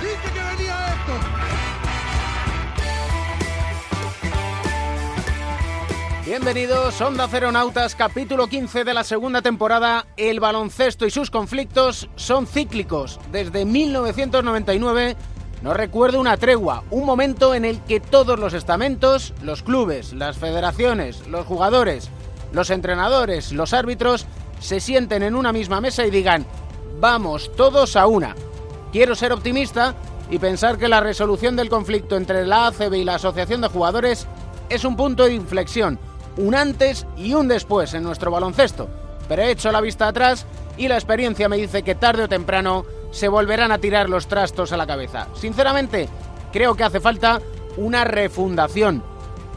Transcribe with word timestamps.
Dije 0.00 0.16
que 0.32 0.40
venía 0.56 0.86
esto. 0.94 1.12
Bienvenidos, 6.24 7.00
Onda 7.00 7.28
Nautas, 7.52 7.94
capítulo 7.94 8.46
15 8.46 8.84
de 8.84 8.94
la 8.94 9.04
segunda 9.04 9.42
temporada. 9.42 10.06
El 10.16 10.40
baloncesto 10.40 11.04
y 11.04 11.10
sus 11.10 11.30
conflictos 11.30 12.08
son 12.16 12.46
cíclicos. 12.46 13.20
Desde 13.30 13.66
1999 13.66 15.16
no 15.60 15.74
recuerdo 15.74 16.18
una 16.18 16.38
tregua, 16.38 16.84
un 16.90 17.04
momento 17.04 17.54
en 17.54 17.66
el 17.66 17.80
que 17.80 18.00
todos 18.00 18.38
los 18.38 18.54
estamentos, 18.54 19.34
los 19.42 19.62
clubes, 19.62 20.14
las 20.14 20.38
federaciones, 20.38 21.26
los 21.26 21.44
jugadores, 21.46 22.08
los 22.52 22.70
entrenadores, 22.70 23.52
los 23.52 23.74
árbitros, 23.74 24.26
se 24.60 24.80
sienten 24.80 25.22
en 25.22 25.34
una 25.34 25.52
misma 25.52 25.82
mesa 25.82 26.06
y 26.06 26.10
digan, 26.10 26.46
vamos 27.00 27.50
todos 27.54 27.96
a 27.96 28.06
una. 28.06 28.34
Quiero 28.92 29.14
ser 29.14 29.32
optimista 29.32 29.94
y 30.30 30.38
pensar 30.38 30.78
que 30.78 30.88
la 30.88 31.00
resolución 31.00 31.56
del 31.56 31.68
conflicto 31.68 32.16
entre 32.16 32.46
la 32.46 32.66
ACB 32.66 32.94
y 32.94 33.04
la 33.04 33.16
Asociación 33.16 33.60
de 33.60 33.68
Jugadores 33.68 34.26
es 34.68 34.84
un 34.84 34.96
punto 34.96 35.24
de 35.24 35.34
inflexión 35.34 35.98
un 36.36 36.54
antes 36.54 37.06
y 37.16 37.34
un 37.34 37.48
después 37.48 37.94
en 37.94 38.02
nuestro 38.02 38.30
baloncesto, 38.30 38.88
pero 39.28 39.42
he 39.42 39.50
hecho 39.50 39.72
la 39.72 39.80
vista 39.80 40.08
atrás 40.08 40.46
y 40.76 40.88
la 40.88 40.94
experiencia 40.94 41.48
me 41.48 41.56
dice 41.56 41.82
que 41.82 41.94
tarde 41.94 42.24
o 42.24 42.28
temprano 42.28 42.84
se 43.10 43.28
volverán 43.28 43.72
a 43.72 43.78
tirar 43.78 44.08
los 44.08 44.26
trastos 44.26 44.72
a 44.72 44.76
la 44.76 44.86
cabeza. 44.86 45.28
Sinceramente, 45.34 46.08
creo 46.52 46.74
que 46.74 46.84
hace 46.84 47.00
falta 47.00 47.40
una 47.76 48.04
refundación, 48.04 49.02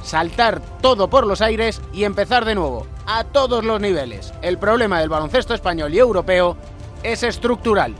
saltar 0.03 0.61
todo 0.81 1.09
por 1.09 1.25
los 1.25 1.41
aires 1.41 1.81
y 1.93 2.03
empezar 2.03 2.45
de 2.45 2.55
nuevo, 2.55 2.87
a 3.05 3.23
todos 3.23 3.63
los 3.63 3.79
niveles. 3.79 4.33
El 4.41 4.57
problema 4.57 4.99
del 4.99 5.09
baloncesto 5.09 5.53
español 5.53 5.93
y 5.93 5.99
europeo 5.99 6.57
es 7.03 7.23
estructural. 7.23 7.93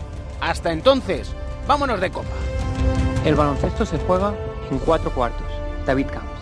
Hasta 0.44 0.74
entonces, 0.74 1.32
vámonos 1.66 2.02
de 2.02 2.12
copa. 2.12 2.28
El 3.24 3.36
baloncesto 3.36 3.86
se 3.86 3.98
juega 4.00 4.34
en 4.70 4.78
cuatro 4.80 5.10
cuartos. 5.14 5.48
David 5.86 6.08
Campos. 6.08 6.34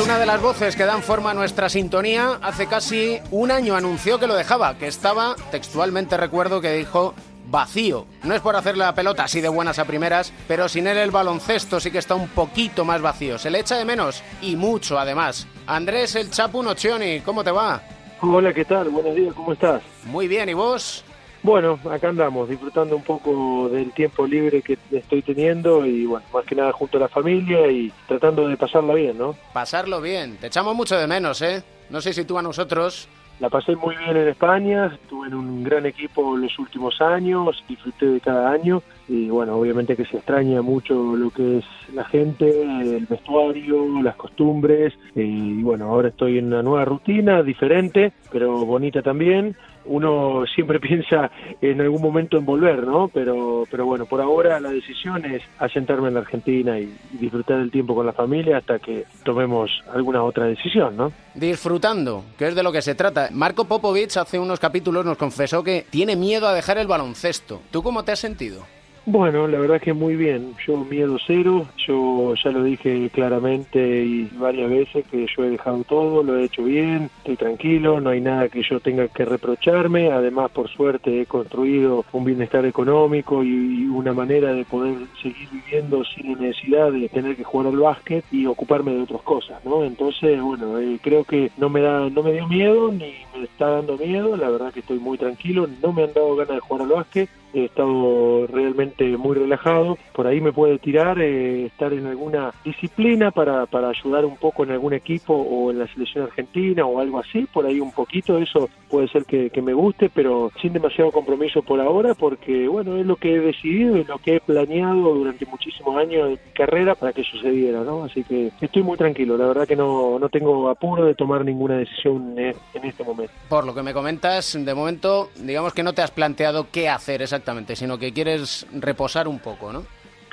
una 0.00 0.18
de 0.18 0.26
las 0.26 0.40
voces 0.40 0.76
que 0.76 0.84
dan 0.84 1.02
forma 1.02 1.32
a 1.32 1.34
nuestra 1.34 1.68
sintonía. 1.68 2.38
Hace 2.40 2.66
casi 2.66 3.18
un 3.30 3.50
año 3.50 3.74
anunció 3.74 4.18
que 4.20 4.28
lo 4.28 4.36
dejaba, 4.36 4.78
que 4.78 4.86
estaba, 4.86 5.34
textualmente 5.50 6.16
recuerdo 6.16 6.60
que 6.60 6.72
dijo, 6.72 7.14
vacío. 7.50 8.06
No 8.22 8.34
es 8.34 8.40
por 8.40 8.56
hacerle 8.56 8.84
la 8.84 8.94
pelota 8.94 9.24
así 9.24 9.40
de 9.40 9.48
buenas 9.48 9.78
a 9.78 9.84
primeras, 9.84 10.32
pero 10.46 10.68
sin 10.68 10.86
él 10.86 10.98
el 10.98 11.10
baloncesto 11.10 11.80
sí 11.80 11.90
que 11.90 11.98
está 11.98 12.14
un 12.14 12.28
poquito 12.28 12.84
más 12.84 13.00
vacío. 13.00 13.38
Se 13.38 13.50
le 13.50 13.60
echa 13.60 13.76
de 13.76 13.84
menos 13.84 14.22
y 14.42 14.56
mucho 14.56 14.98
además. 14.98 15.46
Andrés 15.66 16.14
el 16.14 16.30
Chapu 16.30 16.62
Nocioni, 16.62 17.20
¿cómo 17.20 17.42
te 17.42 17.50
va? 17.50 17.82
Hola, 18.20 18.52
¿qué 18.52 18.64
tal? 18.64 18.88
Buenos 18.88 19.14
días, 19.14 19.34
¿cómo 19.34 19.52
estás? 19.52 19.82
Muy 20.04 20.28
bien, 20.28 20.48
¿y 20.48 20.54
vos? 20.54 21.04
Bueno, 21.42 21.78
acá 21.88 22.08
andamos, 22.08 22.48
disfrutando 22.48 22.96
un 22.96 23.04
poco 23.04 23.68
del 23.68 23.92
tiempo 23.92 24.26
libre 24.26 24.60
que 24.60 24.76
estoy 24.90 25.22
teniendo 25.22 25.86
y 25.86 26.04
bueno, 26.04 26.26
más 26.34 26.44
que 26.44 26.56
nada 26.56 26.72
junto 26.72 26.98
a 26.98 27.02
la 27.02 27.08
familia 27.08 27.70
y 27.70 27.92
tratando 28.08 28.48
de 28.48 28.56
pasarla 28.56 28.94
bien, 28.94 29.16
¿no? 29.16 29.36
Pasarlo 29.52 30.00
bien, 30.00 30.36
te 30.38 30.48
echamos 30.48 30.74
mucho 30.74 30.98
de 30.98 31.06
menos, 31.06 31.40
¿eh? 31.42 31.62
No 31.90 32.00
sé 32.00 32.12
si 32.12 32.24
tú 32.24 32.36
a 32.38 32.42
nosotros. 32.42 33.08
La 33.40 33.48
pasé 33.48 33.76
muy 33.76 33.94
bien 33.96 34.16
en 34.16 34.26
España, 34.26 34.86
estuve 34.86 35.28
en 35.28 35.34
un 35.34 35.62
gran 35.62 35.86
equipo 35.86 36.36
los 36.36 36.58
últimos 36.58 37.00
años, 37.00 37.62
disfruté 37.68 38.06
de 38.06 38.20
cada 38.20 38.50
año 38.50 38.82
y 39.06 39.28
bueno, 39.28 39.54
obviamente 39.54 39.94
que 39.94 40.04
se 40.06 40.16
extraña 40.16 40.60
mucho 40.60 41.14
lo 41.14 41.30
que 41.30 41.58
es 41.58 41.64
la 41.94 42.04
gente, 42.04 42.62
el 42.62 43.06
vestuario, 43.06 44.02
las 44.02 44.16
costumbres 44.16 44.92
y 45.14 45.62
bueno, 45.62 45.86
ahora 45.86 46.08
estoy 46.08 46.38
en 46.38 46.46
una 46.46 46.64
nueva 46.64 46.84
rutina, 46.84 47.44
diferente, 47.44 48.12
pero 48.32 48.64
bonita 48.64 49.02
también 49.02 49.54
uno 49.84 50.44
siempre 50.54 50.80
piensa 50.80 51.30
en 51.60 51.80
algún 51.80 52.02
momento 52.02 52.38
en 52.38 52.44
volver, 52.44 52.86
¿no? 52.86 53.08
Pero, 53.08 53.64
pero 53.70 53.86
bueno, 53.86 54.06
por 54.06 54.20
ahora 54.20 54.60
la 54.60 54.70
decisión 54.70 55.24
es 55.24 55.42
asentarme 55.58 56.08
en 56.08 56.14
la 56.14 56.20
Argentina 56.20 56.78
y, 56.78 56.94
disfrutar 57.12 57.58
del 57.58 57.70
tiempo 57.70 57.94
con 57.94 58.06
la 58.06 58.12
familia 58.12 58.58
hasta 58.58 58.78
que 58.78 59.04
tomemos 59.24 59.70
alguna 59.92 60.22
otra 60.22 60.46
decisión, 60.46 60.96
¿no? 60.96 61.12
Disfrutando, 61.34 62.24
que 62.38 62.48
es 62.48 62.54
de 62.54 62.62
lo 62.62 62.72
que 62.72 62.82
se 62.82 62.94
trata. 62.94 63.28
Marco 63.32 63.64
Popovich 63.64 64.16
hace 64.16 64.38
unos 64.38 64.60
capítulos 64.60 65.04
nos 65.04 65.16
confesó 65.16 65.62
que 65.62 65.84
tiene 65.90 66.16
miedo 66.16 66.46
a 66.46 66.54
dejar 66.54 66.78
el 66.78 66.86
baloncesto. 66.86 67.60
¿Tú 67.70 67.82
cómo 67.82 68.04
te 68.04 68.12
has 68.12 68.18
sentido? 68.18 68.77
Bueno, 69.10 69.48
la 69.48 69.58
verdad 69.58 69.80
que 69.80 69.94
muy 69.94 70.16
bien. 70.16 70.54
Yo 70.66 70.76
miedo 70.84 71.16
cero. 71.26 71.66
Yo 71.86 72.34
ya 72.34 72.50
lo 72.50 72.62
dije 72.62 73.08
claramente 73.08 74.04
y 74.04 74.24
varias 74.36 74.68
veces 74.68 75.06
que 75.06 75.26
yo 75.34 75.44
he 75.44 75.48
dejado 75.48 75.82
todo, 75.84 76.22
lo 76.22 76.36
he 76.36 76.44
hecho 76.44 76.64
bien, 76.64 77.08
estoy 77.16 77.36
tranquilo, 77.36 78.02
no 78.02 78.10
hay 78.10 78.20
nada 78.20 78.50
que 78.50 78.62
yo 78.62 78.80
tenga 78.80 79.08
que 79.08 79.24
reprocharme. 79.24 80.12
Además, 80.12 80.50
por 80.50 80.68
suerte, 80.68 81.22
he 81.22 81.24
construido 81.24 82.04
un 82.12 82.24
bienestar 82.26 82.66
económico 82.66 83.42
y 83.42 83.86
una 83.86 84.12
manera 84.12 84.52
de 84.52 84.66
poder 84.66 84.96
seguir 85.22 85.48
viviendo 85.50 86.04
sin 86.04 86.38
necesidad 86.38 86.92
de 86.92 87.08
tener 87.08 87.34
que 87.34 87.44
jugar 87.44 87.68
al 87.68 87.78
básquet 87.78 88.26
y 88.30 88.44
ocuparme 88.44 88.92
de 88.92 89.04
otras 89.04 89.22
cosas, 89.22 89.64
¿no? 89.64 89.84
Entonces, 89.84 90.38
bueno, 90.38 90.78
eh, 90.78 90.98
creo 91.00 91.24
que 91.24 91.50
no 91.56 91.70
me 91.70 91.80
da, 91.80 92.10
no 92.10 92.22
me 92.22 92.34
dio 92.34 92.46
miedo 92.46 92.92
ni 92.92 93.14
me 93.34 93.44
está 93.44 93.70
dando 93.70 93.96
miedo. 93.96 94.36
La 94.36 94.50
verdad 94.50 94.70
que 94.70 94.80
estoy 94.80 94.98
muy 94.98 95.16
tranquilo. 95.16 95.66
No 95.82 95.94
me 95.94 96.04
han 96.04 96.12
dado 96.12 96.36
ganas 96.36 96.56
de 96.56 96.60
jugar 96.60 96.82
al 96.82 96.88
básquet 96.88 97.30
he 97.54 97.64
estado 97.64 98.46
realmente 98.46 99.16
muy 99.16 99.36
relajado. 99.36 99.98
Por 100.12 100.26
ahí 100.26 100.40
me 100.40 100.52
puede 100.52 100.78
tirar, 100.78 101.20
eh, 101.20 101.66
estar 101.66 101.92
en 101.92 102.06
alguna 102.06 102.52
disciplina 102.64 103.30
para, 103.30 103.66
para 103.66 103.88
ayudar 103.88 104.24
un 104.24 104.36
poco 104.36 104.64
en 104.64 104.72
algún 104.72 104.92
equipo 104.92 105.34
o 105.34 105.70
en 105.70 105.78
la 105.78 105.86
selección 105.88 106.24
argentina 106.24 106.84
o 106.84 107.00
algo 107.00 107.18
así, 107.18 107.46
por 107.52 107.66
ahí 107.66 107.80
un 107.80 107.92
poquito, 107.92 108.38
eso 108.38 108.68
puede 108.90 109.08
ser 109.08 109.24
que, 109.24 109.50
me 109.58 109.74
guste, 109.74 110.08
pero 110.08 110.52
sin 110.62 110.72
demasiado 110.72 111.10
compromiso 111.10 111.62
por 111.62 111.80
ahora, 111.80 112.14
porque 112.14 112.68
bueno, 112.68 112.96
es 112.96 113.04
lo 113.04 113.16
que 113.16 113.34
he 113.34 113.40
decidido 113.40 113.96
y 113.96 114.04
lo 114.04 114.18
que 114.18 114.36
he 114.36 114.40
planeado 114.40 115.14
durante 115.14 115.44
muchísimos 115.46 115.96
años 115.96 116.28
de 116.28 116.30
mi 116.30 116.52
carrera 116.54 116.94
para 116.94 117.12
que 117.12 117.24
sucediera, 117.24 117.82
¿no? 117.82 118.04
Así 118.04 118.22
que 118.22 118.52
estoy 118.60 118.84
muy 118.84 118.96
tranquilo, 118.96 119.36
la 119.36 119.48
verdad 119.48 119.66
que 119.66 119.74
no, 119.74 120.18
no 120.20 120.28
tengo 120.28 120.68
apuro 120.68 121.04
de 121.06 121.16
tomar 121.16 121.44
ninguna 121.44 121.76
decisión 121.76 122.38
en, 122.38 122.54
en 122.72 122.84
este 122.84 123.02
momento. 123.02 123.32
Por 123.48 123.66
lo 123.66 123.74
que 123.74 123.82
me 123.82 123.92
comentas, 123.92 124.56
de 124.58 124.74
momento, 124.74 125.30
digamos 125.36 125.74
que 125.74 125.82
no 125.82 125.92
te 125.92 126.02
has 126.02 126.12
planteado 126.12 126.68
qué 126.70 126.88
hacer 126.88 127.20
exactamente 127.20 127.37
exactamente, 127.38 127.76
sino 127.76 127.98
que 127.98 128.12
quieres 128.12 128.66
reposar 128.72 129.28
un 129.28 129.38
poco, 129.38 129.72
¿no? 129.72 129.86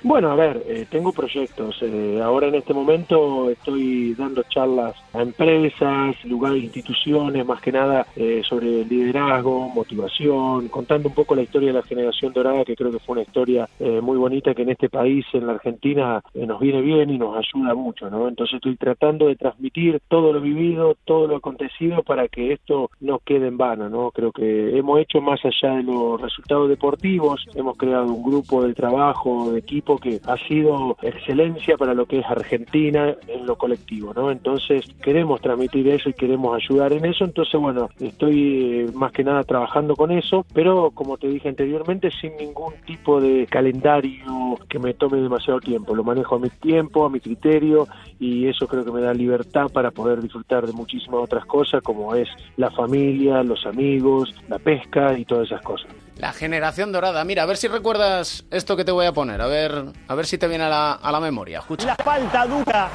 Bueno, 0.07 0.29
a 0.29 0.35
ver, 0.35 0.63
eh, 0.67 0.85
tengo 0.87 1.11
proyectos. 1.11 1.79
Eh, 1.81 2.21
ahora 2.23 2.45
en 2.45 2.53
este 2.53 2.75
momento 2.75 3.49
estoy 3.49 4.13
dando 4.13 4.43
charlas 4.43 4.95
a 5.13 5.23
empresas, 5.23 6.23
lugares, 6.25 6.63
instituciones, 6.63 7.43
más 7.43 7.59
que 7.59 7.71
nada 7.71 8.05
eh, 8.15 8.43
sobre 8.47 8.85
liderazgo, 8.85 9.67
motivación, 9.69 10.67
contando 10.67 11.09
un 11.09 11.15
poco 11.15 11.33
la 11.33 11.41
historia 11.41 11.69
de 11.69 11.79
la 11.79 11.81
generación 11.81 12.33
dorada, 12.33 12.63
que 12.63 12.75
creo 12.75 12.91
que 12.91 12.99
fue 12.99 13.13
una 13.13 13.23
historia 13.23 13.67
muy 13.79 14.17
bonita 14.17 14.53
que 14.53 14.61
en 14.61 14.69
este 14.69 14.89
país, 14.89 15.25
en 15.33 15.47
la 15.47 15.53
Argentina, 15.53 16.21
nos 16.35 16.59
viene 16.59 16.81
bien 16.81 17.09
y 17.09 17.17
nos 17.17 17.35
ayuda 17.35 17.73
mucho, 17.73 18.09
¿no? 18.09 18.27
Entonces 18.27 18.55
estoy 18.55 18.75
tratando 18.75 19.27
de 19.27 19.35
transmitir 19.35 20.01
todo 20.07 20.31
lo 20.33 20.39
vivido, 20.39 20.95
todo 21.05 21.27
lo 21.27 21.37
acontecido 21.37 22.03
para 22.03 22.27
que 22.27 22.53
esto 22.53 22.91
no 22.99 23.19
quede 23.19 23.47
en 23.47 23.57
vano, 23.57 23.89
¿no? 23.89 24.11
Creo 24.11 24.31
que 24.31 24.77
hemos 24.77 24.99
hecho 24.99 25.19
más 25.19 25.39
allá 25.43 25.77
de 25.77 25.83
los 25.83 26.21
resultados 26.21 26.69
deportivos, 26.69 27.45
hemos 27.55 27.75
creado 27.75 28.13
un 28.13 28.23
grupo 28.23 28.63
de 28.63 28.73
trabajo, 28.73 29.51
de 29.51 29.59
equipo 29.59 29.94
que 29.97 30.19
ha 30.25 30.37
sido 30.37 30.97
excelencia 31.01 31.77
para 31.77 31.93
lo 31.93 32.05
que 32.05 32.19
es 32.19 32.25
Argentina 32.25 33.15
en 33.27 33.45
lo 33.45 33.57
colectivo, 33.57 34.13
¿no? 34.13 34.31
Entonces 34.31 34.85
queremos 35.01 35.41
transmitir 35.41 35.87
eso 35.87 36.09
y 36.09 36.13
queremos 36.13 36.55
ayudar 36.55 36.93
en 36.93 37.05
eso, 37.05 37.25
entonces 37.25 37.59
bueno, 37.59 37.89
estoy 37.99 38.85
eh, 38.87 38.91
más 38.93 39.11
que 39.11 39.23
nada 39.23 39.43
trabajando 39.43 39.95
con 39.95 40.11
eso, 40.11 40.45
pero 40.53 40.91
como 40.91 41.17
te 41.17 41.27
dije 41.27 41.49
anteriormente, 41.49 42.09
sin 42.11 42.35
ningún 42.37 42.73
tipo 42.85 43.19
de 43.21 43.47
calendario 43.47 44.57
que 44.69 44.79
me 44.79 44.93
tome 44.93 45.19
demasiado 45.19 45.59
tiempo, 45.59 45.95
lo 45.95 46.03
manejo 46.03 46.35
a 46.35 46.39
mi 46.39 46.49
tiempo, 46.49 47.05
a 47.05 47.09
mi 47.09 47.19
criterio 47.19 47.87
y 48.19 48.47
eso 48.47 48.67
creo 48.67 48.85
que 48.85 48.91
me 48.91 49.01
da 49.01 49.13
libertad 49.13 49.67
para 49.71 49.91
poder 49.91 50.21
disfrutar 50.21 50.65
de 50.65 50.73
muchísimas 50.73 51.21
otras 51.21 51.45
cosas 51.45 51.81
como 51.81 52.15
es 52.15 52.29
la 52.57 52.71
familia, 52.71 53.43
los 53.43 53.65
amigos, 53.65 54.33
la 54.47 54.59
pesca 54.59 55.17
y 55.17 55.25
todas 55.25 55.47
esas 55.47 55.61
cosas. 55.61 56.04
La 56.17 56.31
generación 56.31 56.91
dorada. 56.91 57.23
Mira, 57.25 57.43
a 57.43 57.45
ver 57.45 57.57
si 57.57 57.67
recuerdas 57.67 58.45
esto 58.49 58.77
que 58.77 58.85
te 58.85 58.91
voy 58.91 59.05
a 59.05 59.11
poner. 59.11 59.41
A 59.41 59.47
ver, 59.47 59.85
a 60.07 60.15
ver 60.15 60.25
si 60.25 60.37
te 60.37 60.47
viene 60.47 60.63
a 60.63 60.69
la, 60.69 60.93
a 60.93 61.11
la 61.11 61.19
memoria. 61.19 61.59
Escucha. 61.59 61.87
La 61.87 61.95
falta 61.95 62.45
dura 62.45 62.89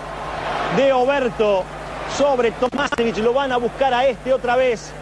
de 0.76 0.92
Oberto 0.92 1.64
sobre 2.16 2.52
Tomasevich. 2.52 3.18
Lo 3.18 3.34
van 3.34 3.52
a 3.52 3.58
buscar 3.58 3.92
a 3.92 4.06
este 4.06 4.32
otra 4.32 4.56
vez. 4.56 4.92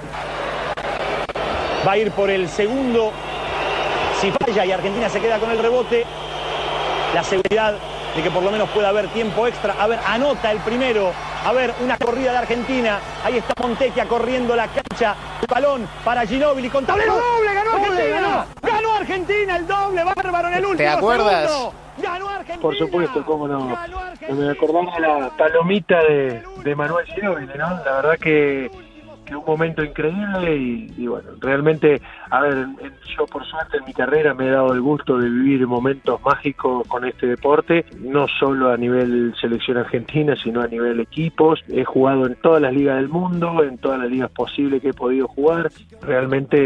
Va 1.86 1.92
a 1.92 1.96
ir 1.96 2.10
por 2.10 2.28
el 2.28 2.48
segundo. 2.48 3.12
Si 4.20 4.32
falla 4.32 4.66
y 4.66 4.72
Argentina 4.72 5.08
se 5.08 5.20
queda 5.20 5.38
con 5.38 5.50
el 5.52 5.58
rebote, 5.60 6.04
la 7.14 7.22
seguridad 7.22 7.76
de 8.16 8.22
que 8.22 8.30
por 8.32 8.42
lo 8.42 8.50
menos 8.50 8.68
pueda 8.70 8.88
haber 8.88 9.06
tiempo 9.08 9.46
extra. 9.46 9.76
A 9.78 9.86
ver, 9.86 10.00
anota 10.04 10.50
el 10.50 10.58
primero. 10.58 11.12
A 11.44 11.52
ver, 11.52 11.72
una 11.80 11.96
corrida 11.96 12.32
de 12.32 12.38
Argentina. 12.38 12.98
Ahí 13.24 13.38
está 13.38 13.54
Montequia 13.62 14.06
corriendo 14.06 14.56
la 14.56 14.66
cancha. 14.66 15.14
El 15.40 15.46
balón 15.46 15.88
para 16.04 16.26
Ginóbili 16.26 16.68
con 16.68 16.84
tablero 16.84 17.14
doble. 17.14 17.54
Ganó 17.78 17.92
Argentina. 17.92 18.46
Ganó 18.62 18.94
Argentina 18.94 19.56
el 19.56 19.66
doble. 19.66 20.04
Bárbaro 20.04 20.48
en 20.48 20.54
el 20.54 20.64
último. 20.64 20.76
¿Te 20.76 20.88
acuerdas? 20.88 21.50
segundo. 21.50 21.74
Ganó 21.98 22.28
Argentina. 22.28 22.62
Por 22.62 22.76
supuesto, 22.78 23.24
cómo 23.24 23.48
no. 23.48 23.76
Me 24.30 24.50
acordaba 24.50 24.94
de 24.94 25.00
la 25.00 25.30
palomita 25.36 26.02
de, 26.04 26.42
de 26.62 26.74
Manuel 26.76 27.06
Ginóbili, 27.06 27.48
¿no? 27.58 27.70
La 27.84 27.92
verdad 27.92 28.18
que, 28.18 28.70
un 29.36 29.44
momento 29.46 29.82
increíble 29.84 30.56
y, 30.56 30.92
y 30.96 31.06
bueno, 31.06 31.30
realmente, 31.40 32.00
a 32.30 32.40
ver, 32.42 32.52
en- 32.54 32.76
yo 33.16 33.26
por 33.26 33.44
suerte 33.44 33.78
en 33.78 33.84
mi 33.84 33.92
carrera 33.92 34.34
me 34.34 34.46
he 34.46 34.50
dado 34.50 34.72
el 34.72 34.80
gusto 34.80 35.18
de 35.18 35.28
vivir 35.28 35.66
momentos 35.66 36.20
mágicos 36.22 36.86
con 36.88 37.04
este 37.04 37.26
deporte, 37.26 37.84
no 38.00 38.26
solo 38.38 38.70
a 38.70 38.76
nivel 38.76 39.34
selección 39.40 39.76
argentina, 39.78 40.34
sino 40.42 40.60
a 40.60 40.66
nivel 40.68 41.00
equipos. 41.00 41.62
He 41.68 41.84
jugado 41.84 42.26
en 42.26 42.34
todas 42.36 42.62
las 42.62 42.72
ligas 42.72 42.96
del 42.96 43.08
mundo, 43.08 43.62
en 43.64 43.78
todas 43.78 43.98
las 43.98 44.10
ligas 44.10 44.30
posibles 44.30 44.80
que 44.82 44.90
he 44.90 44.94
podido 44.94 45.28
jugar. 45.28 45.70
Realmente 46.00 46.56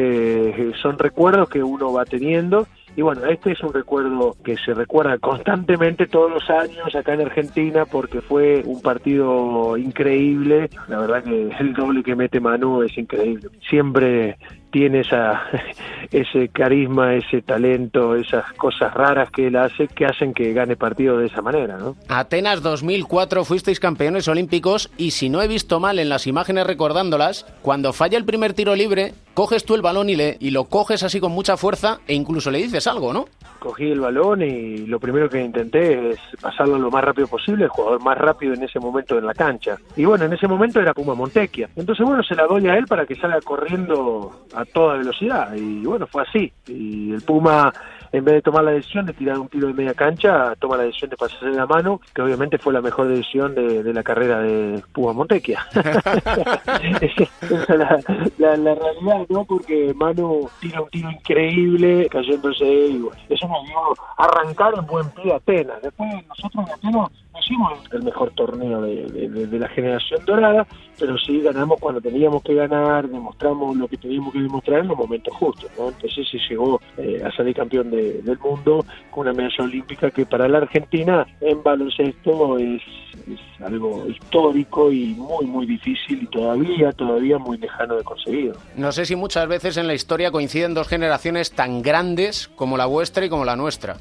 eh, 0.50 0.72
son 0.80 0.98
recuerdos 0.98 1.48
que 1.48 1.62
uno 1.62 1.92
va 1.92 2.04
teniendo. 2.04 2.66
Y 2.94 3.00
bueno, 3.02 3.24
este 3.24 3.52
es 3.52 3.60
un 3.62 3.72
recuerdo 3.72 4.36
que 4.44 4.56
se 4.58 4.74
recuerda 4.74 5.16
constantemente 5.18 6.06
todos 6.06 6.30
los 6.30 6.50
años 6.50 6.94
acá 6.94 7.14
en 7.14 7.22
Argentina 7.22 7.86
porque 7.86 8.20
fue 8.20 8.62
un 8.66 8.82
partido 8.82 9.78
increíble. 9.78 10.68
La 10.88 10.98
verdad 10.98 11.24
que 11.24 11.50
el 11.58 11.72
doble 11.72 12.02
que 12.02 12.14
mete 12.14 12.38
Manu 12.38 12.82
es 12.82 12.96
increíble. 12.98 13.48
Siempre 13.68 14.36
tiene 14.72 15.00
esa, 15.00 15.42
ese 16.10 16.48
carisma, 16.48 17.14
ese 17.14 17.42
talento, 17.42 18.16
esas 18.16 18.52
cosas 18.54 18.92
raras 18.92 19.30
que 19.30 19.46
él 19.46 19.56
hace 19.56 19.86
que 19.86 20.04
hacen 20.04 20.34
que 20.34 20.52
gane 20.52 20.74
partido 20.74 21.18
de 21.18 21.26
esa 21.26 21.42
manera, 21.42 21.76
¿no? 21.76 21.94
Atenas 22.08 22.62
2004 22.62 23.44
fuisteis 23.44 23.78
campeones 23.78 24.26
olímpicos 24.26 24.90
y 24.96 25.12
si 25.12 25.28
no 25.28 25.42
he 25.42 25.46
visto 25.46 25.78
mal 25.78 26.00
en 26.00 26.08
las 26.08 26.26
imágenes 26.26 26.66
recordándolas, 26.66 27.46
cuando 27.62 27.92
falla 27.92 28.18
el 28.18 28.24
primer 28.24 28.54
tiro 28.54 28.74
libre, 28.74 29.14
coges 29.34 29.64
tú 29.64 29.74
el 29.76 29.82
balón 29.82 30.10
y, 30.10 30.16
le, 30.16 30.36
y 30.40 30.50
lo 30.50 30.64
coges 30.64 31.04
así 31.04 31.20
con 31.20 31.30
mucha 31.30 31.56
fuerza 31.56 32.00
e 32.08 32.14
incluso 32.14 32.50
le 32.50 32.58
dices 32.58 32.86
algo, 32.86 33.12
¿no? 33.12 33.26
Cogí 33.62 33.92
el 33.92 34.00
balón 34.00 34.42
y 34.42 34.78
lo 34.88 34.98
primero 34.98 35.28
que 35.28 35.40
intenté 35.40 36.10
es 36.10 36.18
pasarlo 36.40 36.76
lo 36.78 36.90
más 36.90 37.04
rápido 37.04 37.28
posible, 37.28 37.62
el 37.62 37.70
jugador 37.70 38.02
más 38.02 38.18
rápido 38.18 38.54
en 38.54 38.62
ese 38.64 38.80
momento 38.80 39.16
en 39.16 39.24
la 39.24 39.34
cancha. 39.34 39.76
Y 39.94 40.04
bueno, 40.04 40.24
en 40.24 40.32
ese 40.32 40.48
momento 40.48 40.80
era 40.80 40.92
Puma 40.92 41.14
Montequia. 41.14 41.68
Entonces, 41.76 42.04
bueno, 42.04 42.24
se 42.24 42.34
la 42.34 42.44
doy 42.48 42.66
a 42.66 42.74
él 42.74 42.86
para 42.88 43.06
que 43.06 43.14
salga 43.14 43.40
corriendo 43.40 44.46
a 44.52 44.64
toda 44.64 44.96
velocidad. 44.96 45.54
Y 45.54 45.84
bueno, 45.84 46.08
fue 46.08 46.24
así. 46.24 46.52
Y 46.66 47.12
el 47.12 47.22
Puma, 47.22 47.72
en 48.12 48.24
vez 48.24 48.34
de 48.34 48.42
tomar 48.42 48.64
la 48.64 48.72
decisión 48.72 49.06
de 49.06 49.12
tirar 49.14 49.38
un 49.38 49.48
tiro 49.48 49.68
de 49.68 49.74
media 49.74 49.94
cancha, 49.94 50.54
toma 50.58 50.76
la 50.76 50.82
decisión 50.84 51.10
de 51.10 51.16
pasarle 51.16 51.54
la 51.56 51.66
mano, 51.66 52.00
que 52.14 52.22
obviamente 52.22 52.58
fue 52.58 52.72
la 52.72 52.80
mejor 52.82 53.08
decisión 53.08 53.54
de, 53.54 53.82
de 53.82 53.92
la 53.94 54.02
carrera 54.02 54.40
de 54.40 54.82
Puma 54.92 55.12
Montequia. 55.12 55.66
esa 55.72 57.00
es 57.00 57.28
la, 57.68 57.98
la- 58.38 58.56
la 58.56 58.74
realidad, 58.74 59.26
¿no? 59.28 59.44
Porque 59.44 59.92
Manu 59.94 60.48
tira 60.60 60.80
un 60.82 60.88
tiro 60.90 61.10
increíble, 61.10 62.08
cayéndose, 62.10 62.64
y 62.64 62.98
bueno, 62.98 63.16
eso 63.28 63.48
nos 63.48 63.64
dio 63.66 63.76
arrancar 64.18 64.74
en 64.78 64.86
buen 64.86 65.08
pie 65.10 65.32
a 65.32 65.36
Atenas. 65.36 65.80
Después 65.82 66.08
nosotros 66.28 66.64
en 66.66 66.72
Atenas 66.74 67.10
no 67.32 67.38
hicimos 67.40 67.72
el 67.92 68.02
mejor 68.02 68.30
torneo 68.32 68.82
de, 68.82 69.06
de- 69.06 69.28
de- 69.28 69.46
de 69.46 69.58
la 69.58 69.68
generación 69.68 70.24
dorada, 70.26 70.66
pero 70.98 71.16
sí 71.18 71.40
ganamos 71.40 71.80
cuando 71.80 72.00
teníamos 72.00 72.42
que 72.42 72.54
ganar, 72.54 73.08
demostramos 73.08 73.76
lo 73.76 73.88
que 73.88 73.96
teníamos 73.96 74.32
que 74.32 74.40
demostrar 74.40 74.80
en 74.80 74.88
los 74.88 74.96
momentos 74.98 75.34
justos, 75.36 75.70
¿no? 75.78 75.88
Entonces 75.88 76.28
se 76.28 76.38
llegó 76.48 76.80
eh, 76.98 77.22
a 77.24 77.30
salir 77.34 77.56
campeón 77.56 77.90
de- 77.90 78.01
del 78.22 78.38
mundo 78.38 78.84
con 79.10 79.22
una 79.28 79.32
medalla 79.32 79.64
olímpica 79.64 80.10
que 80.10 80.26
para 80.26 80.48
la 80.48 80.58
Argentina 80.58 81.26
en 81.40 81.62
baloncesto 81.62 82.58
es, 82.58 82.82
es 83.28 83.62
algo 83.64 84.06
histórico 84.08 84.90
y 84.92 85.14
muy, 85.14 85.46
muy 85.46 85.66
difícil 85.66 86.22
y 86.22 86.26
todavía, 86.26 86.92
todavía 86.92 87.38
muy 87.38 87.58
lejano 87.58 87.96
de 87.96 88.02
conseguir. 88.04 88.52
No 88.76 88.92
sé 88.92 89.04
si 89.06 89.16
muchas 89.16 89.46
veces 89.48 89.76
en 89.76 89.86
la 89.86 89.94
historia 89.94 90.30
coinciden 90.30 90.74
dos 90.74 90.88
generaciones 90.88 91.52
tan 91.52 91.82
grandes 91.82 92.48
como 92.56 92.76
la 92.76 92.86
vuestra 92.86 93.24
y 93.24 93.28
como 93.28 93.44
la 93.44 93.56
nuestra. 93.56 93.96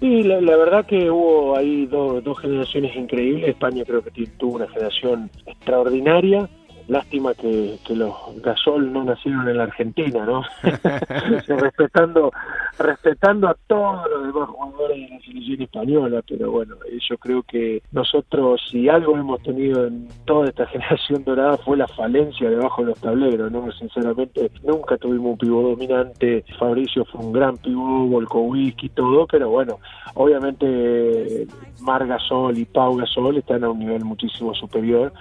Y 0.00 0.24
la, 0.24 0.40
la 0.42 0.56
verdad 0.56 0.84
que 0.84 1.10
hubo 1.10 1.56
ahí 1.56 1.86
do- 1.86 2.20
dos 2.20 2.38
generaciones 2.38 2.94
increíbles. 2.96 3.48
España 3.48 3.82
creo 3.86 4.02
que 4.02 4.10
tuvo 4.38 4.56
una 4.56 4.68
generación 4.68 5.30
extraordinaria. 5.46 6.48
Lástima 6.88 7.34
que, 7.34 7.78
los 7.90 8.14
Gasol 8.42 8.92
no 8.92 9.04
nacieron 9.04 9.48
en 9.48 9.56
la 9.56 9.64
Argentina, 9.64 10.24
¿no? 10.24 10.42
respetando 11.48 12.32
respetando 12.78 13.48
a 13.48 13.56
todos 13.66 14.08
los 14.10 14.26
demás 14.26 14.48
jugadores 14.50 14.96
de 14.96 15.08
la 15.08 15.20
selección 15.20 15.62
española, 15.62 16.22
pero 16.28 16.50
bueno, 16.50 16.76
yo 17.08 17.18
creo 17.18 17.42
que 17.42 17.82
nosotros, 17.92 18.60
si 18.70 18.88
algo 18.88 19.16
hemos 19.16 19.42
tenido 19.42 19.86
en 19.86 20.08
toda 20.24 20.48
esta 20.48 20.66
generación 20.66 21.24
dorada, 21.24 21.56
fue 21.58 21.76
la 21.76 21.88
falencia 21.88 22.50
debajo 22.50 22.82
de 22.82 22.88
los 22.88 23.00
tableros, 23.00 23.50
¿no? 23.50 23.70
Sinceramente, 23.72 24.50
nunca 24.62 24.96
tuvimos 24.96 25.32
un 25.32 25.38
pivot 25.38 25.70
dominante. 25.70 26.44
Fabricio 26.58 27.04
fue 27.06 27.20
un 27.20 27.32
gran 27.32 27.56
pivot, 27.56 28.10
Volkowski 28.10 28.86
y 28.86 28.88
todo, 28.90 29.26
pero 29.26 29.48
bueno, 29.50 29.78
obviamente 30.14 31.46
Mar 31.80 32.06
Gasol 32.06 32.58
y 32.58 32.64
Pau 32.64 32.96
Gasol 32.96 33.38
están 33.38 33.64
a 33.64 33.70
un 33.70 33.78
nivel 33.78 34.04
muchísimo 34.04 34.54
superior. 34.54 35.12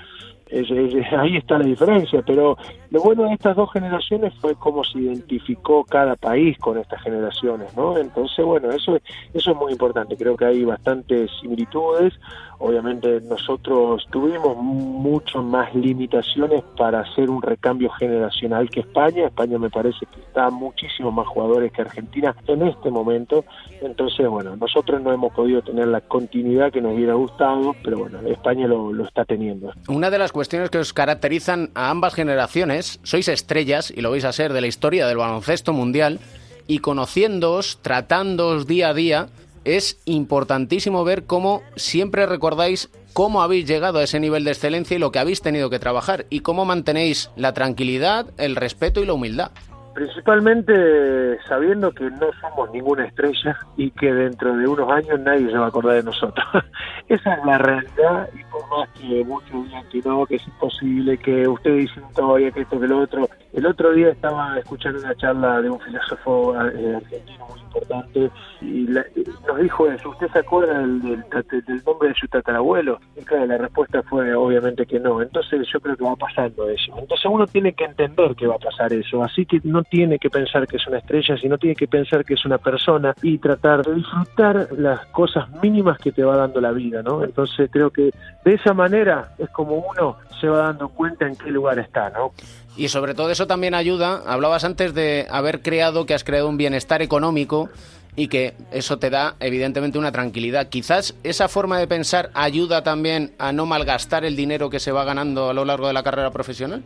Ahí 0.51 1.37
está 1.37 1.57
la 1.57 1.65
diferencia, 1.65 2.21
pero 2.25 2.57
lo 2.91 3.01
bueno 3.01 3.23
de 3.23 3.33
estas 3.33 3.55
dos 3.55 3.71
generaciones 3.71 4.33
fue 4.39 4.55
cómo 4.55 4.83
se 4.83 4.99
identificó 4.99 5.83
cada 5.83 6.15
país 6.15 6.57
con 6.59 6.77
estas 6.77 7.01
generaciones, 7.01 7.75
¿no? 7.75 7.97
Entonces, 7.97 8.45
bueno, 8.45 8.69
eso, 8.71 8.95
es- 8.95 9.03
eso 9.33 9.51
es 9.51 9.57
muy 9.57 9.71
importante, 9.71 10.15
creo 10.15 10.37
que 10.37 10.45
hay 10.45 10.63
bastantes 10.63 11.31
similitudes, 11.41 12.13
obviamente 12.59 13.21
nosotros 13.21 14.05
tuvimos 14.11 14.55
mucho 14.57 15.41
más 15.41 15.73
limitaciones 15.75 16.63
para 16.77 17.01
hacer 17.01 17.29
un 17.29 17.41
recambio 17.41 17.89
generacional 17.91 18.69
que 18.69 18.81
España, 18.81 19.25
España 19.27 19.57
me 19.57 19.69
parece 19.69 20.05
que 20.05 20.19
está 20.21 20.49
muchísimo 20.49 21.11
más 21.11 21.27
jugadores 21.27 21.71
que 21.71 21.81
Argentina 21.81 22.35
en 22.47 22.61
este 22.67 22.89
momento, 22.91 23.43
entonces, 23.81 24.27
bueno, 24.27 24.55
nosotros 24.55 25.01
no 25.01 25.11
hemos 25.11 25.33
podido 25.33 25.61
tener 25.61 25.87
la 25.87 26.01
continuidad 26.01 26.71
que 26.71 26.81
nos 26.81 26.93
hubiera 26.93 27.13
gustado, 27.15 27.75
pero 27.83 27.97
bueno, 27.99 28.19
España 28.27 28.67
lo, 28.67 28.93
lo 28.93 29.05
está 29.05 29.25
teniendo. 29.25 29.71
Una 29.89 30.09
de 30.09 30.17
las 30.19 30.31
cuestiones 30.35 30.69
que 30.69 30.79
os 30.79 30.91
caracterizan 30.91 31.71
a 31.75 31.89
ambas 31.89 32.13
generaciones, 32.13 32.99
sois 33.03 33.29
estrellas, 33.29 33.89
y 33.95 34.01
lo 34.01 34.11
vais 34.11 34.25
a 34.25 34.33
ser, 34.33 34.51
de 34.51 34.59
la 34.59 34.67
historia 34.67 35.07
del 35.07 35.15
baloncesto 35.15 35.71
mundial, 35.71 36.19
y 36.67 36.79
conociéndoos, 36.79 37.79
tratándoos 37.81 38.67
día 38.67 38.89
a 38.89 38.93
día, 38.93 39.29
es 39.63 39.97
importantísimo 40.03 41.05
ver 41.05 41.23
cómo 41.23 41.63
siempre 41.77 42.25
recordáis 42.25 42.89
cómo 43.13 43.41
habéis 43.41 43.65
llegado 43.65 43.99
a 43.99 44.03
ese 44.03 44.19
nivel 44.19 44.43
de 44.43 44.51
excelencia 44.51 44.95
y 44.95 44.99
lo 44.99 45.13
que 45.13 45.19
habéis 45.19 45.41
tenido 45.41 45.69
que 45.69 45.79
trabajar, 45.79 46.25
y 46.29 46.41
cómo 46.41 46.65
mantenéis 46.65 47.31
la 47.37 47.53
tranquilidad, 47.53 48.27
el 48.37 48.57
respeto 48.57 49.01
y 49.01 49.05
la 49.05 49.13
humildad. 49.13 49.51
Principalmente 49.95 51.39
sabiendo 51.47 51.89
que 51.93 52.11
no 52.11 52.27
somos 52.41 52.69
ninguna 52.71 53.05
estrella 53.05 53.57
y 53.77 53.91
que 53.91 54.13
dentro 54.13 54.55
de 54.57 54.67
unos 54.67 54.91
años 54.91 55.17
nadie 55.21 55.49
se 55.49 55.57
va 55.57 55.65
a 55.65 55.69
acordar 55.69 55.95
de 55.95 56.03
nosotros. 56.03 56.45
Esa 57.07 57.35
es 57.35 57.45
la 57.45 57.57
realidad 57.57 58.29
y 58.37 58.43
por 58.43 58.67
más 58.69 58.89
que 58.89 59.23
muchos 59.23 59.63
digan 59.63 59.87
que 59.89 60.01
no, 60.01 60.25
que 60.25 60.35
es 60.35 60.45
imposible, 60.47 61.17
que 61.17 61.47
ustedes 61.47 61.77
dicen 61.77 62.03
todavía 62.13 62.51
que 62.51 62.61
esto, 62.61 62.77
que 62.77 62.87
lo 62.87 62.99
otro. 62.99 63.29
El 63.55 63.65
otro 63.65 63.93
día 63.93 64.09
estaba 64.09 64.59
escuchando 64.59 64.99
una 64.99 65.15
charla 65.15 65.61
de 65.61 65.69
un 65.69 65.79
filósofo 65.79 66.53
eh, 66.55 66.95
argentino 66.97 67.47
muy 67.47 67.59
importante 67.61 68.29
y 68.61 68.85
la- 68.87 69.05
nos 69.47 69.57
dijo 69.61 69.89
eso, 69.89 70.09
¿usted 70.09 70.27
se 70.33 70.39
acuerda 70.39 70.79
del, 70.79 71.01
del, 71.01 71.23
del 71.65 71.83
nombre 71.85 72.09
de 72.09 72.15
su 72.15 72.27
tatarabuelo? 72.27 72.99
Y 73.15 73.23
claro, 73.23 73.45
la 73.45 73.57
respuesta 73.57 74.03
fue 74.03 74.33
obviamente 74.35 74.85
que 74.85 74.99
no. 74.99 75.21
Entonces 75.21 75.65
yo 75.71 75.79
creo 75.79 75.95
que 75.95 76.03
va 76.03 76.17
pasando 76.17 76.67
eso. 76.69 76.93
Entonces 76.97 77.25
uno 77.31 77.47
tiene 77.47 77.71
que 77.71 77.85
entender 77.85 78.35
que 78.35 78.45
va 78.45 78.55
a 78.55 78.59
pasar 78.59 78.91
eso. 78.91 79.23
Así 79.23 79.45
que 79.45 79.61
no 79.63 79.83
tiene 79.83 80.19
que 80.19 80.29
pensar 80.29 80.67
que 80.67 80.75
es 80.75 80.87
una 80.87 80.97
estrella, 80.97 81.37
sino 81.37 81.57
tiene 81.57 81.75
que 81.75 81.87
pensar 81.87 82.25
que 82.25 82.33
es 82.33 82.45
una 82.45 82.57
persona 82.57 83.13
y 83.21 83.37
tratar 83.37 83.83
de 83.85 83.95
disfrutar 83.95 84.67
las 84.77 85.05
cosas 85.07 85.49
mínimas 85.63 85.97
que 85.99 86.11
te 86.11 86.23
va 86.25 86.35
dando 86.35 86.59
la 86.59 86.71
vida, 86.73 87.01
¿no? 87.03 87.23
Entonces 87.23 87.69
creo 87.71 87.89
que 87.89 88.11
de 88.43 88.53
esa 88.53 88.73
manera 88.73 89.29
es 89.37 89.49
como 89.51 89.75
uno 89.75 90.17
se 90.41 90.49
va 90.49 90.57
dando 90.63 90.89
cuenta 90.89 91.25
en 91.25 91.37
qué 91.37 91.49
lugar 91.51 91.79
está, 91.79 92.09
¿no? 92.09 92.31
Y 92.77 92.89
sobre 92.89 93.13
todo 93.13 93.29
eso 93.31 93.47
también 93.47 93.73
ayuda, 93.73 94.21
hablabas 94.27 94.63
antes 94.65 94.93
de 94.93 95.27
haber 95.29 95.61
creado, 95.61 96.05
que 96.05 96.13
has 96.13 96.23
creado 96.23 96.49
un 96.49 96.57
bienestar 96.57 97.01
económico 97.01 97.69
y 98.17 98.27
que 98.27 98.53
eso 98.71 98.97
te 98.97 99.09
da 99.09 99.35
evidentemente 99.39 99.97
una 99.97 100.11
tranquilidad. 100.11 100.67
Quizás 100.67 101.15
esa 101.23 101.47
forma 101.47 101.79
de 101.79 101.87
pensar 101.87 102.31
ayuda 102.33 102.83
también 102.83 103.31
a 103.39 103.51
no 103.53 103.65
malgastar 103.65 104.25
el 104.25 104.35
dinero 104.35 104.69
que 104.69 104.79
se 104.79 104.91
va 104.91 105.05
ganando 105.05 105.49
a 105.49 105.53
lo 105.53 105.63
largo 105.65 105.87
de 105.87 105.93
la 105.93 106.03
carrera 106.03 106.31
profesional. 106.31 106.81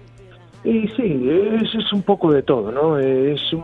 Y 0.64 0.88
sí, 0.90 1.30
es, 1.62 1.74
es 1.74 1.94
un 1.94 2.02
poco 2.04 2.34
de 2.34 2.44
todo, 2.44 2.70
¿no? 2.72 3.00
Es 3.00 3.54
un- 3.54 3.64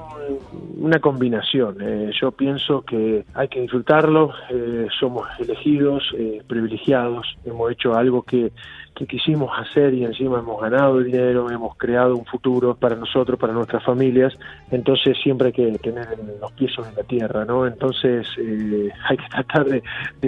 una 0.77 0.99
combinación. 0.99 1.77
Eh, 1.81 2.11
yo 2.21 2.31
pienso 2.31 2.83
que 2.83 3.25
hay 3.33 3.47
que 3.49 3.59
disfrutarlo, 3.61 4.31
eh, 4.49 4.87
somos 4.99 5.27
elegidos, 5.39 6.03
eh, 6.17 6.41
privilegiados, 6.47 7.27
hemos 7.43 7.71
hecho 7.71 7.93
algo 7.95 8.21
que, 8.23 8.51
que 8.95 9.05
quisimos 9.05 9.51
hacer 9.57 9.93
y 9.93 10.05
encima 10.05 10.39
hemos 10.39 10.61
ganado 10.61 10.99
dinero, 10.99 11.51
hemos 11.51 11.75
creado 11.75 12.15
un 12.15 12.25
futuro 12.25 12.75
para 12.75 12.95
nosotros, 12.95 13.37
para 13.37 13.53
nuestras 13.53 13.83
familias, 13.83 14.33
entonces 14.71 15.17
siempre 15.21 15.47
hay 15.47 15.53
que 15.53 15.77
tener 15.79 16.07
los 16.39 16.51
pies 16.53 16.71
sobre 16.71 16.93
la 16.95 17.03
tierra, 17.03 17.45
¿no? 17.45 17.67
Entonces 17.67 18.25
eh, 18.37 18.89
hay 19.09 19.17
que 19.17 19.27
tratar 19.29 19.65
de, 19.65 19.83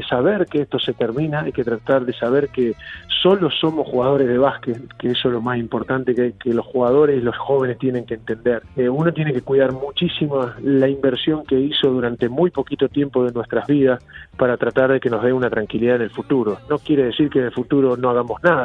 saber 0.08 0.46
que 0.46 0.62
esto 0.62 0.80
se 0.80 0.94
termina, 0.94 1.42
hay 1.42 1.52
que 1.52 1.64
tratar 1.64 2.06
de 2.06 2.14
saber 2.14 2.50
que 2.50 2.76
solo 3.22 3.50
somos 3.50 3.88
jugadores 3.88 4.28
de 4.28 4.38
básquet, 4.38 4.78
que 4.98 5.12
eso 5.12 5.28
es 5.30 5.34
lo 5.34 5.42
más 5.42 5.58
importante 5.58 6.14
que, 6.14 6.34
que 6.34 6.54
los 6.54 6.66
jugadores 6.66 7.18
y 7.18 7.22
los 7.22 7.36
jóvenes 7.38 7.78
tienen 7.78 8.06
que 8.06 8.14
entender. 8.16 8.64
Eh, 8.76 8.90
uno 8.90 9.12
tiene 9.12 9.34
que 9.34 9.42
cuidar 9.42 9.72
muchísimo 9.72 10.46
la 10.62 10.88
inversión 10.88 11.46
que 11.46 11.60
hizo 11.60 11.90
durante 11.90 12.30
muy 12.30 12.52
poquito 12.52 12.90
tiempo 12.90 13.24
de 13.26 13.32
nuestras 13.32 13.68
vidas 13.68 14.04
para 14.38 14.58
tratar 14.58 14.92
de 14.92 15.00
que 15.00 15.10
nos 15.10 15.24
dé 15.24 15.34
una 15.34 15.50
tranquilidad 15.50 15.96
en 15.98 16.04
el 16.04 16.10
futuro. 16.10 16.58
No 16.70 16.78
quiere 16.78 17.06
decir 17.06 17.30
que 17.30 17.40
en 17.40 17.46
el 17.46 17.52
futuro 17.52 17.98
no 17.98 18.10
hagamos 18.10 18.42
nada, 18.44 18.57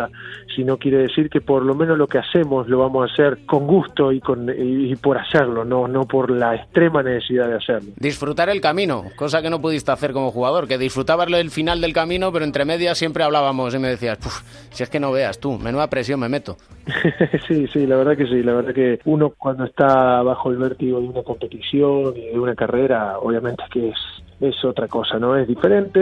sino 0.55 0.77
quiere 0.77 0.99
decir 0.99 1.31
que 1.31 1.41
por 1.41 1.65
lo 1.65 1.75
menos 1.75 1.99
lo 1.99 2.07
que 2.07 2.19
hacemos 2.19 2.69
lo 2.69 2.79
vamos 2.79 3.09
a 3.09 3.13
hacer 3.13 3.39
con 3.47 3.67
gusto 3.67 4.13
y, 4.13 4.21
con, 4.21 4.49
y, 4.49 4.93
y 4.93 4.97
por 4.97 5.19
hacerlo, 5.19 5.65
no, 5.65 5.89
no 5.89 6.05
por 6.05 6.31
la 6.31 6.55
extrema 6.55 7.03
necesidad 7.03 7.49
de 7.49 7.57
hacerlo. 7.57 7.93
Disfrutar 7.97 8.49
el 8.49 8.61
camino, 8.61 9.05
cosa 9.17 9.43
que 9.43 9.51
no 9.51 9.61
pudiste 9.61 9.91
hacer 9.93 10.13
como 10.13 10.31
jugador, 10.31 10.69
que 10.69 10.79
disfrutabas 10.79 11.29
el 11.33 11.51
final 11.51 11.81
del 11.81 11.93
camino, 11.93 12.33
pero 12.33 12.45
entre 12.45 12.65
medias 12.65 12.99
siempre 12.99 13.23
hablábamos 13.25 13.75
y 13.75 13.79
me 13.79 13.89
decías, 13.89 14.19
"Puf, 14.19 14.43
si 14.71 14.83
es 14.83 14.91
que 14.91 15.01
no 15.01 15.13
veas 15.13 15.39
tú, 15.39 15.59
menuda 15.59 15.89
presión 15.89 16.21
me 16.21 16.29
meto. 16.29 16.57
sí, 17.49 17.67
sí, 17.69 17.87
la 17.87 17.97
verdad 17.97 18.17
que 18.17 18.27
sí, 18.27 18.43
la 18.43 18.55
verdad 18.55 18.75
que 18.75 18.99
uno 19.05 19.31
cuando 19.37 19.65
está 19.65 20.23
bajo 20.23 20.51
el 20.51 20.57
vértigo 20.57 21.01
de 21.01 21.09
una 21.09 21.23
competición 21.23 22.17
y 22.17 22.33
de 22.33 22.39
una 22.39 22.55
carrera, 22.55 23.19
obviamente 23.19 23.63
que 23.71 23.91
es 23.91 23.97
es 24.43 24.65
otra 24.65 24.89
cosa, 24.89 25.19
¿no? 25.19 25.37
Es 25.37 25.47
diferente. 25.47 26.01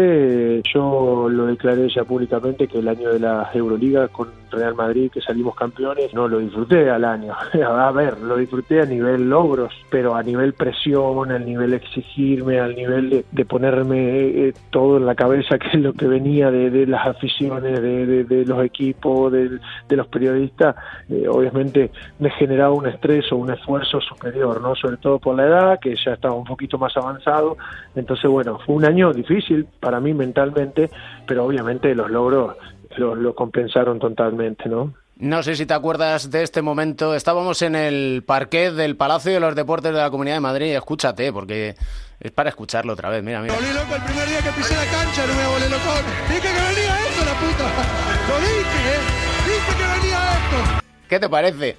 Eh, 0.59 0.63
Yo 0.75 1.29
lo 1.31 1.47
declaré 1.47 1.89
ya 1.89 2.05
públicamente 2.05 2.67
que 2.67 2.79
el 2.79 2.89
año 2.89 3.11
de 3.13 3.21
la 3.21 3.51
Euroliga 3.53 4.09
con 4.09 4.29
Real 4.51 4.75
Madrid, 4.75 5.11
que 5.13 5.21
salimos 5.21 5.55
campeones, 5.55 6.13
no 6.15 6.27
lo 6.27 6.39
disfruté 6.39 6.91
al 6.91 7.05
año. 7.05 7.35
A 7.65 7.93
ver, 7.93 8.19
lo 8.21 8.37
disfruté 8.37 8.81
a 8.81 8.85
nivel 8.85 9.29
logros, 9.31 9.73
pero 9.91 10.15
a 10.17 10.23
nivel 10.23 10.55
presión, 10.55 11.31
al 11.31 11.45
nivel 11.47 11.75
exigirme, 11.75 12.59
al 12.59 12.75
nivel 12.75 13.11
de, 13.11 13.25
de 13.31 13.45
ponerme 13.45 13.99
eh, 14.49 14.55
todo 14.71 14.97
en 14.97 15.07
la 15.07 15.15
cabeza, 15.15 15.59
que 15.61 15.69
es 15.69 15.75
lo 15.75 15.93
que 15.93 16.07
venía 16.09 16.51
de, 16.51 16.87
las 16.87 17.07
aficiones, 17.07 17.81
de, 17.81 18.25
de- 18.25 18.45
los 18.47 18.65
equipos, 18.65 19.31
de, 19.31 19.59
de 19.89 19.97
los 19.97 20.07
periodistas, 20.09 20.75
eh, 21.11 21.29
obviamente 21.29 21.91
me 22.19 22.31
generaba 22.31 22.73
un 22.73 22.87
estrés 22.87 23.31
o 23.33 23.37
un 23.37 23.51
esfuerzo 23.51 24.01
superior, 24.01 24.61
¿no? 24.63 24.75
Sobre 24.75 24.97
todo 24.97 25.19
por 25.19 25.37
la 25.37 25.45
edad, 25.47 25.79
que 25.79 25.95
ya 25.95 26.15
estaba 26.15 26.35
un 26.35 26.45
poquito 26.45 26.79
más 26.79 26.97
avanzado. 26.97 27.57
Entonces, 27.95 28.30
bueno, 28.31 28.59
fue 28.65 28.77
un 28.77 28.85
año 28.85 29.13
difícil 29.13 29.67
para 29.81 30.01
mí 30.01 30.15
mentalmente, 30.15 30.91
pero 31.27 31.45
obviamente 31.45 31.95
los 31.95 32.11
logros 32.11 32.57
lo, 32.97 33.15
lo 33.15 33.35
compensaron 33.35 33.99
totalmente, 33.99 34.69
¿no? 34.69 34.93
No 35.21 35.43
sé 35.43 35.55
si 35.55 35.67
te 35.67 35.75
acuerdas 35.75 36.31
de 36.31 36.43
este 36.43 36.63
momento. 36.63 37.15
Estábamos 37.15 37.61
en 37.61 37.75
el 37.75 38.23
parquet 38.27 38.73
del 38.73 38.97
Palacio 38.97 39.33
de 39.33 39.41
los 39.41 39.55
Deportes 39.55 39.93
de 39.93 39.99
la 39.99 40.11
Comunidad 40.11 40.37
de 40.37 40.41
Madrid. 40.41 40.75
Escúchate, 40.75 41.31
porque 41.31 41.75
es 42.19 42.31
para 42.33 42.49
escucharlo 42.49 42.95
otra 42.95 43.11
vez. 43.11 43.23
Mira, 43.23 43.43
mira. 43.43 43.55
Volví 43.55 43.69
loco 43.75 43.97
el 43.97 44.03
primer 44.03 44.27
día 44.27 44.39
que 44.39 44.51
pisé 44.53 44.75
la 44.75 44.91
cancha, 44.91 45.27
no 45.27 45.35
me 45.35 45.47
volé 45.47 45.69
loco. 45.69 45.91
Dije 46.27 46.41
que 46.41 46.49
venía 46.49 47.01
esto, 47.07 47.25
la 47.27 47.35
puta. 47.39 47.65
Lo 48.29 48.41
dije, 48.41 48.81
¿eh? 48.89 49.01
Dije 49.45 49.73
que 49.77 50.01
venía 50.01 50.19
esto. 50.33 50.83
¿Qué 51.07 51.21
te 51.21 51.29
parece? 51.29 51.77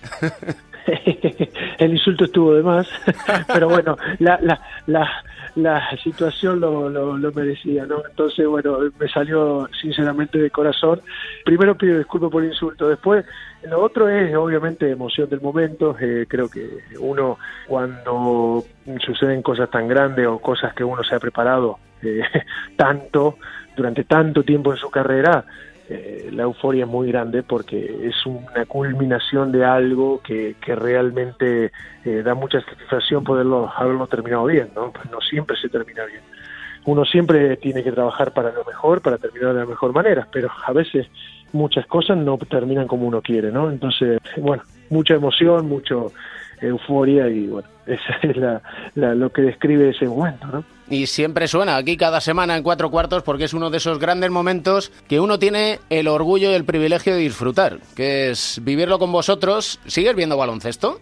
el 1.79 1.91
insulto 1.91 2.25
estuvo 2.25 2.53
de 2.53 2.63
más, 2.63 2.87
pero 3.47 3.69
bueno, 3.69 3.97
la, 4.19 4.39
la, 4.41 4.61
la, 4.85 5.09
la 5.55 5.95
situación 5.97 6.59
lo, 6.59 6.89
lo, 6.89 7.17
lo 7.17 7.31
merecía, 7.31 7.85
¿no? 7.85 8.03
Entonces, 8.09 8.47
bueno, 8.47 8.79
me 8.99 9.07
salió 9.09 9.67
sinceramente 9.81 10.37
de 10.37 10.49
corazón. 10.49 11.01
Primero 11.43 11.77
pido 11.77 11.97
disculpas 11.97 12.31
por 12.31 12.43
el 12.43 12.49
insulto, 12.49 12.87
después 12.87 13.25
lo 13.67 13.81
otro 13.81 14.09
es 14.09 14.35
obviamente 14.35 14.89
emoción 14.89 15.29
del 15.29 15.41
momento. 15.41 15.95
Eh, 15.99 16.25
creo 16.27 16.49
que 16.49 16.79
uno 16.99 17.37
cuando 17.67 18.63
suceden 19.05 19.41
cosas 19.41 19.69
tan 19.69 19.87
grandes 19.87 20.25
o 20.27 20.39
cosas 20.39 20.73
que 20.73 20.83
uno 20.83 21.03
se 21.03 21.15
ha 21.15 21.19
preparado 21.19 21.79
eh, 22.01 22.21
tanto 22.75 23.37
durante 23.75 24.03
tanto 24.03 24.43
tiempo 24.43 24.71
en 24.71 24.77
su 24.77 24.89
carrera, 24.89 25.45
eh, 25.93 26.29
la 26.31 26.43
euforia 26.43 26.85
es 26.85 26.89
muy 26.89 27.09
grande 27.09 27.43
porque 27.43 28.07
es 28.07 28.25
una 28.25 28.65
culminación 28.65 29.51
de 29.51 29.65
algo 29.65 30.21
que, 30.21 30.55
que 30.63 30.73
realmente 30.73 31.71
eh, 32.05 32.21
da 32.23 32.33
mucha 32.33 32.61
satisfacción 32.61 33.25
poderlo 33.25 33.69
haberlo 33.75 34.07
terminado 34.07 34.45
bien, 34.45 34.69
¿no? 34.73 34.91
Pues 34.93 35.11
no 35.11 35.19
siempre 35.19 35.57
se 35.57 35.67
termina 35.67 36.05
bien. 36.05 36.21
Uno 36.85 37.03
siempre 37.03 37.57
tiene 37.57 37.83
que 37.83 37.91
trabajar 37.91 38.31
para 38.31 38.53
lo 38.53 38.63
mejor, 38.63 39.01
para 39.01 39.17
terminar 39.17 39.53
de 39.53 39.59
la 39.59 39.65
mejor 39.65 39.91
manera, 39.93 40.25
pero 40.31 40.49
a 40.65 40.71
veces 40.71 41.07
muchas 41.51 41.85
cosas 41.87 42.17
no 42.17 42.37
terminan 42.37 42.87
como 42.87 43.05
uno 43.05 43.21
quiere, 43.21 43.51
¿no? 43.51 43.69
Entonces, 43.69 44.17
bueno, 44.37 44.63
mucha 44.89 45.15
emoción, 45.15 45.67
mucho 45.67 46.13
euforia 46.61 47.27
y 47.27 47.47
bueno, 47.47 47.67
esa 47.85 48.13
es 48.21 48.37
la, 48.37 48.61
la- 48.95 49.15
lo 49.15 49.31
que 49.31 49.41
describe 49.41 49.89
ese 49.89 50.05
momento, 50.07 50.47
¿no? 50.47 50.63
Y 50.89 51.07
siempre 51.07 51.47
suena 51.47 51.77
aquí 51.77 51.95
cada 51.95 52.19
semana 52.19 52.57
en 52.57 52.63
cuatro 52.63 52.91
cuartos 52.91 53.23
porque 53.23 53.45
es 53.45 53.53
uno 53.53 53.69
de 53.69 53.77
esos 53.77 53.97
grandes 53.97 54.29
momentos 54.29 54.91
que 55.07 55.19
uno 55.21 55.39
tiene 55.39 55.79
el 55.89 56.07
orgullo 56.09 56.51
y 56.51 56.53
el 56.53 56.65
privilegio 56.65 57.13
de 57.13 57.19
disfrutar, 57.19 57.77
que 57.95 58.29
es 58.31 58.59
vivirlo 58.63 58.99
con 58.99 59.11
vosotros. 59.11 59.79
¿Sigues 59.85 60.15
viendo 60.15 60.35
baloncesto? 60.35 60.99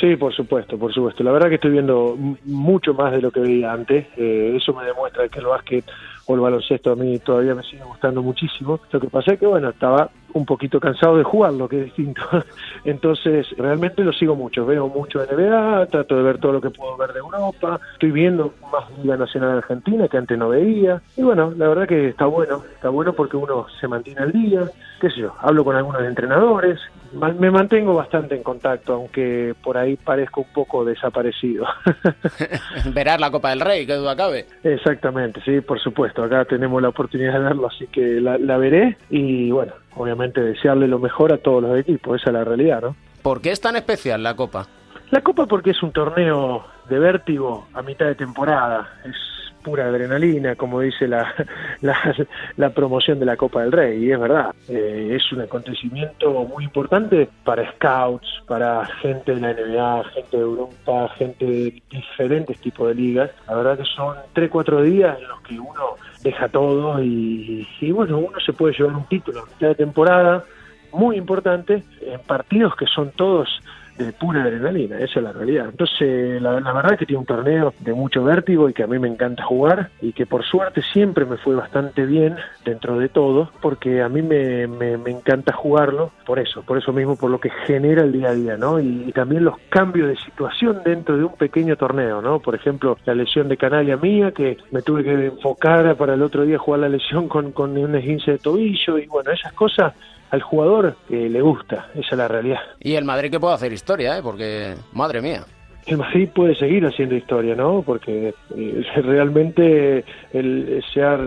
Sí, 0.00 0.16
por 0.16 0.34
supuesto, 0.34 0.78
por 0.78 0.92
supuesto. 0.92 1.22
La 1.22 1.32
verdad 1.32 1.48
que 1.50 1.54
estoy 1.56 1.70
viendo 1.70 2.16
mucho 2.44 2.92
más 2.94 3.12
de 3.12 3.20
lo 3.22 3.30
que 3.30 3.40
veía 3.40 3.72
antes. 3.72 4.06
Eh, 4.16 4.54
eso 4.56 4.72
me 4.74 4.84
demuestra 4.84 5.28
que 5.28 5.38
el 5.38 5.46
básquet 5.46 5.84
o 6.26 6.34
el 6.34 6.40
baloncesto 6.40 6.92
a 6.92 6.96
mí 6.96 7.18
todavía 7.18 7.54
me 7.54 7.62
sigue 7.62 7.82
gustando 7.84 8.22
muchísimo. 8.22 8.80
Lo 8.90 9.00
que 9.00 9.08
pasa 9.08 9.32
es 9.34 9.38
que, 9.40 9.46
bueno, 9.46 9.68
estaba 9.70 10.10
un 10.36 10.44
poquito 10.44 10.78
cansado 10.78 11.16
de 11.16 11.24
jugarlo, 11.24 11.68
que 11.68 11.78
es 11.78 11.84
distinto. 11.86 12.22
Entonces, 12.84 13.46
realmente 13.56 14.04
lo 14.04 14.12
sigo 14.12 14.36
mucho. 14.36 14.66
Veo 14.66 14.88
mucho 14.88 15.20
NBA, 15.20 15.86
trato 15.86 16.16
de 16.16 16.22
ver 16.22 16.38
todo 16.38 16.52
lo 16.52 16.60
que 16.60 16.70
puedo 16.70 16.96
ver 16.96 17.12
de 17.12 17.20
Europa. 17.20 17.80
Estoy 17.94 18.10
viendo 18.10 18.52
más 18.70 18.84
Liga 19.02 19.16
Nacional 19.16 19.58
Argentina 19.58 20.08
que 20.08 20.18
antes 20.18 20.36
no 20.36 20.50
veía. 20.50 21.00
Y 21.16 21.22
bueno, 21.22 21.52
la 21.56 21.68
verdad 21.68 21.88
que 21.88 22.08
está 22.08 22.26
bueno. 22.26 22.62
Está 22.74 22.90
bueno 22.90 23.14
porque 23.14 23.36
uno 23.36 23.66
se 23.80 23.88
mantiene 23.88 24.20
al 24.20 24.32
día. 24.32 24.62
Qué 25.00 25.10
sé 25.10 25.20
yo, 25.20 25.34
hablo 25.40 25.64
con 25.64 25.74
algunos 25.74 26.02
entrenadores. 26.02 26.78
Me 27.12 27.50
mantengo 27.50 27.94
bastante 27.94 28.34
en 28.34 28.42
contacto, 28.42 28.94
aunque 28.94 29.54
por 29.62 29.78
ahí 29.78 29.96
parezco 29.96 30.42
un 30.42 30.52
poco 30.52 30.84
desaparecido. 30.84 31.64
Verás 32.92 33.20
la 33.20 33.30
Copa 33.30 33.50
del 33.50 33.60
Rey, 33.60 33.86
que 33.86 33.94
duda 33.94 34.14
cabe. 34.14 34.44
Exactamente, 34.62 35.40
sí, 35.44 35.60
por 35.62 35.80
supuesto. 35.80 36.22
Acá 36.22 36.44
tenemos 36.44 36.82
la 36.82 36.90
oportunidad 36.90 37.34
de 37.34 37.38
verlo, 37.38 37.68
así 37.68 37.86
que 37.86 38.20
la, 38.20 38.36
la 38.36 38.58
veré 38.58 38.98
y 39.08 39.50
bueno, 39.50 39.72
obviamente 39.96 40.40
desearle 40.40 40.86
lo 40.88 40.98
mejor 40.98 41.32
a 41.32 41.38
todos 41.38 41.62
los 41.62 41.78
equipos, 41.78 42.20
esa 42.20 42.30
es 42.30 42.34
la 42.34 42.44
realidad, 42.44 42.82
¿no? 42.82 42.96
¿Por 43.22 43.40
qué 43.40 43.50
es 43.50 43.60
tan 43.60 43.76
especial 43.76 44.22
la 44.22 44.36
Copa? 44.36 44.66
La 45.10 45.20
Copa 45.20 45.46
porque 45.46 45.70
es 45.70 45.82
un 45.82 45.92
torneo 45.92 46.64
de 46.88 46.98
vértigo 46.98 47.66
a 47.74 47.82
mitad 47.82 48.06
de 48.06 48.14
temporada, 48.14 48.88
es 49.04 49.16
pura 49.66 49.86
adrenalina, 49.86 50.54
como 50.54 50.80
dice 50.80 51.08
la, 51.08 51.34
la, 51.80 52.14
la 52.56 52.70
promoción 52.70 53.18
de 53.18 53.26
la 53.26 53.36
Copa 53.36 53.62
del 53.62 53.72
Rey, 53.72 54.04
y 54.04 54.12
es 54.12 54.20
verdad, 54.20 54.54
eh, 54.68 55.08
es 55.16 55.32
un 55.32 55.40
acontecimiento 55.40 56.44
muy 56.44 56.62
importante 56.62 57.28
para 57.42 57.68
scouts, 57.72 58.28
para 58.46 58.86
gente 59.02 59.34
de 59.34 59.40
la 59.40 59.52
NBA, 59.52 60.04
gente 60.14 60.36
de 60.36 60.42
Europa, 60.44 61.08
gente 61.18 61.44
de 61.44 61.82
diferentes 61.90 62.60
tipos 62.60 62.86
de 62.86 62.94
ligas. 62.94 63.30
La 63.48 63.56
verdad 63.56 63.76
que 63.76 63.84
son 63.86 64.14
3-4 64.36 64.82
días 64.82 65.18
en 65.18 65.26
los 65.26 65.40
que 65.40 65.58
uno 65.58 65.96
deja 66.22 66.48
todo 66.48 67.02
y, 67.02 67.66
y 67.80 67.90
bueno, 67.90 68.18
uno 68.18 68.38
se 68.38 68.52
puede 68.52 68.72
llevar 68.72 68.94
un 68.94 69.08
título 69.08 69.40
a 69.40 69.46
mitad 69.46 69.68
de 69.68 69.74
temporada, 69.74 70.44
muy 70.92 71.16
importante, 71.16 71.82
en 72.02 72.20
partidos 72.20 72.76
que 72.76 72.86
son 72.86 73.10
todos 73.10 73.48
de 73.98 74.12
pura 74.12 74.42
adrenalina, 74.42 74.98
esa 74.98 75.20
es 75.20 75.22
la 75.22 75.32
realidad. 75.32 75.66
Entonces, 75.70 76.40
la, 76.40 76.52
verdad 76.52 76.92
es 76.92 76.98
que 76.98 77.06
tiene 77.06 77.20
un 77.20 77.26
torneo 77.26 77.74
de 77.80 77.92
mucho 77.92 78.24
vértigo 78.24 78.68
y 78.68 78.72
que 78.72 78.82
a 78.82 78.86
mí 78.86 78.98
me 78.98 79.08
encanta 79.08 79.44
jugar 79.44 79.90
y 80.00 80.12
que 80.12 80.26
por 80.26 80.44
suerte 80.44 80.82
siempre 80.92 81.24
me 81.24 81.36
fue 81.36 81.54
bastante 81.54 82.04
bien 82.06 82.36
dentro 82.64 82.98
de 82.98 83.08
todo, 83.08 83.50
porque 83.60 84.02
a 84.02 84.08
mí 84.08 84.22
me, 84.22 84.66
me, 84.66 84.96
me 84.96 85.10
encanta 85.10 85.52
jugarlo, 85.52 86.10
por 86.24 86.38
eso, 86.38 86.62
por 86.62 86.78
eso 86.78 86.92
mismo, 86.92 87.16
por 87.16 87.30
lo 87.30 87.40
que 87.40 87.50
genera 87.66 88.02
el 88.02 88.12
día 88.12 88.28
a 88.28 88.34
día, 88.34 88.56
¿no? 88.56 88.80
Y, 88.80 89.04
y 89.06 89.12
también 89.12 89.44
los 89.44 89.58
cambios 89.68 90.08
de 90.08 90.16
situación 90.16 90.82
dentro 90.84 91.16
de 91.16 91.24
un 91.24 91.34
pequeño 91.34 91.76
torneo, 91.76 92.20
¿no? 92.20 92.40
Por 92.40 92.54
ejemplo, 92.54 92.98
la 93.04 93.14
lesión 93.14 93.48
de 93.48 93.56
canalla 93.56 93.96
mía, 93.96 94.32
que 94.32 94.56
me 94.70 94.82
tuve 94.82 95.04
que 95.04 95.26
enfocar 95.26 95.96
para 95.96 96.14
el 96.14 96.22
otro 96.22 96.44
día 96.44 96.58
jugar 96.58 96.80
la 96.80 96.88
lesión 96.88 97.28
con, 97.28 97.52
con 97.52 97.76
un 97.76 97.94
esguince 97.94 98.32
de 98.32 98.38
tobillo 98.38 98.98
y 98.98 99.06
bueno, 99.06 99.30
esas 99.30 99.52
cosas 99.52 99.94
al 100.30 100.42
jugador 100.42 100.96
eh, 101.08 101.28
le 101.28 101.40
gusta, 101.40 101.88
esa 101.94 102.08
es 102.10 102.16
la 102.18 102.28
realidad. 102.28 102.60
Y 102.80 102.94
el 102.94 103.04
Madrid 103.04 103.30
que 103.30 103.40
puede 103.40 103.54
hacer 103.54 103.72
historia, 103.72 104.18
¿eh? 104.18 104.20
Porque, 104.22 104.74
madre 104.92 105.20
mía. 105.20 105.44
el 105.86 105.98
Madrid 105.98 106.28
puede 106.34 106.54
seguir 106.54 106.84
haciendo 106.86 107.14
historia, 107.14 107.54
¿no? 107.54 107.82
Porque 107.82 108.34
eh, 108.56 108.84
realmente 109.02 110.04
él 110.32 110.84
se 110.92 111.02
ha 111.02 111.18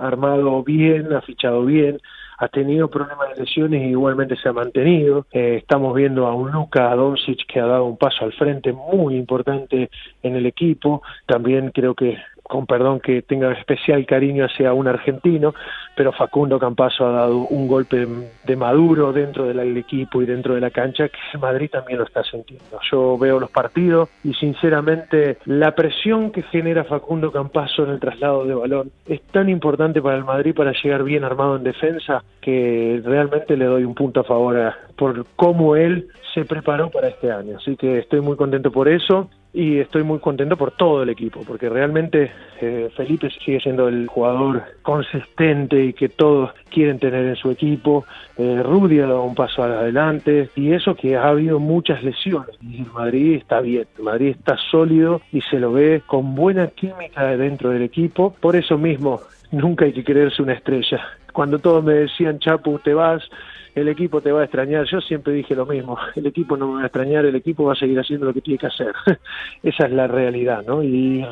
armado 0.00 0.62
bien, 0.62 1.12
ha 1.12 1.22
fichado 1.22 1.64
bien, 1.64 1.98
ha 2.38 2.48
tenido 2.48 2.88
problemas 2.88 3.30
de 3.30 3.44
lesiones 3.44 3.82
y 3.82 3.90
igualmente 3.90 4.36
se 4.36 4.48
ha 4.48 4.52
mantenido. 4.52 5.26
Eh, 5.32 5.56
estamos 5.56 5.94
viendo 5.94 6.26
a 6.26 6.34
un 6.34 6.50
Luka 6.50 6.94
Doncic 6.94 7.46
que 7.46 7.60
ha 7.60 7.66
dado 7.66 7.86
un 7.86 7.96
paso 7.96 8.24
al 8.24 8.32
frente 8.32 8.72
muy 8.72 9.16
importante 9.16 9.90
en 10.22 10.36
el 10.36 10.46
equipo. 10.46 11.02
También 11.26 11.70
creo 11.70 11.94
que 11.94 12.18
con 12.48 12.66
perdón 12.66 13.00
que 13.00 13.22
tenga 13.22 13.52
especial 13.52 14.04
cariño 14.06 14.44
hacia 14.44 14.72
un 14.72 14.88
argentino, 14.88 15.54
pero 15.96 16.12
Facundo 16.12 16.58
Campaso 16.58 17.06
ha 17.06 17.12
dado 17.12 17.38
un 17.38 17.66
golpe 17.68 18.06
de 18.44 18.56
maduro 18.56 19.12
dentro 19.12 19.44
del 19.44 19.76
equipo 19.76 20.22
y 20.22 20.26
dentro 20.26 20.54
de 20.54 20.60
la 20.60 20.70
cancha 20.70 21.08
que 21.08 21.38
Madrid 21.38 21.70
también 21.70 21.98
lo 21.98 22.04
está 22.04 22.22
sintiendo. 22.22 22.78
Yo 22.90 23.18
veo 23.18 23.40
los 23.40 23.50
partidos 23.50 24.08
y 24.22 24.34
sinceramente 24.34 25.38
la 25.46 25.74
presión 25.74 26.30
que 26.30 26.42
genera 26.42 26.84
Facundo 26.84 27.32
Campaso 27.32 27.84
en 27.84 27.90
el 27.90 28.00
traslado 28.00 28.44
de 28.44 28.54
balón 28.54 28.90
es 29.06 29.20
tan 29.22 29.48
importante 29.48 30.00
para 30.02 30.16
el 30.16 30.24
Madrid 30.24 30.54
para 30.54 30.72
llegar 30.72 31.02
bien 31.02 31.24
armado 31.24 31.56
en 31.56 31.64
defensa 31.64 32.22
que 32.40 33.00
realmente 33.04 33.56
le 33.56 33.64
doy 33.64 33.84
un 33.84 33.94
punto 33.94 34.20
a 34.20 34.24
favor 34.24 34.56
por 34.96 35.26
cómo 35.36 35.76
él 35.76 36.08
se 36.34 36.44
preparó 36.44 36.90
para 36.90 37.08
este 37.08 37.30
año. 37.30 37.56
Así 37.56 37.76
que 37.76 37.98
estoy 37.98 38.20
muy 38.20 38.36
contento 38.36 38.70
por 38.70 38.88
eso 38.88 39.30
y 39.56 39.78
estoy 39.78 40.02
muy 40.02 40.18
contento 40.18 40.54
por 40.58 40.72
todo 40.72 41.02
el 41.02 41.08
equipo, 41.08 41.40
porque 41.46 41.70
realmente 41.70 42.30
eh, 42.60 42.90
Felipe 42.94 43.30
sigue 43.42 43.58
siendo 43.58 43.88
el 43.88 44.06
jugador 44.06 44.62
consistente 44.82 45.82
y 45.82 45.94
que 45.94 46.10
todos 46.10 46.50
quieren 46.68 46.98
tener 46.98 47.24
en 47.24 47.36
su 47.36 47.50
equipo. 47.50 48.04
Eh, 48.36 48.62
Rudy 48.62 49.00
ha 49.00 49.06
dado 49.06 49.22
un 49.22 49.34
paso 49.34 49.62
adelante 49.62 50.50
y 50.56 50.72
eso 50.72 50.94
que 50.94 51.16
ha 51.16 51.28
habido 51.28 51.58
muchas 51.58 52.02
lesiones. 52.02 52.50
Madrid 52.92 53.36
está 53.36 53.62
bien, 53.62 53.86
Madrid 53.98 54.36
está 54.38 54.58
sólido 54.70 55.22
y 55.32 55.40
se 55.40 55.58
lo 55.58 55.72
ve 55.72 56.02
con 56.06 56.34
buena 56.34 56.66
química 56.66 57.34
dentro 57.38 57.70
del 57.70 57.80
equipo. 57.80 58.36
Por 58.38 58.56
eso 58.56 58.76
mismo, 58.76 59.22
nunca 59.52 59.86
hay 59.86 59.94
que 59.94 60.04
creerse 60.04 60.42
una 60.42 60.52
estrella. 60.52 61.00
Cuando 61.32 61.58
todos 61.58 61.82
me 61.82 61.94
decían, 61.94 62.38
Chapu, 62.40 62.78
te 62.78 62.92
vas, 62.92 63.22
el 63.76 63.88
equipo 63.88 64.22
te 64.22 64.32
va 64.32 64.40
a 64.40 64.44
extrañar. 64.44 64.86
Yo 64.90 65.00
siempre 65.02 65.34
dije 65.34 65.54
lo 65.54 65.66
mismo, 65.66 65.98
el 66.16 66.26
equipo 66.26 66.56
no 66.56 66.68
me 66.68 66.74
va 66.76 66.82
a 66.82 66.86
extrañar, 66.86 67.26
el 67.26 67.36
equipo 67.36 67.64
va 67.64 67.74
a 67.74 67.76
seguir 67.76 68.00
haciendo 68.00 68.26
lo 68.26 68.32
que 68.32 68.40
tiene 68.40 68.58
que 68.58 68.66
hacer. 68.66 68.92
Esa 69.62 69.84
es 69.84 69.92
la 69.92 70.06
realidad, 70.06 70.64
¿no? 70.66 70.82
Y 70.82 71.22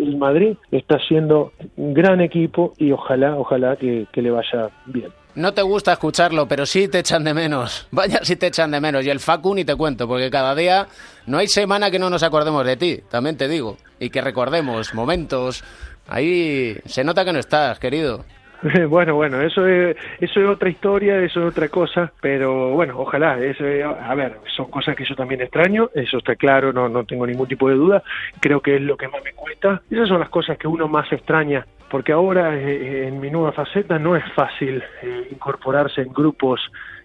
el 0.00 0.16
Madrid 0.16 0.56
está 0.72 0.98
siendo 0.98 1.52
un 1.76 1.92
gran 1.92 2.22
equipo 2.22 2.72
y 2.78 2.90
ojalá, 2.90 3.36
ojalá 3.36 3.76
que, 3.76 4.06
le 4.14 4.30
vaya 4.30 4.70
bien. 4.86 5.10
No 5.34 5.52
te 5.52 5.62
gusta 5.62 5.92
escucharlo, 5.92 6.48
pero 6.48 6.64
sí 6.64 6.88
te 6.88 7.00
echan 7.00 7.22
de 7.22 7.34
menos. 7.34 7.86
Vaya, 7.92 8.18
sí 8.22 8.34
te 8.34 8.48
echan 8.48 8.70
de 8.72 8.80
menos. 8.80 9.06
Y 9.06 9.10
el 9.10 9.20
Facu 9.20 9.54
ni 9.54 9.64
te 9.64 9.76
cuento, 9.76 10.08
porque 10.08 10.28
cada 10.28 10.54
día 10.56 10.88
no 11.26 11.38
hay 11.38 11.46
semana 11.46 11.90
que 11.90 12.00
no 12.00 12.10
nos 12.10 12.24
acordemos 12.24 12.66
de 12.66 12.76
ti, 12.76 13.00
también 13.08 13.36
te 13.36 13.46
digo. 13.46 13.76
Y 14.00 14.10
que 14.10 14.20
recordemos 14.20 14.92
momentos. 14.92 15.62
Ahí 16.08 16.76
se 16.84 17.04
nota 17.04 17.24
que 17.24 17.32
no 17.32 17.38
estás, 17.38 17.78
querido. 17.78 18.24
Bueno, 18.88 19.14
bueno, 19.14 19.40
eso 19.40 19.66
es, 19.66 19.96
eso 20.20 20.40
es 20.40 20.48
otra 20.48 20.68
historia, 20.68 21.22
eso 21.22 21.40
es 21.40 21.50
otra 21.50 21.68
cosa, 21.68 22.12
pero 22.20 22.70
bueno, 22.70 22.98
ojalá, 22.98 23.38
eso 23.38 23.64
a 23.64 24.14
ver, 24.14 24.36
son 24.56 24.70
cosas 24.70 24.96
que 24.96 25.04
yo 25.04 25.14
también 25.14 25.40
extraño, 25.40 25.90
eso 25.94 26.18
está 26.18 26.36
claro, 26.36 26.72
no, 26.72 26.88
no 26.88 27.04
tengo 27.04 27.26
ningún 27.26 27.48
tipo 27.48 27.68
de 27.68 27.76
duda, 27.76 28.02
creo 28.40 28.60
que 28.60 28.76
es 28.76 28.82
lo 28.82 28.96
que 28.96 29.08
más 29.08 29.22
me 29.24 29.32
cuesta, 29.32 29.82
esas 29.90 30.08
son 30.08 30.20
las 30.20 30.28
cosas 30.28 30.58
que 30.58 30.68
uno 30.68 30.88
más 30.88 31.10
extraña, 31.12 31.66
porque 31.90 32.12
ahora 32.12 32.56
eh, 32.56 33.08
en 33.08 33.20
mi 33.20 33.30
nueva 33.30 33.52
faceta 33.52 33.98
no 33.98 34.16
es 34.16 34.24
fácil 34.34 34.82
eh, 35.02 35.28
incorporarse 35.30 36.02
en 36.02 36.12
grupos 36.12 36.60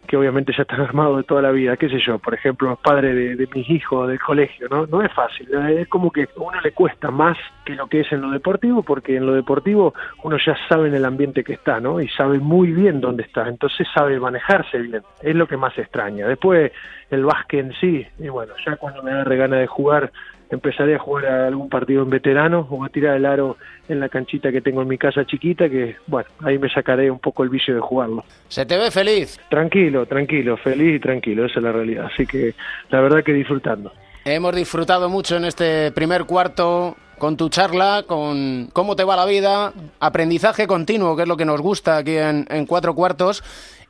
que 0.06 0.18
obviamente 0.18 0.54
ya 0.56 0.64
están 0.64 0.82
armados 0.90 1.18
de 1.18 1.24
toda 1.24 1.42
la 1.42 1.52
vida, 1.52 1.78
qué 1.78 1.90
sé 1.90 2.00
yo, 2.00 2.20
por 2.20 2.34
ejemplo, 2.34 2.78
padre 2.82 3.14
de, 3.14 3.36
de 3.36 3.48
mis 3.54 3.70
hijos 3.70 4.08
del 4.08 4.20
colegio, 4.20 4.68
¿no? 4.70 4.86
No 4.88 5.02
es 5.02 5.12
fácil, 5.14 5.48
es 5.54 5.88
como 5.88 6.12
que 6.12 6.24
a 6.24 6.28
uno 6.36 6.60
le 6.62 6.72
cuesta 6.72 7.12
más 7.12 7.38
que 7.66 7.76
lo 7.76 7.88
que 7.88 8.02
es 8.02 8.12
en 8.12 8.22
lo 8.22 8.32
deportivo, 8.32 8.84
porque 8.84 9.16
en 9.16 9.26
lo 9.26 9.34
deportivo 9.34 9.94
uno 10.24 10.38
ya 10.38 10.56
sabe 10.70 10.88
en 10.88 10.96
el 10.96 11.06
ambiente 11.06 11.44
que 11.44 11.54
está, 11.54 11.80
¿no? 11.80 12.00
Y 12.00 12.08
sabe 12.10 12.40
muy 12.40 12.72
bien 12.72 13.02
dónde 13.02 13.24
está, 13.24 13.48
entonces 13.48 13.88
sabe 13.94 14.20
manejarse 14.20 14.80
bien, 14.80 15.02
es 15.22 15.36
lo 15.36 15.48
que 15.48 15.58
más 15.58 15.78
extraña. 15.78 16.28
Después 16.28 16.72
el 17.10 17.26
básquet 17.26 17.66
en 17.66 17.74
sí, 17.74 18.08
y 18.20 18.30
bueno, 18.30 18.54
ya 18.66 18.78
cuando 18.78 19.04
me 19.04 19.12
agarre 19.12 19.38
gana 19.38 19.58
de 19.58 19.68
jugar, 19.68 20.12
empezaré 20.50 20.96
a 20.96 21.00
jugar 21.00 21.26
a 21.26 21.48
algún 21.48 21.70
partido 21.70 22.04
en 22.04 22.10
veterano 22.10 22.68
o 22.70 22.84
a 22.84 22.90
tirar 22.90 23.16
el 23.16 23.26
aro 23.26 23.58
en 23.88 24.00
la 24.00 24.10
canchita 24.10 24.52
que 24.52 24.62
tengo 24.62 24.82
en 24.82 24.88
mi 24.88 24.98
casa 24.98 25.26
chiquita, 25.26 25.70
que 25.70 25.96
bueno, 26.08 26.30
ahí 26.44 26.58
me 26.58 26.70
sacaré 26.70 27.10
un 27.10 27.20
poco 27.20 27.44
el 27.44 27.50
vicio 27.50 27.74
de 27.74 27.82
jugarlo. 27.82 28.24
¿Se 28.48 28.66
te 28.66 28.78
ve 28.78 28.92
feliz? 28.92 29.40
Tranquilo, 29.50 30.06
tranquilo, 30.06 30.58
feliz 30.58 30.96
y 30.96 31.00
tranquilo, 31.00 31.46
esa 31.46 31.60
es 31.60 31.64
la 31.64 31.72
realidad. 31.72 32.10
Así 32.14 32.26
que 32.26 32.54
la 32.90 33.02
verdad 33.02 33.24
que 33.24 33.34
disfrutando. 33.34 33.92
Hemos 34.24 34.56
disfrutado 34.56 35.08
mucho 35.10 35.38
en 35.38 35.46
este 35.46 35.92
primer 35.92 36.26
cuarto 36.26 36.96
con 37.18 37.38
tu 37.38 37.50
charla, 37.50 38.04
con 38.08 38.70
cómo 38.74 38.96
te 38.96 39.04
va 39.04 39.16
la 39.16 39.26
vida, 39.26 39.72
aprendizaje 40.00 40.68
continuo, 40.68 41.16
que 41.16 41.24
es 41.24 41.28
lo 41.28 41.38
que 41.38 41.46
nos 41.46 41.62
gusta 41.62 41.98
aquí 41.98 42.18
en, 42.18 42.46
en 42.50 42.66
Cuatro 42.66 42.96
Cuartos. 42.96 43.44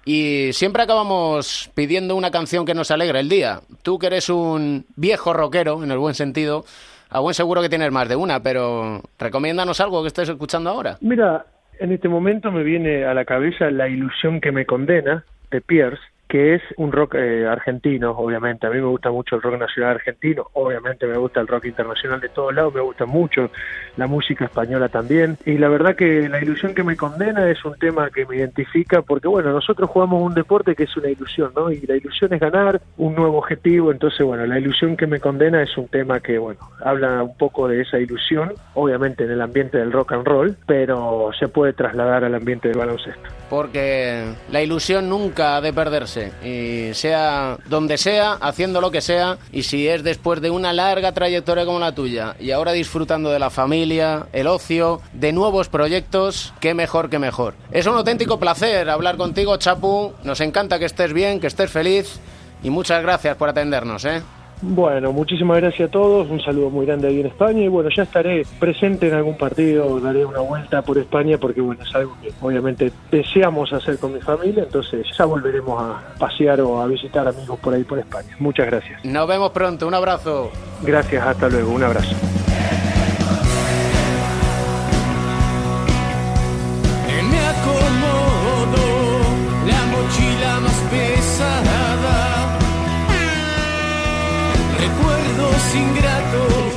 Y 0.06 0.54
siempre 0.54 0.84
acabamos 0.84 1.72
pidiendo 1.74 2.16
una 2.16 2.30
canción 2.30 2.64
que 2.64 2.76
nos 2.76 2.92
alegre 2.92 3.20
el 3.20 3.28
día. 3.28 3.60
Tú 3.82 3.98
que 3.98 4.08
eres 4.08 4.30
un 4.30 4.86
viejo 4.96 5.34
rockero, 5.34 5.84
en 5.84 5.90
el 5.90 5.98
buen 5.98 6.14
sentido, 6.14 6.64
a 7.10 7.20
buen 7.20 7.34
seguro 7.34 7.62
que 7.64 7.70
tienes 7.70 7.92
más 7.92 8.08
de 8.08 8.16
una, 8.16 8.40
pero 8.42 9.02
recomiéndanos 9.18 9.82
algo 9.82 10.04
que 10.04 10.10
estés 10.10 10.30
escuchando 10.30 10.70
ahora. 10.70 10.98
Mira, 11.02 11.48
en 11.80 11.92
este 11.92 12.08
momento 12.08 12.52
me 12.52 12.64
viene 12.64 13.04
a 13.04 13.16
la 13.16 13.26
cabeza 13.26 13.72
La 13.72 13.90
ilusión 13.90 14.40
que 14.40 14.52
me 14.52 14.66
condena, 14.66 15.26
de 15.50 15.62
Pierce, 15.62 16.02
que 16.36 16.56
es 16.56 16.62
un 16.76 16.92
rock 16.92 17.16
eh, 17.16 17.48
argentino, 17.48 18.12
obviamente. 18.12 18.68
A 18.68 18.70
mí 18.70 18.76
me 18.76 18.88
gusta 18.88 19.10
mucho 19.10 19.38
el 19.38 19.42
rock 19.42 19.58
nacional 19.58 19.96
argentino, 19.96 20.46
obviamente 20.52 21.08
me 21.08 21.16
gusta 21.16 21.40
el 21.40 21.48
rock 21.48 21.64
internacional 21.64 22.20
de 22.20 22.28
todos 22.28 22.54
lados, 22.54 22.74
me 22.74 22.82
gusta 22.82 23.06
mucho 23.06 23.50
la 23.96 24.06
música 24.06 24.44
española 24.44 24.90
también. 24.90 25.38
Y 25.46 25.58
la 25.58 25.70
verdad 25.70 25.96
que 25.96 26.28
la 26.28 26.42
ilusión 26.42 26.76
que 26.76 26.84
me 26.84 26.98
condena 26.98 27.50
es 27.50 27.64
un 27.64 27.76
tema 27.80 28.10
que 28.10 28.26
me 28.26 28.36
identifica 28.36 29.02
porque, 29.02 29.30
bueno, 29.30 29.54
nosotros 29.54 29.90
jugamos 29.90 30.24
un 30.24 30.34
deporte 30.34 30.76
que 30.76 30.84
es 30.84 30.98
una 30.98 31.10
ilusión, 31.10 31.54
¿no? 31.56 31.72
Y 31.72 31.80
la 31.88 31.96
ilusión 31.96 32.34
es 32.34 32.42
ganar 32.42 32.82
un 32.98 33.16
nuevo 33.16 33.38
objetivo, 33.38 33.94
entonces, 33.94 34.26
bueno, 34.26 34.46
la 34.46 34.60
ilusión 34.60 34.98
que 34.98 35.08
me 35.08 35.22
condena 35.22 35.64
es 35.64 35.78
un 35.78 35.88
tema 35.88 36.20
que, 36.20 36.38
bueno, 36.38 36.60
habla 36.84 37.24
un 37.24 37.38
poco 37.38 37.70
de 37.70 37.80
esa 37.80 37.98
ilusión, 37.98 38.52
obviamente 38.74 39.24
en 39.24 39.32
el 39.32 39.42
ambiente 39.42 39.78
del 39.78 39.94
rock 39.94 40.12
and 40.12 40.28
roll, 40.28 40.58
pero 40.68 41.30
se 41.40 41.48
puede 41.48 41.72
trasladar 41.72 42.26
al 42.26 42.36
ambiente 42.36 42.68
del 42.68 42.78
baloncesto. 42.78 43.30
Porque 43.50 44.26
la 44.52 44.62
ilusión 44.62 45.08
nunca 45.08 45.56
ha 45.56 45.62
de 45.62 45.72
perderse 45.72 46.25
y 46.44 46.94
sea 46.94 47.58
donde 47.68 47.98
sea, 47.98 48.34
haciendo 48.34 48.82
lo 48.82 48.92
que 48.92 49.02
sea, 49.02 49.38
y 49.52 49.64
si 49.64 49.88
es 49.88 50.04
después 50.04 50.42
de 50.42 50.50
una 50.50 50.74
larga 50.74 51.12
trayectoria 51.14 51.66
como 51.66 51.80
la 51.80 51.94
tuya 51.94 52.36
y 52.40 52.52
ahora 52.52 52.72
disfrutando 52.72 53.30
de 53.30 53.40
la 53.40 53.50
familia, 53.50 54.28
el 54.34 54.48
ocio, 54.48 55.02
de 55.14 55.32
nuevos 55.32 55.70
proyectos, 55.70 56.54
qué 56.60 56.74
mejor 56.74 57.10
que 57.10 57.20
mejor. 57.20 57.56
Es 57.72 57.86
un 57.88 57.96
auténtico 57.96 58.40
placer 58.40 58.90
hablar 58.90 59.18
contigo, 59.18 59.58
Chapu. 59.58 60.14
Nos 60.24 60.42
encanta 60.42 60.80
que 60.80 60.86
estés 60.86 61.14
bien, 61.14 61.40
que 61.40 61.48
estés 61.48 61.72
feliz 61.72 62.20
y 62.64 62.70
muchas 62.70 63.02
gracias 63.02 63.36
por 63.38 63.50
atendernos, 63.50 64.06
¿eh? 64.06 64.22
Bueno, 64.62 65.12
muchísimas 65.12 65.58
gracias 65.58 65.90
a 65.90 65.92
todos, 65.92 66.30
un 66.30 66.40
saludo 66.42 66.70
muy 66.70 66.86
grande 66.86 67.08
ahí 67.08 67.20
en 67.20 67.28
España 67.28 67.62
y 67.62 67.68
bueno, 67.68 67.90
ya 67.96 68.04
estaré 68.04 68.46
presente 68.60 69.08
en 69.08 69.14
algún 69.14 69.38
partido, 69.38 70.00
daré 70.00 70.26
una 70.26 70.40
vuelta 70.40 70.82
por 70.82 70.98
España 70.98 71.38
porque 71.38 71.62
bueno, 71.62 71.84
es 71.84 71.94
algo 71.94 72.16
que 72.22 72.32
obviamente 72.42 72.92
deseamos 73.12 73.74
hacer 73.74 74.00
con 74.00 74.14
mi 74.14 74.22
familia, 74.22 74.64
entonces 74.64 75.06
ya 75.18 75.26
volveremos 75.26 75.82
a 75.82 76.16
pasear 76.18 76.62
o 76.62 76.82
a 76.82 76.88
visitar 76.88 77.28
amigos 77.28 77.60
por 77.60 77.74
ahí 77.74 77.84
por 77.84 78.00
España. 78.00 78.36
Muchas 78.40 78.66
gracias. 78.68 79.04
Nos 79.04 79.28
vemos 79.28 79.52
pronto, 79.52 79.88
un 79.88 79.94
abrazo. 79.94 80.52
Gracias, 80.82 81.26
hasta 81.26 81.50
luego, 81.50 81.72
un 81.72 81.84
abrazo. 81.84 82.16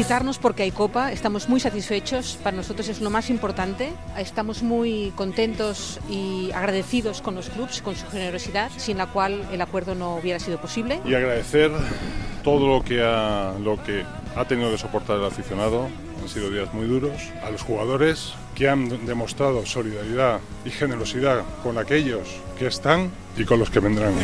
Felicitarnos 0.09 0.39
porque 0.39 0.63
hay 0.63 0.71
Copa, 0.71 1.13
estamos 1.13 1.51
muy 1.51 1.61
satisfechos, 1.61 2.39
para 2.43 2.57
nosotros 2.57 2.89
es 2.89 3.03
lo 3.03 3.11
más 3.11 3.29
importante, 3.29 3.93
estamos 4.17 4.63
muy 4.63 5.13
contentos 5.15 6.01
y 6.09 6.51
agradecidos 6.53 7.21
con 7.21 7.35
los 7.35 7.51
clubes, 7.51 7.83
con 7.83 7.95
su 7.95 8.07
generosidad, 8.07 8.71
sin 8.79 8.97
la 8.97 9.09
cual 9.09 9.47
el 9.53 9.61
acuerdo 9.61 9.95
no 9.95 10.17
hubiera 10.17 10.41
sido 10.41 10.59
posible. 10.59 10.99
Y 11.05 11.13
agradecer 11.13 11.71
todo 12.43 12.69
lo 12.69 12.83
que 12.83 13.03
ha, 13.03 13.53
lo 13.63 13.77
que 13.85 14.03
ha 14.35 14.47
tenido 14.47 14.71
que 14.71 14.79
soportar 14.79 15.19
el 15.19 15.27
aficionado, 15.27 15.91
han 16.23 16.29
sido 16.31 16.51
días 16.51 16.73
muy 16.73 16.87
duros, 16.87 17.13
a 17.45 17.51
los 17.51 17.61
jugadores 17.61 18.33
que 18.55 18.67
han 18.67 19.05
demostrado 19.05 19.67
solidaridad 19.67 20.41
y 20.65 20.71
generosidad 20.71 21.43
con 21.63 21.77
aquellos 21.77 22.27
que 22.59 22.69
están 22.69 23.11
y 23.37 23.45
con 23.45 23.59
los 23.59 23.69
que 23.69 23.81
vendrán. 23.81 24.15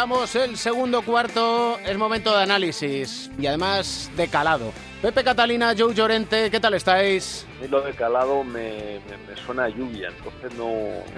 Arrancamos 0.00 0.34
el 0.34 0.56
segundo 0.56 1.02
cuarto. 1.02 1.78
Es 1.84 1.96
momento 1.98 2.34
de 2.34 2.42
análisis 2.42 3.30
y 3.38 3.46
además 3.46 4.10
de 4.16 4.28
calado. 4.28 4.72
Pepe 5.02 5.22
Catalina, 5.22 5.74
Joe 5.76 5.94
Llorente, 5.94 6.50
¿qué 6.50 6.58
tal 6.58 6.72
estáis? 6.74 7.46
A 7.58 7.62
mí 7.62 7.68
lo 7.68 7.82
de 7.82 7.92
calado 7.92 8.42
me, 8.42 8.98
me- 9.10 9.18
me 9.28 9.36
suena 9.44 9.64
a 9.64 9.68
lluvia, 9.68 10.08
entonces 10.08 10.58
no, 10.58 10.70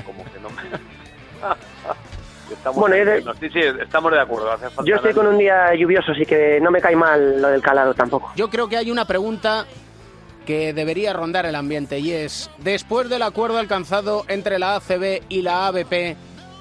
como 0.04 0.24
que 0.24 0.40
no 0.40 0.50
me... 0.50 0.62
estamos, 2.52 2.76
Bueno, 2.80 2.96
de- 2.96 3.22
no, 3.22 3.34
sí, 3.34 3.48
sí, 3.50 3.60
estamos 3.80 4.10
de 4.10 4.20
acuerdo. 4.20 4.50
Hace 4.50 4.68
falta 4.70 4.88
Yo 4.88 4.96
estoy 4.96 5.12
con 5.14 5.28
un 5.28 5.38
día 5.38 5.72
lluvioso, 5.76 6.10
así 6.10 6.26
que 6.26 6.58
no 6.60 6.72
me 6.72 6.80
cae 6.80 6.96
mal 6.96 7.40
lo 7.40 7.48
del 7.48 7.62
calado 7.62 7.94
tampoco. 7.94 8.32
Yo 8.34 8.50
creo 8.50 8.68
que 8.68 8.76
hay 8.78 8.90
una 8.90 9.04
pregunta 9.04 9.64
que 10.44 10.72
debería 10.72 11.12
rondar 11.12 11.46
el 11.46 11.54
ambiente 11.54 12.00
y 12.00 12.10
es, 12.10 12.50
después 12.58 13.08
del 13.08 13.22
acuerdo 13.22 13.58
alcanzado 13.58 14.24
entre 14.26 14.58
la 14.58 14.74
ACB 14.74 15.22
y 15.28 15.42
la 15.42 15.68
ABP, 15.68 16.16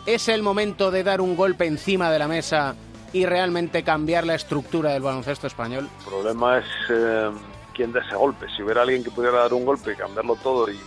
¿es 0.05 0.27
el 0.27 0.43
momento 0.43 0.91
de 0.91 1.03
dar 1.03 1.21
un 1.21 1.35
golpe 1.35 1.65
encima 1.65 2.11
de 2.11 2.19
la 2.19 2.27
mesa 2.27 2.75
y 3.13 3.25
realmente 3.25 3.83
cambiar 3.83 4.25
la 4.25 4.35
estructura 4.35 4.91
del 4.91 5.01
baloncesto 5.01 5.47
español? 5.47 5.89
El 5.99 6.05
problema 6.05 6.59
es 6.59 6.65
eh, 6.89 7.29
quién 7.73 7.91
da 7.91 8.01
ese 8.01 8.15
golpe. 8.15 8.47
Si 8.55 8.63
hubiera 8.63 8.81
alguien 8.81 9.03
que 9.03 9.11
pudiera 9.11 9.39
dar 9.39 9.53
un 9.53 9.65
golpe 9.65 9.93
y 9.93 9.95
cambiarlo 9.95 10.35
todo 10.37 10.69
y, 10.71 10.79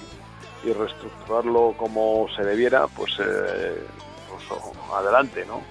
y 0.64 0.72
reestructurarlo 0.72 1.74
como 1.77 2.27
se 2.35 2.42
debiera, 2.42 2.87
pues, 2.88 3.12
eh, 3.20 3.87
pues, 4.31 4.61
adelante, 4.92 5.44
¿no? 5.46 5.62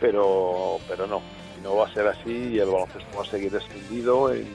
Pero, 0.00 0.78
pero 0.88 1.06
no. 1.06 1.20
No 1.62 1.76
va 1.76 1.86
a 1.86 1.92
ser 1.92 2.06
así 2.06 2.30
y 2.30 2.58
el 2.58 2.70
baloncesto 2.70 3.18
va 3.18 3.22
a 3.22 3.26
seguir 3.26 3.54
extendido 3.54 4.32
en, 4.32 4.48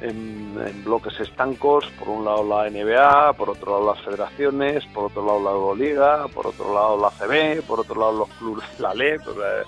en- 0.00 0.84
bloques 0.84 1.18
estancos. 1.20 1.86
Por 1.98 2.08
un 2.08 2.24
lado 2.24 2.42
la 2.44 2.66
NBA, 2.70 3.32
por 3.34 3.50
otro 3.50 3.72
lado 3.72 3.94
las 3.94 4.04
federaciones, 4.04 4.84
por 4.86 5.04
otro 5.06 5.24
lado 5.24 5.40
la 5.42 5.50
Euroliga, 5.50 6.28
por 6.28 6.46
otro 6.46 6.72
lado 6.72 6.96
la 7.00 7.10
CB, 7.10 7.62
por 7.66 7.80
otro 7.80 7.98
lado 8.00 8.12
los 8.12 8.28
clubes 8.30 8.64
la 8.78 8.94
LEP. 8.94 9.26
o 9.26 9.34
sea, 9.34 9.62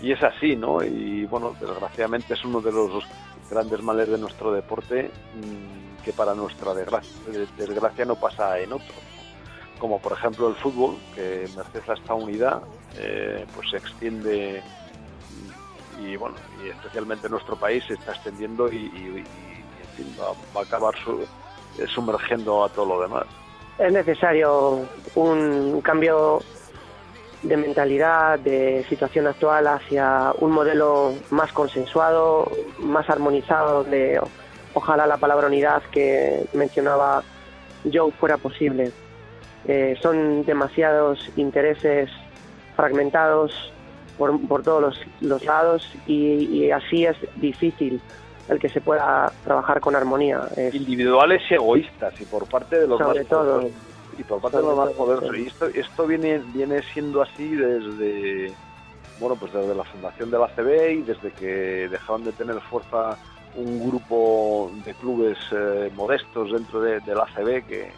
y 0.00 0.10
es 0.12 0.22
así, 0.22 0.56
¿no? 0.56 0.82
Y 0.82 1.24
bueno, 1.26 1.54
desgraciadamente 1.60 2.34
es 2.34 2.44
uno 2.44 2.60
de 2.60 2.72
los 2.72 3.04
grandes 3.50 3.82
males 3.82 4.08
de 4.08 4.18
nuestro 4.18 4.52
deporte 4.52 5.10
mm, 5.34 6.02
que 6.04 6.12
para 6.12 6.34
nuestra 6.34 6.74
desgracia, 6.74 7.10
desgracia 7.56 8.04
no 8.04 8.16
pasa 8.16 8.58
en 8.58 8.72
otros. 8.72 8.96
Como 9.78 10.00
por 10.00 10.12
ejemplo 10.12 10.48
el 10.48 10.56
fútbol, 10.56 10.96
que 11.14 11.48
merced 11.56 11.88
a 11.88 11.94
esta 11.94 12.14
unidad, 12.14 12.62
eh, 12.96 13.46
pues 13.54 13.68
se 13.70 13.76
extiende 13.76 14.62
y 16.00 16.16
bueno, 16.16 16.36
y 16.64 16.68
especialmente 16.68 17.26
en 17.26 17.32
nuestro 17.32 17.56
país 17.56 17.84
se 17.86 17.94
está 17.94 18.12
extendiendo 18.12 18.72
y, 18.72 18.76
y- 18.76 19.24
va, 20.18 20.60
a 20.60 20.62
acabar 20.62 20.94
eh, 21.78 21.86
sumergiendo 21.94 22.64
a 22.64 22.68
todo 22.68 22.86
lo 22.86 23.00
demás. 23.02 23.24
Es 23.78 23.92
necesario 23.92 24.80
un 25.14 25.80
cambio 25.82 26.40
de 27.42 27.56
mentalidad, 27.56 28.38
de 28.38 28.84
situación 28.88 29.26
actual 29.26 29.66
hacia 29.66 30.32
un 30.38 30.52
modelo 30.52 31.14
más 31.30 31.52
consensuado, 31.52 32.50
más 32.78 33.08
armonizado, 33.10 33.80
o- 33.80 34.28
ojalá 34.74 35.06
la 35.06 35.16
palabra 35.16 35.48
unidad 35.48 35.82
que 35.90 36.44
mencionaba 36.52 37.22
Joe 37.92 38.12
fuera 38.12 38.36
posible. 38.36 38.92
Eh, 39.66 39.96
son 40.00 40.44
demasiados 40.44 41.30
intereses 41.36 42.10
fragmentados 42.76 43.72
por, 44.18 44.40
por 44.46 44.62
todos 44.62 44.82
los, 44.82 45.00
los 45.20 45.44
lados 45.44 45.88
y 46.06 46.70
así 46.70 47.06
es 47.06 47.16
difícil 47.36 48.00
el 48.48 48.58
que 48.58 48.68
se 48.68 48.80
pueda 48.80 49.32
trabajar 49.44 49.80
con 49.80 49.94
armonía. 49.96 50.48
Es- 50.56 50.74
individuales 50.74 51.42
y 51.50 51.54
egoístas 51.54 52.20
y 52.20 52.24
por 52.24 52.46
parte 52.48 52.78
de 52.80 52.86
los 52.86 52.98
Sobre 52.98 53.20
más 53.20 53.28
todo. 53.28 53.54
poderosos. 53.60 53.78
y 54.18 54.22
por 54.24 54.40
parte 54.42 54.56
de 54.58 54.62
los 54.62 54.76
más 54.76 54.90
poderosos 54.90 55.30
sí. 55.34 55.42
y 55.42 55.46
esto 55.46 55.66
esto 55.68 56.06
viene 56.06 56.38
viene 56.52 56.82
siendo 56.92 57.22
así 57.22 57.54
desde 57.54 58.52
bueno 59.18 59.36
pues 59.36 59.52
desde 59.54 59.74
la 59.74 59.84
fundación 59.84 60.30
de 60.30 60.38
la 60.38 60.48
CB 60.48 60.90
y 60.98 61.02
desde 61.02 61.30
que 61.32 61.88
dejaron 61.88 62.22
de 62.24 62.32
tener 62.32 62.60
fuerza 62.60 63.16
un 63.54 63.88
grupo 63.88 64.70
de 64.84 64.92
clubes 64.94 65.38
eh, 65.52 65.90
modestos 65.94 66.52
dentro 66.52 66.80
de, 66.82 67.00
de 67.00 67.14
la 67.14 67.24
CB 67.34 67.66
que 67.66 67.90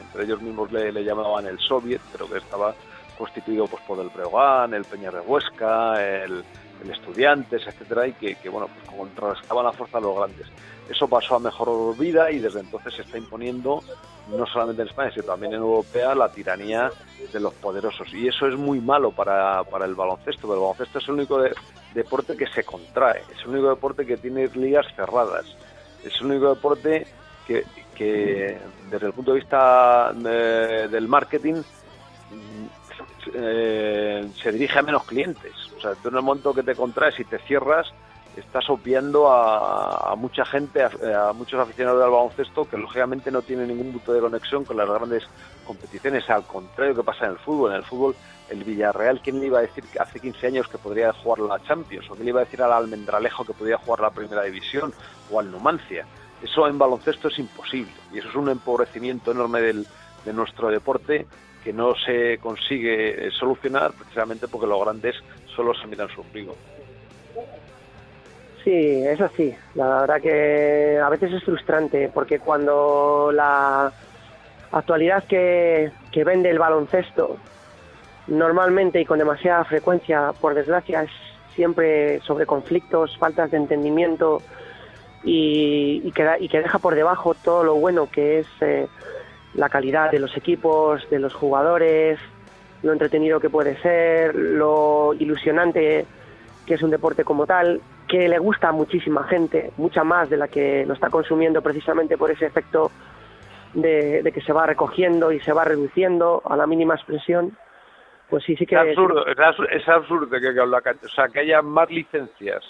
entre 0.00 0.24
ellos 0.24 0.40
mismos 0.40 0.72
le, 0.72 0.90
le 0.92 1.04
llamaban 1.04 1.46
el 1.46 1.58
Soviet 1.58 2.00
pero 2.12 2.26
que 2.28 2.38
estaba 2.38 2.74
constituido 3.18 3.66
pues 3.66 3.82
por 3.86 3.98
el 4.00 4.08
Breogán, 4.08 4.72
el 4.74 4.84
Peña 4.84 5.10
de 5.10 5.20
Huesca, 5.20 6.02
el, 6.24 6.42
Estudiantes, 6.90 7.66
etcétera, 7.66 8.06
y 8.06 8.12
que, 8.12 8.34
que, 8.36 8.48
bueno, 8.48 8.68
pues 8.68 8.98
contrarrestaban 8.98 9.64
la 9.64 9.72
fuerza 9.72 9.98
de 9.98 10.04
los 10.04 10.16
grandes. 10.16 10.46
Eso 10.88 11.08
pasó 11.08 11.36
a 11.36 11.38
mejor 11.40 11.96
vida 11.96 12.30
y 12.30 12.38
desde 12.40 12.60
entonces 12.60 12.94
se 12.94 13.02
está 13.02 13.16
imponiendo, 13.16 13.82
no 14.28 14.46
solamente 14.46 14.82
en 14.82 14.88
España, 14.88 15.10
sino 15.12 15.24
también 15.24 15.52
en 15.54 15.60
Europea, 15.60 16.14
la 16.14 16.28
tiranía 16.28 16.90
de 17.32 17.40
los 17.40 17.54
poderosos. 17.54 18.12
Y 18.12 18.28
eso 18.28 18.46
es 18.46 18.56
muy 18.58 18.80
malo 18.80 19.10
para, 19.10 19.64
para 19.64 19.86
el 19.86 19.94
baloncesto. 19.94 20.42
porque 20.46 20.58
El 20.58 20.60
baloncesto 20.62 20.98
es 20.98 21.08
el 21.08 21.14
único 21.14 21.40
de- 21.40 21.54
deporte 21.94 22.36
que 22.36 22.46
se 22.48 22.64
contrae, 22.64 23.22
es 23.34 23.42
el 23.44 23.50
único 23.50 23.70
deporte 23.70 24.04
que 24.04 24.16
tiene 24.18 24.48
ligas 24.48 24.86
cerradas, 24.94 25.46
es 26.04 26.12
el 26.20 26.26
único 26.26 26.54
deporte 26.54 27.06
que, 27.46 27.64
que 27.94 28.58
desde 28.90 29.06
el 29.06 29.12
punto 29.12 29.32
de 29.32 29.38
vista 29.40 30.12
eh, 30.26 30.88
del 30.90 31.08
marketing 31.08 31.62
eh, 33.32 34.28
se 34.40 34.52
dirige 34.52 34.78
a 34.78 34.82
menos 34.82 35.04
clientes. 35.04 35.52
O 35.76 35.80
sea, 35.80 35.94
tú 35.94 36.08
en 36.08 36.16
el 36.16 36.22
momento 36.22 36.54
que 36.54 36.62
te 36.62 36.74
contraes 36.74 37.18
y 37.20 37.24
te 37.24 37.38
cierras, 37.38 37.92
estás 38.36 38.68
obviando 38.68 39.30
a, 39.30 40.12
a 40.12 40.16
mucha 40.16 40.44
gente, 40.44 40.82
a, 40.82 41.32
muchos 41.32 41.60
aficionados 41.60 42.00
del 42.00 42.10
baloncesto 42.10 42.68
que 42.68 42.76
lógicamente 42.76 43.30
no 43.30 43.42
tienen 43.42 43.68
ningún 43.68 43.92
punto 43.92 44.12
de 44.12 44.20
conexión 44.20 44.64
con 44.64 44.76
las 44.76 44.88
grandes 44.88 45.24
competiciones, 45.64 46.28
al 46.28 46.44
contrario 46.44 46.94
que 46.94 47.02
pasa 47.02 47.26
en 47.26 47.32
el 47.32 47.38
fútbol. 47.38 47.70
En 47.70 47.76
el 47.78 47.84
fútbol, 47.84 48.16
el 48.50 48.64
Villarreal, 48.64 49.20
¿quién 49.22 49.40
le 49.40 49.46
iba 49.46 49.58
a 49.58 49.62
decir 49.62 49.84
hace 49.98 50.20
15 50.20 50.46
años 50.48 50.68
que 50.68 50.78
podría 50.78 51.12
jugar 51.12 51.40
la 51.40 51.62
Champions? 51.62 52.10
¿O 52.10 52.14
quién 52.14 52.24
le 52.24 52.30
iba 52.30 52.40
a 52.40 52.44
decir 52.44 52.62
al 52.62 52.72
Almendralejo 52.72 53.44
que 53.44 53.54
podía 53.54 53.78
jugar 53.78 54.00
la 54.00 54.10
Primera 54.10 54.42
División? 54.42 54.92
¿O 55.30 55.40
al 55.40 55.50
Numancia? 55.50 56.06
Eso 56.42 56.66
en 56.66 56.78
baloncesto 56.78 57.28
es 57.28 57.38
imposible 57.38 57.92
y 58.12 58.18
eso 58.18 58.28
es 58.28 58.34
un 58.34 58.50
empobrecimiento 58.50 59.30
enorme 59.30 59.62
del, 59.62 59.86
de 60.24 60.32
nuestro 60.32 60.68
deporte 60.68 61.26
que 61.64 61.72
no 61.72 61.94
se 61.96 62.38
consigue 62.38 63.26
eh, 63.26 63.30
solucionar 63.30 63.92
precisamente 63.92 64.46
porque 64.46 64.66
los 64.66 64.80
grandes 64.84 65.16
solo 65.56 65.74
se 65.74 65.86
miran 65.86 66.08
su 66.10 66.20
ombligo. 66.20 66.54
Sí, 68.62 68.70
es 68.70 69.20
así. 69.20 69.54
La 69.74 70.02
verdad 70.02 70.20
que 70.20 71.00
a 71.02 71.08
veces 71.08 71.32
es 71.32 71.42
frustrante 71.42 72.10
porque 72.12 72.38
cuando 72.38 73.30
la 73.32 73.92
actualidad 74.72 75.24
que, 75.24 75.90
que 76.12 76.24
vende 76.24 76.50
el 76.50 76.58
baloncesto 76.58 77.36
normalmente 78.26 79.00
y 79.00 79.04
con 79.04 79.18
demasiada 79.18 79.64
frecuencia, 79.64 80.32
por 80.40 80.54
desgracia, 80.54 81.02
es 81.02 81.10
siempre 81.54 82.20
sobre 82.20 82.46
conflictos, 82.46 83.16
faltas 83.18 83.50
de 83.50 83.58
entendimiento 83.58 84.42
y, 85.22 86.02
y, 86.04 86.12
que, 86.12 86.28
y 86.40 86.48
que 86.48 86.60
deja 86.60 86.78
por 86.78 86.94
debajo 86.94 87.34
todo 87.34 87.64
lo 87.64 87.74
bueno 87.74 88.08
que 88.10 88.40
es 88.40 88.46
eh, 88.60 88.86
la 89.54 89.68
calidad 89.68 90.10
de 90.10 90.18
los 90.18 90.36
equipos, 90.36 91.08
de 91.10 91.18
los 91.18 91.34
jugadores, 91.34 92.18
lo 92.82 92.92
entretenido 92.92 93.40
que 93.40 93.50
puede 93.50 93.80
ser, 93.80 94.34
lo 94.34 95.14
ilusionante 95.18 96.06
que 96.66 96.74
es 96.74 96.82
un 96.82 96.90
deporte 96.90 97.24
como 97.24 97.46
tal, 97.46 97.80
que 98.08 98.28
le 98.28 98.38
gusta 98.38 98.68
a 98.68 98.72
muchísima 98.72 99.24
gente, 99.24 99.72
mucha 99.76 100.04
más 100.04 100.30
de 100.30 100.36
la 100.36 100.48
que 100.48 100.84
lo 100.86 100.94
está 100.94 101.10
consumiendo 101.10 101.62
precisamente 101.62 102.16
por 102.16 102.30
ese 102.30 102.46
efecto 102.46 102.90
de, 103.74 104.30
que 104.32 104.40
se 104.40 104.52
va 104.52 104.66
recogiendo 104.66 105.32
y 105.32 105.40
se 105.40 105.52
va 105.52 105.64
reduciendo 105.64 106.42
a 106.44 106.56
la 106.56 106.66
mínima 106.66 106.94
expresión. 106.94 107.56
Pues 108.30 108.44
sí, 108.44 108.56
sí 108.56 108.66
que... 108.66 108.74
Es 108.76 108.80
absurdo, 108.80 109.26
es 109.26 109.88
absurdo, 109.88 110.28
que, 110.30 110.48
o 110.48 111.08
sea, 111.08 111.28
que 111.28 111.40
haya 111.40 111.60
más 111.60 111.90
licencias 111.90 112.64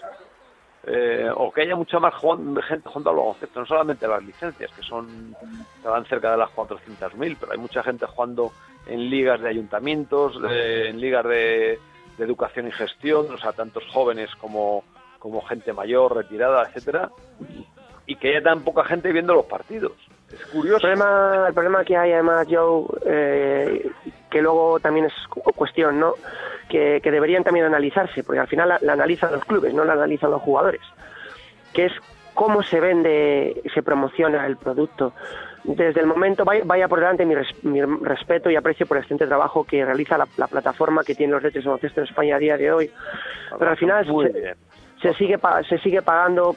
eh, 0.86 1.30
o 1.34 1.50
que 1.52 1.62
haya 1.62 1.76
mucha 1.76 1.98
más 1.98 2.14
gente 2.68 2.88
jugando 2.88 3.10
al 3.10 3.16
baloncesto, 3.16 3.60
no 3.60 3.66
solamente 3.66 4.06
las 4.06 4.22
licencias, 4.22 4.70
que 4.72 4.82
son 4.82 5.34
van 5.82 6.04
cerca 6.06 6.30
de 6.32 6.36
las 6.38 6.50
400.000, 6.50 7.36
pero 7.38 7.52
hay 7.52 7.58
mucha 7.58 7.82
gente 7.82 8.06
jugando 8.06 8.52
en 8.86 9.08
ligas 9.10 9.40
de 9.40 9.48
ayuntamientos, 9.48 10.36
en 10.88 11.00
ligas 11.00 11.24
de, 11.24 11.78
de 12.18 12.24
educación 12.24 12.68
y 12.68 12.72
gestión, 12.72 13.26
o 13.32 13.38
sea, 13.38 13.52
tantos 13.52 13.82
jóvenes 13.92 14.28
como, 14.40 14.84
como 15.18 15.40
gente 15.42 15.72
mayor, 15.72 16.14
retirada, 16.16 16.64
etcétera, 16.64 17.10
y 18.06 18.16
que 18.16 18.28
haya 18.30 18.42
tan 18.42 18.60
poca 18.62 18.84
gente 18.84 19.10
viendo 19.12 19.34
los 19.34 19.46
partidos. 19.46 19.92
Es 20.32 20.44
curioso. 20.46 20.86
El 20.86 20.98
problema, 20.98 21.44
el 21.48 21.54
problema 21.54 21.84
que 21.84 21.96
hay 21.96 22.12
además, 22.12 22.46
Joe, 22.50 22.84
eh, 23.06 23.90
que 24.30 24.42
luego 24.42 24.80
también 24.80 25.06
es 25.06 25.12
cu- 25.28 25.42
cuestión, 25.54 26.00
¿no? 26.00 26.14
Que, 26.74 27.00
que 27.00 27.10
deberían 27.12 27.44
también 27.44 27.66
analizarse, 27.66 28.24
porque 28.24 28.40
al 28.40 28.48
final 28.48 28.68
la, 28.68 28.78
la 28.82 28.94
analizan 28.94 29.30
los 29.30 29.44
clubes, 29.44 29.72
no 29.72 29.84
la 29.84 29.92
analizan 29.92 30.32
los 30.32 30.42
jugadores, 30.42 30.80
que 31.72 31.84
es 31.84 31.92
cómo 32.34 32.64
se 32.64 32.80
vende, 32.80 33.62
se 33.72 33.80
promociona 33.84 34.44
el 34.44 34.56
producto. 34.56 35.12
Desde 35.62 36.00
el 36.00 36.06
momento, 36.08 36.44
vaya, 36.44 36.62
vaya 36.64 36.88
por 36.88 36.98
delante 36.98 37.24
mi, 37.24 37.36
res- 37.36 37.62
mi 37.62 37.80
respeto 37.80 38.50
y 38.50 38.56
aprecio 38.56 38.86
por 38.86 38.96
el 38.96 39.04
excelente 39.04 39.28
trabajo 39.28 39.62
que 39.62 39.84
realiza 39.84 40.18
la, 40.18 40.26
la 40.36 40.48
plataforma 40.48 41.04
que 41.04 41.14
tiene 41.14 41.32
los 41.34 41.42
derechos 41.44 41.62
de 41.62 41.68
baloncesto 41.68 42.00
en 42.00 42.06
España 42.08 42.34
a 42.34 42.38
día 42.40 42.56
de 42.56 42.72
hoy. 42.72 42.90
Pero 43.56 43.70
al 43.70 43.76
final 43.76 44.04
se, 44.04 44.56
se 45.00 45.14
sigue 45.14 45.38
se 45.68 45.78
sigue 45.78 46.02
pagando 46.02 46.56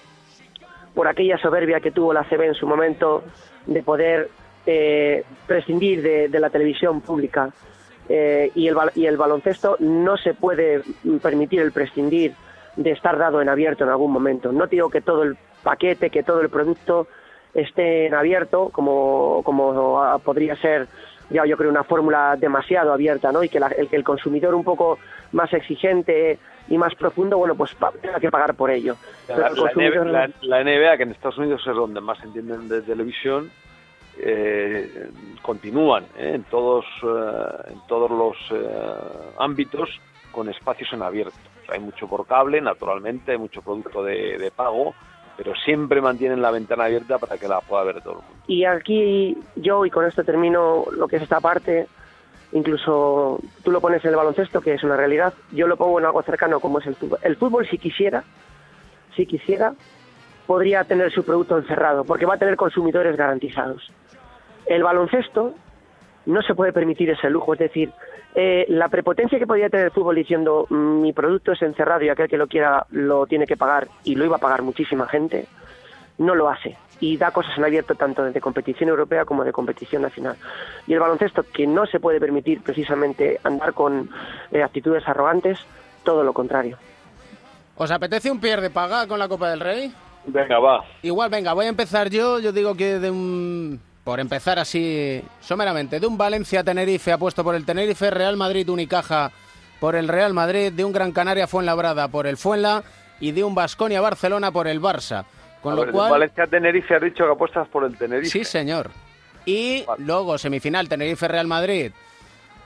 por 0.95 1.07
aquella 1.07 1.37
soberbia 1.37 1.79
que 1.79 1.91
tuvo 1.91 2.11
la 2.11 2.23
CB 2.23 2.41
en 2.41 2.55
su 2.55 2.65
momento 2.65 3.23
de 3.67 3.83
poder 3.83 4.29
eh, 4.65 5.23
prescindir 5.45 6.01
de, 6.01 6.27
de 6.27 6.39
la 6.39 6.49
televisión 6.49 7.01
pública 7.01 7.51
eh, 8.09 8.51
y, 8.55 8.67
el, 8.67 8.75
y 8.95 9.05
el 9.05 9.17
baloncesto 9.17 9.75
no 9.79 10.17
se 10.17 10.33
puede 10.33 10.81
permitir 11.21 11.61
el 11.61 11.71
prescindir 11.71 12.33
de 12.75 12.91
estar 12.91 13.17
dado 13.17 13.41
en 13.41 13.49
abierto 13.49 13.83
en 13.83 13.89
algún 13.89 14.11
momento. 14.11 14.51
No 14.51 14.67
digo 14.67 14.89
que 14.89 15.01
todo 15.01 15.23
el 15.23 15.35
paquete, 15.63 16.09
que 16.09 16.23
todo 16.23 16.41
el 16.41 16.49
producto 16.49 17.07
esté 17.53 18.05
en 18.05 18.13
abierto, 18.13 18.69
como, 18.71 19.41
como 19.43 20.19
podría 20.23 20.55
ser, 20.57 20.87
ya 21.29 21.43
yo 21.45 21.57
creo, 21.57 21.69
una 21.71 21.83
fórmula 21.83 22.35
demasiado 22.37 22.93
abierta, 22.93 23.31
¿no? 23.31 23.43
Y 23.43 23.49
que 23.49 23.59
la- 23.59 23.67
el, 23.67 23.89
el 23.91 24.03
consumidor 24.03 24.53
un 24.53 24.63
poco 24.63 24.99
más 25.31 25.51
exigente 25.53 26.37
y 26.69 26.77
más 26.77 26.93
profundo, 26.95 27.37
bueno, 27.37 27.55
pues 27.55 27.73
pa- 27.73 27.91
tenga 28.01 28.19
que 28.19 28.29
pagar 28.29 28.53
por 28.53 28.69
ello. 28.69 28.95
Pero 29.25 29.39
La, 29.39 29.47
el 29.47 29.53
la 29.55 29.59
consumidor 29.61 30.05
NBA, 30.07 30.11
la- 30.11 30.29
la 30.41 30.63
NBA, 30.63 30.97
que 30.97 31.03
en 31.03 31.11
Estados 31.11 31.37
Unidos 31.39 31.61
es 31.67 31.75
donde 31.75 31.99
más 31.99 32.23
entienden 32.23 32.69
de 32.69 32.81
televisión, 32.83 33.49
eh, 34.19 35.09
continúan 35.41 36.05
eh, 36.17 36.33
en 36.35 36.43
todos 36.43 36.85
eh, 37.03 37.71
en 37.71 37.79
todos 37.87 38.09
los 38.11 38.35
eh, 38.51 39.33
ámbitos 39.39 39.89
con 40.31 40.49
espacios 40.49 40.91
en 40.93 41.01
abierto. 41.01 41.37
Hay 41.69 41.79
mucho 41.79 42.07
por 42.07 42.25
cable, 42.25 42.61
naturalmente, 42.61 43.33
hay 43.33 43.37
mucho 43.37 43.61
producto 43.61 44.03
de, 44.03 44.37
de 44.37 44.51
pago, 44.51 44.93
pero 45.35 45.53
siempre 45.55 46.01
mantienen 46.01 46.41
la 46.41 46.51
ventana 46.51 46.85
abierta 46.85 47.17
para 47.17 47.37
que 47.37 47.47
la 47.47 47.59
pueda 47.61 47.83
ver 47.83 48.01
todo 48.01 48.13
el 48.13 48.19
mundo. 48.19 48.43
Y 48.47 48.63
aquí 48.63 49.37
yo, 49.55 49.85
y 49.85 49.89
con 49.89 50.05
esto 50.05 50.23
termino 50.23 50.85
lo 50.91 51.07
que 51.07 51.17
es 51.17 51.23
esta 51.23 51.41
parte, 51.41 51.87
incluso 52.53 53.39
tú 53.63 53.71
lo 53.71 53.81
pones 53.81 54.03
en 54.05 54.11
el 54.11 54.15
baloncesto, 54.15 54.61
que 54.61 54.75
es 54.75 54.83
una 54.83 54.95
realidad, 54.95 55.33
yo 55.51 55.67
lo 55.67 55.75
pongo 55.75 55.99
en 55.99 56.05
algo 56.05 56.21
cercano 56.23 56.59
como 56.59 56.79
es 56.79 56.87
el 56.87 56.95
fútbol. 56.95 57.19
El 57.21 57.35
fútbol, 57.35 57.67
si 57.67 57.77
quisiera, 57.77 58.23
si 59.15 59.25
quisiera, 59.25 59.73
podría 60.45 60.85
tener 60.85 61.11
su 61.11 61.25
producto 61.25 61.57
encerrado, 61.57 62.05
porque 62.05 62.25
va 62.25 62.35
a 62.35 62.37
tener 62.37 62.55
consumidores 62.55 63.17
garantizados. 63.17 63.91
El 64.67 64.83
baloncesto 64.83 65.53
no 66.25 66.41
se 66.41 66.55
puede 66.55 66.73
permitir 66.73 67.09
ese 67.09 67.29
lujo, 67.29 67.53
es 67.53 67.59
decir, 67.59 67.91
eh, 68.35 68.65
la 68.69 68.89
prepotencia 68.89 69.39
que 69.39 69.47
podría 69.47 69.69
tener 69.69 69.85
el 69.87 69.91
fútbol 69.91 70.15
diciendo 70.15 70.67
"Mm, 70.69 71.01
mi 71.01 71.13
producto 71.13 71.53
es 71.53 71.61
encerrado 71.61 72.03
y 72.03 72.09
aquel 72.09 72.27
que 72.27 72.37
lo 72.37 72.47
quiera 72.47 72.85
lo 72.91 73.25
tiene 73.25 73.45
que 73.47 73.57
pagar, 73.57 73.87
y 74.03 74.15
lo 74.15 74.25
iba 74.25 74.35
a 74.35 74.39
pagar 74.39 74.61
muchísima 74.61 75.07
gente, 75.07 75.47
no 76.17 76.35
lo 76.35 76.49
hace 76.49 76.77
y 76.99 77.15
da 77.17 77.31
cosas 77.31 77.57
en 77.57 77.63
abierto 77.63 77.95
tanto 77.95 78.23
de 78.23 78.41
competición 78.41 78.89
europea 78.89 79.23
como 79.23 79.43
de 79.43 79.51
competición 79.51 80.01
nacional. 80.01 80.35
Y 80.87 80.93
el 80.93 80.99
baloncesto, 80.99 81.43
que 81.43 81.67
no 81.67 81.85
se 81.85 81.99
puede 81.99 82.19
permitir 82.19 82.61
precisamente 82.61 83.39
andar 83.43 83.73
con 83.73 84.09
eh, 84.51 84.63
actitudes 84.63 85.07
arrogantes, 85.07 85.59
todo 86.03 86.23
lo 86.23 86.33
contrario. 86.33 86.77
¿Os 87.75 87.91
apetece 87.91 88.31
un 88.31 88.39
pierde 88.41 88.71
paga 88.71 89.07
con 89.07 89.19
la 89.19 89.27
Copa 89.27 89.49
del 89.51 89.59
Rey? 89.59 89.93
Venga, 90.25 90.57
va. 90.59 90.83
Igual, 91.03 91.29
venga, 91.29 91.53
voy 91.53 91.65
a 91.65 91.69
empezar 91.69 92.09
yo. 92.09 92.39
Yo 92.39 92.51
digo 92.51 92.75
que 92.75 92.97
de 92.99 93.11
un. 93.11 93.79
Por 94.07 94.21
empezar 94.21 94.57
así, 94.57 95.21
someramente, 95.41 95.99
de 95.99 96.07
un 96.07 96.17
Valencia-Tenerife 96.17 97.11
apuesto 97.11 97.43
por 97.43 97.55
el 97.55 97.65
Tenerife, 97.65 98.09
Real 98.09 98.37
Madrid-Unicaja 98.37 99.33
por 99.81 99.97
el 99.97 100.07
Real 100.07 100.33
Madrid, 100.33 100.71
de 100.71 100.85
un 100.85 100.93
Gran 100.93 101.11
Canaria-Fuenlabrada 101.11 102.07
por 102.07 102.25
el 102.25 102.37
Fuenla 102.37 102.85
y 103.19 103.33
de 103.33 103.43
un 103.43 103.53
Basconia-Barcelona 103.53 104.49
por 104.53 104.69
el 104.69 104.81
Barça. 104.81 105.25
Con 105.61 105.73
A 105.73 105.75
lo 105.75 105.81
ver, 105.81 105.91
cual. 105.91 106.11
Valencia-Tenerife 106.11 106.95
has 106.95 107.01
dicho 107.01 107.25
que 107.25 107.31
apuestas 107.33 107.67
por 107.67 107.83
el 107.83 107.97
Tenerife. 107.97 108.29
Sí, 108.31 108.45
señor. 108.45 108.91
Y 109.45 109.83
luego, 109.97 110.37
semifinal, 110.37 110.87
Tenerife-Real 110.87 111.47
Madrid. 111.47 111.91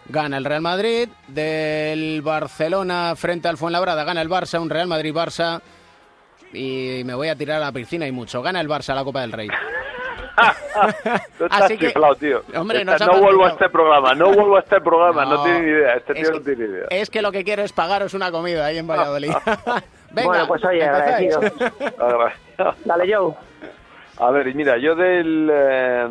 Gana 0.10 0.38
el 0.38 0.46
Real 0.46 0.62
Madrid. 0.62 1.10
Del 1.28 2.22
Barcelona 2.22 3.16
frente 3.16 3.48
al 3.48 3.58
Fuenlabrada 3.58 4.04
gana 4.04 4.22
el 4.22 4.30
Barça, 4.30 4.62
un 4.62 4.70
Real 4.70 4.88
Madrid-Barça. 4.88 5.60
Y 6.54 7.02
me 7.04 7.16
voy 7.16 7.30
a 7.30 7.36
tirar 7.36 7.58
a 7.58 7.66
la 7.66 7.72
piscina 7.72 8.06
y 8.06 8.12
mucho. 8.12 8.44
Gana 8.44 8.62
el 8.62 8.70
Barça 8.70 8.94
la 8.94 9.04
Copa 9.04 9.22
del 9.22 9.32
Rey. 9.32 9.48
Tú 11.38 11.46
estás 11.46 11.62
Así 11.64 11.78
que- 11.78 11.88
chiflado, 11.88 12.16
tío. 12.16 12.42
Hombre, 12.56 12.82
Esta- 12.82 12.96
ha 12.96 13.08
no 13.08 13.20
vuelvo 13.22 13.46
a 13.46 13.50
este 13.50 13.70
programa, 13.70 14.14
no 14.16 14.26
vuelvo 14.32 14.58
a 14.58 14.60
este 14.60 14.80
programa, 14.82 15.26
no, 15.26 15.36
No, 15.38 15.44
tiene 15.44 15.62
ni 15.62 15.70
idea, 15.72 15.94
este 15.96 16.14
es 16.14 16.20
tío 16.20 16.32
que- 16.32 16.38
no 16.40 16.44
tiene 16.46 16.68
ni 16.68 16.74
idea. 16.74 16.86
Es 16.90 17.10
que 17.10 17.22
lo 17.22 17.32
que 17.32 17.44
quiero 17.44 17.64
es 17.64 17.74
pagaros 17.74 18.14
una 18.14 18.32
comida 18.32 18.66
ahí 18.66 18.78
en 18.78 18.88
Valladolid. 18.88 19.32
Venga, 20.12 20.28
Bueno, 20.28 20.48
pues 20.48 20.64
oye. 20.66 20.84
Agradecido. 20.84 21.40
Dale, 22.86 23.14
Joe. 23.16 23.34
A 24.18 24.30
ver, 24.32 24.48
y 24.48 24.54
mira, 24.54 24.78
yo 24.78 24.94
del... 24.96 25.50
eh, 25.52 26.08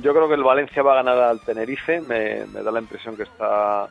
yo 0.00 0.12
creo 0.14 0.28
que 0.28 0.34
el 0.34 0.44
Valencia 0.44 0.82
va 0.82 0.92
a 0.92 0.96
ganar 1.02 1.18
al 1.18 1.40
Tenerife, 1.40 2.00
me, 2.02 2.46
me 2.46 2.62
da 2.62 2.70
la 2.70 2.78
impresión 2.80 3.16
que 3.16 3.24
está... 3.24 3.88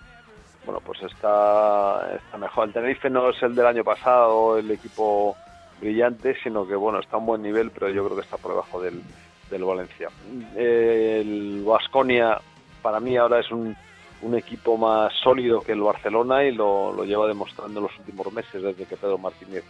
Bueno, 0.66 0.82
pues 0.86 1.02
está, 1.04 2.10
está 2.16 2.38
mejor. 2.38 2.68
El 2.68 2.74
Tenerife 2.74 3.10
no 3.10 3.30
es 3.30 3.42
el 3.42 3.56
del 3.56 3.66
año 3.66 3.84
pasado, 3.84 4.58
el 4.58 4.70
equipo 4.72 5.36
brillante, 5.82 6.36
sino 6.44 6.68
que, 6.68 6.76
bueno, 6.76 7.00
está 7.00 7.16
a 7.16 7.20
un 7.20 7.26
buen 7.26 7.42
nivel, 7.42 7.72
pero 7.72 7.90
yo 7.90 8.04
creo 8.06 8.16
que 8.18 8.24
está 8.24 8.38
por 8.38 8.52
debajo 8.52 8.82
del, 8.82 9.02
del 9.50 9.64
Valencia. 9.64 10.10
El 10.56 11.64
Vasconia, 11.66 12.40
para 12.82 13.00
mí 13.00 13.16
ahora 13.18 13.40
es 13.40 13.52
un, 13.52 13.76
un 14.22 14.36
equipo 14.36 14.78
más 14.78 15.14
sólido 15.14 15.62
que 15.62 15.74
el 15.74 15.82
Barcelona 15.82 16.44
y 16.44 16.52
lo, 16.54 16.92
lo 16.94 17.04
lleva 17.06 17.28
demostrando 17.28 17.80
en 17.80 17.84
los 17.88 17.98
últimos 18.00 18.32
meses 18.34 18.62
desde 18.62 18.86
que 18.86 18.98
Pedro 18.98 19.18
Martínez 19.18 19.64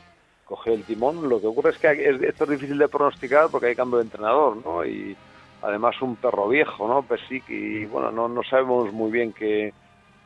cogió 0.45 0.73
el 0.73 0.83
timón. 0.83 1.27
Lo 1.27 1.41
que 1.41 1.47
ocurre 1.47 1.71
es 1.71 1.77
que 1.77 1.91
es- 1.91 2.21
esto 2.21 2.45
es 2.45 2.49
difícil 2.51 2.77
de 2.77 2.87
pronosticar 2.87 3.49
porque 3.49 3.67
hay 3.67 3.75
cambio 3.75 3.97
de 3.97 4.05
entrenador, 4.05 4.57
¿no? 4.65 4.85
Y 4.85 5.15
además 5.61 6.01
un 6.01 6.15
perro 6.15 6.47
viejo, 6.47 6.87
¿no? 6.87 7.03
Pesic, 7.03 7.49
y 7.49 7.85
bueno, 7.85 8.11
no, 8.11 8.27
no 8.27 8.43
sabemos 8.43 8.91
muy 8.93 9.11
bien 9.11 9.33
qué, 9.33 9.73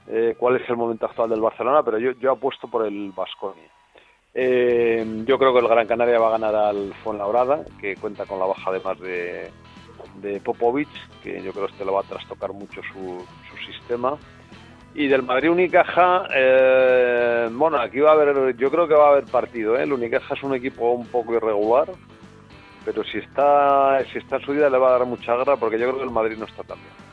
eh, 0.08 0.36
cuál 0.38 0.58
es 0.58 0.70
el 0.70 0.78
momento 0.78 1.06
actual 1.06 1.30
del 1.30 1.42
Barcelona, 1.42 1.82
pero 1.84 1.98
yo, 1.98 2.12
yo 2.20 2.32
apuesto 2.32 2.68
por 2.68 2.86
el 2.86 3.12
Vasconia. 3.16 3.70
Eh, 4.34 5.24
yo 5.26 5.38
creo 5.38 5.54
que 5.54 5.60
el 5.60 5.68
Gran 5.68 5.88
Canaria 5.88 6.20
va 6.20 6.30
a 6.30 6.38
ganar 6.40 6.56
al 6.56 6.94
Fuenlabrada, 7.04 7.66
que 7.80 7.96
cuenta 7.98 8.26
con 8.26 8.40
la 8.40 8.46
baja 8.46 8.70
además 8.70 9.00
de, 9.00 9.50
de 10.22 10.40
Popovic, 10.40 10.90
que 11.22 11.42
yo 11.42 11.52
creo 11.52 11.66
que 11.66 11.74
este 11.74 11.86
lo 11.86 11.94
va 11.94 12.02
a 12.02 12.04
trastocar 12.04 12.54
mucho 12.54 12.82
su, 12.94 13.26
sistema. 13.66 14.18
Y 14.94 15.08
del 15.08 15.24
Madrid 15.24 15.52
Unicaja, 15.52 16.28
eh, 16.34 17.50
bueno, 17.52 17.78
aquí 17.78 18.00
va 18.00 18.10
a 18.10 18.14
haber, 18.14 18.58
yo 18.58 18.70
creo 18.70 18.88
que 18.88 18.94
va 18.94 19.08
a 19.08 19.12
haber 19.12 19.26
partido. 19.26 19.78
¿eh? 19.78 19.84
El 19.84 19.94
Unicaja 19.94 20.34
es 20.34 20.44
un 20.44 20.54
equipo 20.56 20.92
un 20.92 21.08
poco 21.08 21.34
irregular, 21.34 21.88
pero 22.84 23.04
si 23.04 23.20
está, 23.20 24.04
si 24.12 24.18
está 24.18 24.38
en 24.38 24.42
su 24.42 24.52
vida 24.52 24.70
le 24.70 24.78
va 24.78 24.90
a 24.90 25.00
dar 25.00 25.06
mucha 25.06 25.36
guerra 25.36 25.56
porque 25.56 25.80
yo 25.80 25.88
creo 25.88 26.00
que 26.00 26.06
el 26.06 26.12
Madrid 26.12 26.38
no 26.38 26.46
está 26.46 26.64
tan 26.64 26.78
bien. 26.80 27.11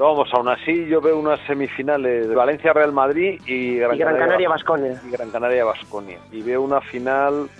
Vamos, 0.00 0.30
aún 0.32 0.48
así 0.48 0.86
yo 0.86 1.02
veo 1.02 1.18
unas 1.18 1.38
semifinales 1.46 2.26
de 2.26 2.34
Valencia-Real 2.34 2.90
Madrid 2.90 3.38
y 3.46 3.76
Gran, 3.76 3.94
Y 3.94 3.98
Gran 3.98 4.14
Canaria 4.14 4.26
Canaria 4.26 4.48
Basconia. 4.48 5.02
y 5.06 5.10
Gran 5.10 5.30
Canaria 5.30 5.64
Basconia. 5.66 6.18
Y 6.32 6.40
veo 6.40 6.62
una 6.62 6.80
final 6.80 7.50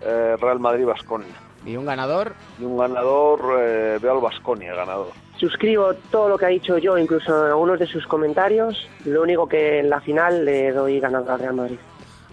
eh, 0.00 0.36
Real 0.40 0.58
Madrid 0.58 0.86
Basconia. 0.86 1.34
¿Y 1.66 1.76
un 1.76 1.84
ganador? 1.84 2.32
Y 2.58 2.64
un 2.64 2.78
ganador, 2.78 3.40
eh, 3.60 3.98
veo 4.00 4.12
al 4.14 4.20
Basconia 4.20 4.74
ganador. 4.74 5.08
Suscribo 5.36 5.92
todo 6.10 6.30
lo 6.30 6.38
que 6.38 6.46
ha 6.46 6.48
dicho 6.48 6.78
yo, 6.78 6.96
incluso 6.96 7.44
en 7.44 7.50
algunos 7.50 7.78
de 7.78 7.86
sus 7.86 8.06
comentarios. 8.06 8.88
Lo 9.04 9.20
único 9.20 9.46
que 9.46 9.80
en 9.80 9.90
la 9.90 10.00
final 10.00 10.46
le 10.46 10.72
doy 10.72 10.98
ganador 10.98 11.32
al 11.32 11.40
Real 11.40 11.54
Madrid. 11.54 11.78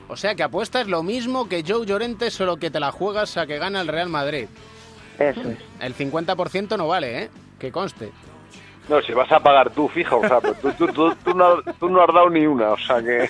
O 0.07 0.15
sea 0.15 0.35
que 0.35 0.43
apuestas 0.43 0.87
lo 0.87 1.03
mismo 1.03 1.49
que 1.49 1.65
Joe 1.67 1.85
Llorente, 1.85 2.31
solo 2.31 2.55
que 2.55 2.71
te 2.71 2.79
la 2.79 2.91
juegas 2.93 3.35
a 3.35 3.45
que 3.45 3.57
gana 3.57 3.81
el 3.81 3.89
Real 3.89 4.07
Madrid. 4.07 4.47
Eso 5.19 5.41
es. 5.41 5.57
El 5.81 5.93
50% 5.93 6.77
no 6.77 6.87
vale, 6.87 7.23
¿eh? 7.23 7.29
Que 7.59 7.73
conste. 7.73 8.09
No, 8.89 9.01
si 9.01 9.13
vas 9.13 9.31
a 9.31 9.39
pagar 9.39 9.69
tú, 9.69 9.87
fijo, 9.87 10.17
o 10.17 10.27
sea, 10.27 10.39
pero 10.41 10.55
tú, 10.55 10.71
tú, 10.71 10.87
tú, 10.87 11.15
tú 11.23 11.33
no, 11.35 11.61
tú 11.79 11.89
no 11.89 12.01
has 12.01 12.13
dado 12.13 12.29
ni 12.29 12.45
una, 12.47 12.71
o 12.71 12.77
sea 12.77 13.01
que... 13.01 13.29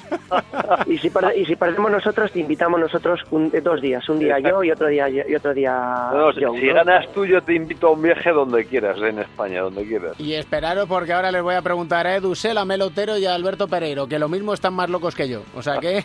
Y 0.87 0.97
si, 0.99 1.11
y 1.35 1.45
si 1.45 1.55
perdemos 1.55 1.91
nosotros, 1.91 2.31
te 2.31 2.39
invitamos 2.39 2.79
nosotros 2.79 3.19
un- 3.31 3.51
dos 3.61 3.81
días. 3.81 4.07
Un 4.07 4.19
día 4.19 4.39
yo 4.39 4.63
y 4.63 4.71
otro 4.71 4.87
día 4.87 5.09
y 5.09 5.35
otro 5.35 5.53
día 5.53 6.09
No, 6.13 6.31
si, 6.31 6.43
Joe, 6.43 6.59
si 6.59 6.67
¿no? 6.67 6.73
ganas 6.75 7.11
tú, 7.13 7.25
yo 7.25 7.41
te 7.41 7.53
invito 7.55 7.87
a 7.87 7.91
un 7.91 8.01
viaje 8.01 8.31
donde 8.31 8.65
quieras, 8.65 8.97
en 9.01 9.19
España, 9.19 9.61
donde 9.61 9.85
quieras. 9.85 10.19
Y 10.19 10.33
esperaros 10.33 10.87
porque 10.87 11.11
ahora 11.13 11.31
les 11.31 11.41
voy 11.43 11.55
a 11.55 11.61
preguntar 11.61 12.07
a 12.07 12.15
Edu 12.15 12.35
Sela, 12.35 12.63
Mel 12.63 12.81
Otero 12.81 13.17
y 13.17 13.25
a 13.25 13.35
Alberto 13.35 13.67
Pereiro, 13.67 14.07
que 14.07 14.17
lo 14.19 14.29
mismo 14.29 14.53
están 14.53 14.73
más 14.73 14.89
locos 14.89 15.13
que 15.15 15.27
yo. 15.27 15.41
O 15.55 15.61
sea 15.61 15.77
que 15.79 16.03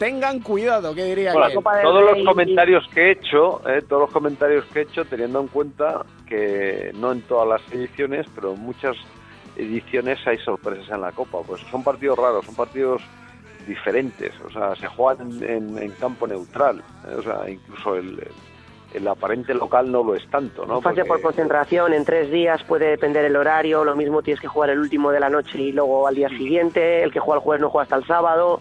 tengan 0.00 0.40
cuidado, 0.40 0.94
¿qué 0.94 1.04
diría 1.04 1.32
Bueno, 1.34 1.48
que 1.48 1.82
todos 1.82 2.16
los 2.16 2.24
comentarios 2.26 2.88
que 2.88 3.00
he 3.02 3.10
hecho, 3.12 3.60
eh, 3.68 3.82
todos 3.86 4.02
los 4.02 4.10
comentarios 4.10 4.64
que 4.72 4.78
he 4.80 4.82
hecho, 4.82 5.04
teniendo 5.04 5.40
en 5.40 5.46
cuenta 5.48 6.04
que 6.26 6.90
no 6.94 7.12
en 7.12 7.20
todas 7.22 7.46
las 7.46 7.72
ediciones, 7.72 8.26
pero 8.34 8.54
en 8.54 8.60
muchas 8.60 8.96
ediciones 9.56 10.18
hay 10.26 10.38
sorpresas 10.38 10.88
en 10.88 11.02
la 11.02 11.12
Copa. 11.12 11.38
Pues 11.46 11.60
son 11.70 11.84
partidos 11.84 12.18
raros, 12.18 12.46
son 12.46 12.54
partidos 12.54 13.02
diferentes, 13.68 14.32
o 14.40 14.50
sea, 14.50 14.74
se 14.74 14.86
juegan 14.86 15.30
en, 15.42 15.44
en- 15.44 15.78
en 15.82 15.90
campo 15.92 16.26
neutral, 16.26 16.82
eh, 17.06 17.14
o 17.18 17.22
sea, 17.22 17.48
incluso 17.50 17.94
el, 17.94 18.26
el 18.94 19.06
aparente 19.06 19.52
local 19.52 19.92
no 19.92 20.02
lo 20.02 20.14
es 20.14 20.26
tanto, 20.30 20.64
¿no? 20.64 20.80
Fase 20.80 21.04
por 21.04 21.20
concentración, 21.20 21.92
en 21.92 22.06
tres 22.06 22.30
días 22.30 22.64
puede 22.64 22.86
depender 22.88 23.24
el 23.26 23.36
horario, 23.36 23.84
lo 23.84 23.94
mismo 23.94 24.22
tienes 24.22 24.40
que 24.40 24.48
jugar 24.48 24.70
el 24.70 24.78
último 24.78 25.10
de 25.12 25.20
la 25.20 25.28
noche 25.28 25.58
y 25.58 25.72
luego 25.72 26.06
al 26.08 26.14
día 26.14 26.30
siguiente, 26.30 27.02
el 27.02 27.12
que 27.12 27.20
juega 27.20 27.38
el 27.38 27.44
jueves 27.44 27.60
no 27.60 27.68
juega 27.68 27.82
hasta 27.82 27.96
el 27.96 28.06
sábado. 28.06 28.60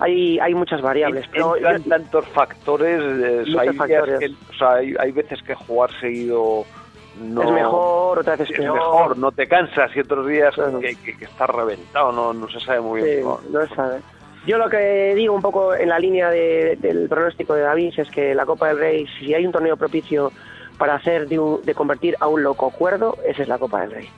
Hay, 0.00 0.38
hay 0.38 0.54
muchas 0.54 0.80
variables. 0.82 1.26
Pero 1.30 1.56
entran 1.56 1.82
tantos 1.84 2.26
factores, 2.28 3.00
eh, 3.00 3.44
Muchos 3.46 3.60
hay, 3.60 3.68
factores. 3.76 4.18
que- 4.18 4.26
o 4.50 4.58
sea, 4.58 4.72
hay, 4.74 4.94
hay 4.98 5.12
veces 5.12 5.42
que 5.42 5.54
jugar 5.54 5.90
seguido 6.00 6.64
no 7.20 7.42
Es 7.42 7.50
mejor, 7.50 8.18
otras 8.20 8.38
veces 8.38 8.54
es 8.54 8.60
peor. 8.62 8.74
mejor, 8.76 9.18
no 9.18 9.30
te 9.32 9.46
cansas 9.46 9.90
y 9.94 10.00
otros 10.00 10.26
días 10.26 10.54
que, 10.80 10.94
que- 10.96 11.18
que 11.18 11.24
estás 11.24 11.50
reventado, 11.50 12.12
no, 12.12 12.32
no 12.32 12.48
se 12.48 12.60
sabe 12.60 12.80
muy 12.80 13.02
bien. 13.02 13.20
Sí, 13.24 13.28
no 13.52 13.66
se 13.66 13.74
sabe. 13.74 13.98
Yo 14.46 14.56
lo 14.56 14.70
que 14.70 15.14
digo 15.14 15.34
un 15.34 15.42
poco 15.42 15.74
en 15.74 15.88
la 15.90 15.98
línea 15.98 16.30
de- 16.30 16.76
del 16.80 17.08
pronóstico 17.08 17.52
de 17.54 17.62
David 17.62 17.92
es 17.98 18.10
que 18.10 18.34
la 18.34 18.46
Copa 18.46 18.68
del 18.68 18.78
Rey, 18.78 19.06
si 19.18 19.34
hay 19.34 19.44
un 19.44 19.52
torneo 19.52 19.76
propicio 19.76 20.32
para 20.78 20.94
hacer 20.94 21.28
de, 21.28 21.38
un- 21.38 21.62
de 21.62 21.74
convertir 21.74 22.16
a 22.20 22.26
un 22.28 22.42
loco 22.42 22.70
cuerdo, 22.70 23.18
esa 23.26 23.42
es 23.42 23.48
la 23.48 23.58
Copa 23.58 23.82
del 23.82 23.90
Rey. 23.90 24.08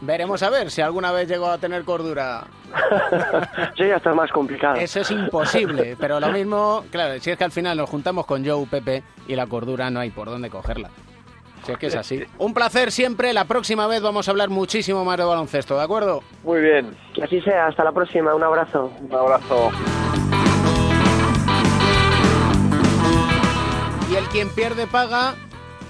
Veremos 0.00 0.42
a 0.42 0.50
ver 0.50 0.70
si 0.70 0.82
alguna 0.82 1.10
vez 1.10 1.28
llego 1.28 1.46
a 1.46 1.58
tener 1.58 1.84
cordura. 1.84 2.44
Eso 3.74 3.84
ya 3.84 3.96
está 3.96 4.12
más 4.12 4.30
complicado. 4.30 4.76
Eso 4.76 5.00
es 5.00 5.10
imposible, 5.10 5.96
pero 5.98 6.20
lo 6.20 6.28
mismo, 6.28 6.84
claro, 6.90 7.18
si 7.20 7.30
es 7.30 7.38
que 7.38 7.44
al 7.44 7.52
final 7.52 7.76
nos 7.78 7.88
juntamos 7.88 8.26
con 8.26 8.46
Joe, 8.46 8.66
Pepe, 8.66 9.02
y 9.26 9.34
la 9.34 9.46
cordura 9.46 9.90
no 9.90 10.00
hay 10.00 10.10
por 10.10 10.28
dónde 10.28 10.50
cogerla. 10.50 10.90
Si 11.64 11.72
es 11.72 11.78
que 11.78 11.86
es 11.86 11.96
así. 11.96 12.24
Un 12.38 12.54
placer 12.54 12.92
siempre, 12.92 13.32
la 13.32 13.44
próxima 13.44 13.86
vez 13.86 14.00
vamos 14.00 14.28
a 14.28 14.30
hablar 14.30 14.50
muchísimo 14.50 15.04
más 15.04 15.16
de 15.16 15.24
baloncesto, 15.24 15.76
¿de 15.76 15.82
acuerdo? 15.82 16.22
Muy 16.44 16.60
bien. 16.60 16.96
Que 17.12 17.24
así 17.24 17.40
sea, 17.40 17.66
hasta 17.66 17.82
la 17.82 17.92
próxima, 17.92 18.34
un 18.34 18.44
abrazo. 18.44 18.92
Un 19.00 19.12
abrazo. 19.12 19.72
Y 24.12 24.14
el 24.14 24.24
quien 24.26 24.48
pierde 24.50 24.86
paga 24.86 25.34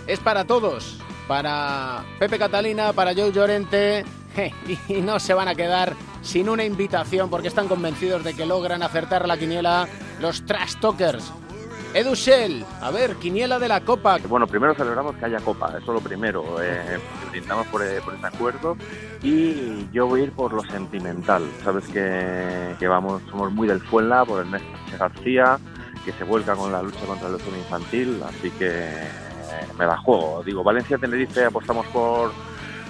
es 0.06 0.18
para 0.20 0.46
todos. 0.46 1.02
Para 1.26 2.04
Pepe 2.18 2.38
Catalina, 2.38 2.92
para 2.92 3.14
Joe 3.14 3.32
Llorente. 3.32 4.04
Y 4.88 5.00
no 5.00 5.18
se 5.18 5.32
van 5.32 5.48
a 5.48 5.54
quedar 5.54 5.94
sin 6.20 6.50
una 6.50 6.62
invitación 6.62 7.30
porque 7.30 7.48
están 7.48 7.68
convencidos 7.68 8.22
de 8.22 8.34
que 8.34 8.44
logran 8.44 8.82
acertar 8.82 9.26
la 9.26 9.38
quiniela 9.38 9.88
los 10.20 10.44
Trash 10.44 10.74
Talkers. 10.78 11.32
Edu 11.94 12.14
Shell, 12.14 12.62
a 12.82 12.90
ver, 12.90 13.16
quiniela 13.16 13.58
de 13.58 13.68
la 13.68 13.80
Copa. 13.80 14.18
Bueno, 14.28 14.46
primero 14.46 14.74
celebramos 14.74 15.16
que 15.16 15.24
haya 15.24 15.40
copa, 15.40 15.78
eso 15.78 15.94
lo 15.94 16.00
primero. 16.00 16.60
Eh, 16.62 16.98
brindamos 17.30 17.66
por, 17.68 17.82
eh, 17.82 18.02
por 18.04 18.14
este 18.14 18.26
acuerdo 18.26 18.76
y 19.22 19.88
yo 19.92 20.06
voy 20.06 20.20
a 20.20 20.24
ir 20.24 20.32
por 20.32 20.52
lo 20.52 20.62
sentimental. 20.64 21.48
Sabes 21.64 21.86
que, 21.88 22.74
que 22.78 22.86
vamos, 22.86 23.22
somos 23.30 23.50
muy 23.50 23.66
del 23.66 23.80
Fuenla, 23.80 24.26
por 24.26 24.44
Che 24.90 24.98
García, 24.98 25.58
que 26.04 26.12
se 26.12 26.24
vuelca 26.24 26.54
con 26.54 26.70
la 26.70 26.82
lucha 26.82 27.00
contra 27.06 27.28
el 27.28 27.36
leucemia 27.36 27.60
infantil, 27.60 28.22
así 28.28 28.50
que 28.50 28.68
eh, 28.68 29.25
me 29.78 29.86
la 29.86 29.96
juego. 29.98 30.42
Digo, 30.44 30.62
Valencia-Tenerife 30.62 31.44
apostamos 31.44 31.86
por, 31.86 32.32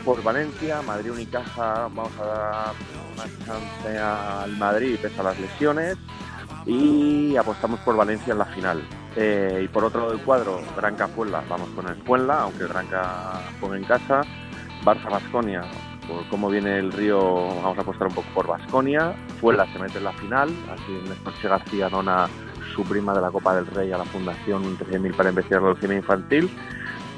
por 0.04 0.22
Valencia, 0.22 0.82
Madrid 0.82 1.12
Unicaja 1.12 1.88
vamos 1.94 2.12
a 2.20 2.24
dar 2.24 2.74
una 3.14 3.24
chance 3.44 3.98
al 3.98 4.56
Madrid 4.56 4.98
pese 5.00 5.20
a 5.20 5.24
las 5.24 5.38
lesiones 5.38 5.96
y 6.66 7.36
apostamos 7.36 7.80
por 7.80 7.96
Valencia 7.96 8.32
en 8.32 8.38
la 8.38 8.44
final. 8.46 8.82
Eh, 9.14 9.62
y 9.64 9.68
por 9.68 9.84
otro 9.84 10.00
lado 10.00 10.12
del 10.12 10.22
cuadro, 10.22 10.60
Granca 10.76 11.08
Fuenla, 11.08 11.42
vamos 11.48 11.70
con 11.70 11.88
el 11.88 11.96
Fuenla, 12.02 12.42
aunque 12.42 12.66
Granca 12.66 13.40
juega 13.60 13.76
en 13.76 13.84
casa. 13.84 14.22
Barça 14.84 15.10
Basconia, 15.10 15.62
por 16.06 16.28
cómo 16.28 16.48
viene 16.50 16.78
el 16.78 16.92
río, 16.92 17.46
vamos 17.62 17.78
a 17.78 17.80
apostar 17.80 18.08
un 18.08 18.14
poco 18.14 18.28
por 18.34 18.46
Basconia. 18.46 19.14
Fuenla 19.40 19.66
se 19.72 19.78
mete 19.78 19.98
en 19.98 20.04
la 20.04 20.12
final, 20.12 20.50
así 20.70 20.92
Néstor 21.08 21.34
García 21.42 21.88
dona 21.88 22.28
su 22.74 22.84
prima 22.84 23.14
de 23.14 23.22
la 23.22 23.30
Copa 23.30 23.54
del 23.54 23.66
Rey 23.66 23.90
a 23.92 23.98
la 23.98 24.04
Fundación 24.04 24.78
13.000 24.78 25.16
para 25.16 25.30
investigar 25.30 25.62
la 25.62 25.70
leucemia 25.70 25.96
infantil. 25.96 26.50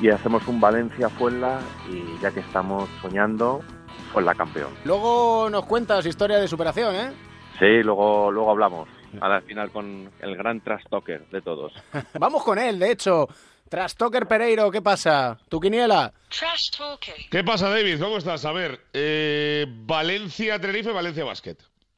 Y 0.01 0.11
hacemos 0.11 0.47
un 0.47 0.61
Valencia-Fuenla 0.61 1.61
y 1.91 2.23
ya 2.23 2.31
que 2.31 2.41
estamos 2.41 2.89
soñando, 3.03 3.63
Fuenla 4.13 4.35
campeón. 4.35 4.73
Luego 4.85 5.49
nos 5.51 5.67
cuentas 5.67 6.07
historia 6.07 6.39
de 6.39 6.49
superación, 6.49 6.95
¿eh? 6.95 7.13
Sí, 7.59 7.83
luego, 7.83 8.31
luego 8.31 8.51
hablamos. 8.51 8.89
A 9.21 9.29
la 9.29 9.41
final 9.41 9.71
con 9.71 10.11
el 10.21 10.37
gran 10.37 10.61
trastoker 10.61 11.27
de 11.29 11.41
todos. 11.43 11.73
Vamos 12.19 12.43
con 12.45 12.59
él, 12.59 12.79
de 12.79 12.93
hecho. 12.93 13.29
Trastoker 13.69 14.27
Pereiro, 14.27 14.71
¿qué 14.71 14.81
pasa? 14.81 15.39
¿Tu 15.49 15.61
quiniela? 15.61 16.13
¿Qué 17.31 17.45
pasa, 17.45 17.69
David? 17.69 18.01
¿Cómo 18.01 18.17
estás? 18.17 18.45
A 18.47 18.53
ver, 18.53 18.81
eh, 18.95 19.67
Valencia, 19.69 20.59
Tenerife, 20.59 20.91
Valencia 20.91 21.25
Basket. 21.25 21.57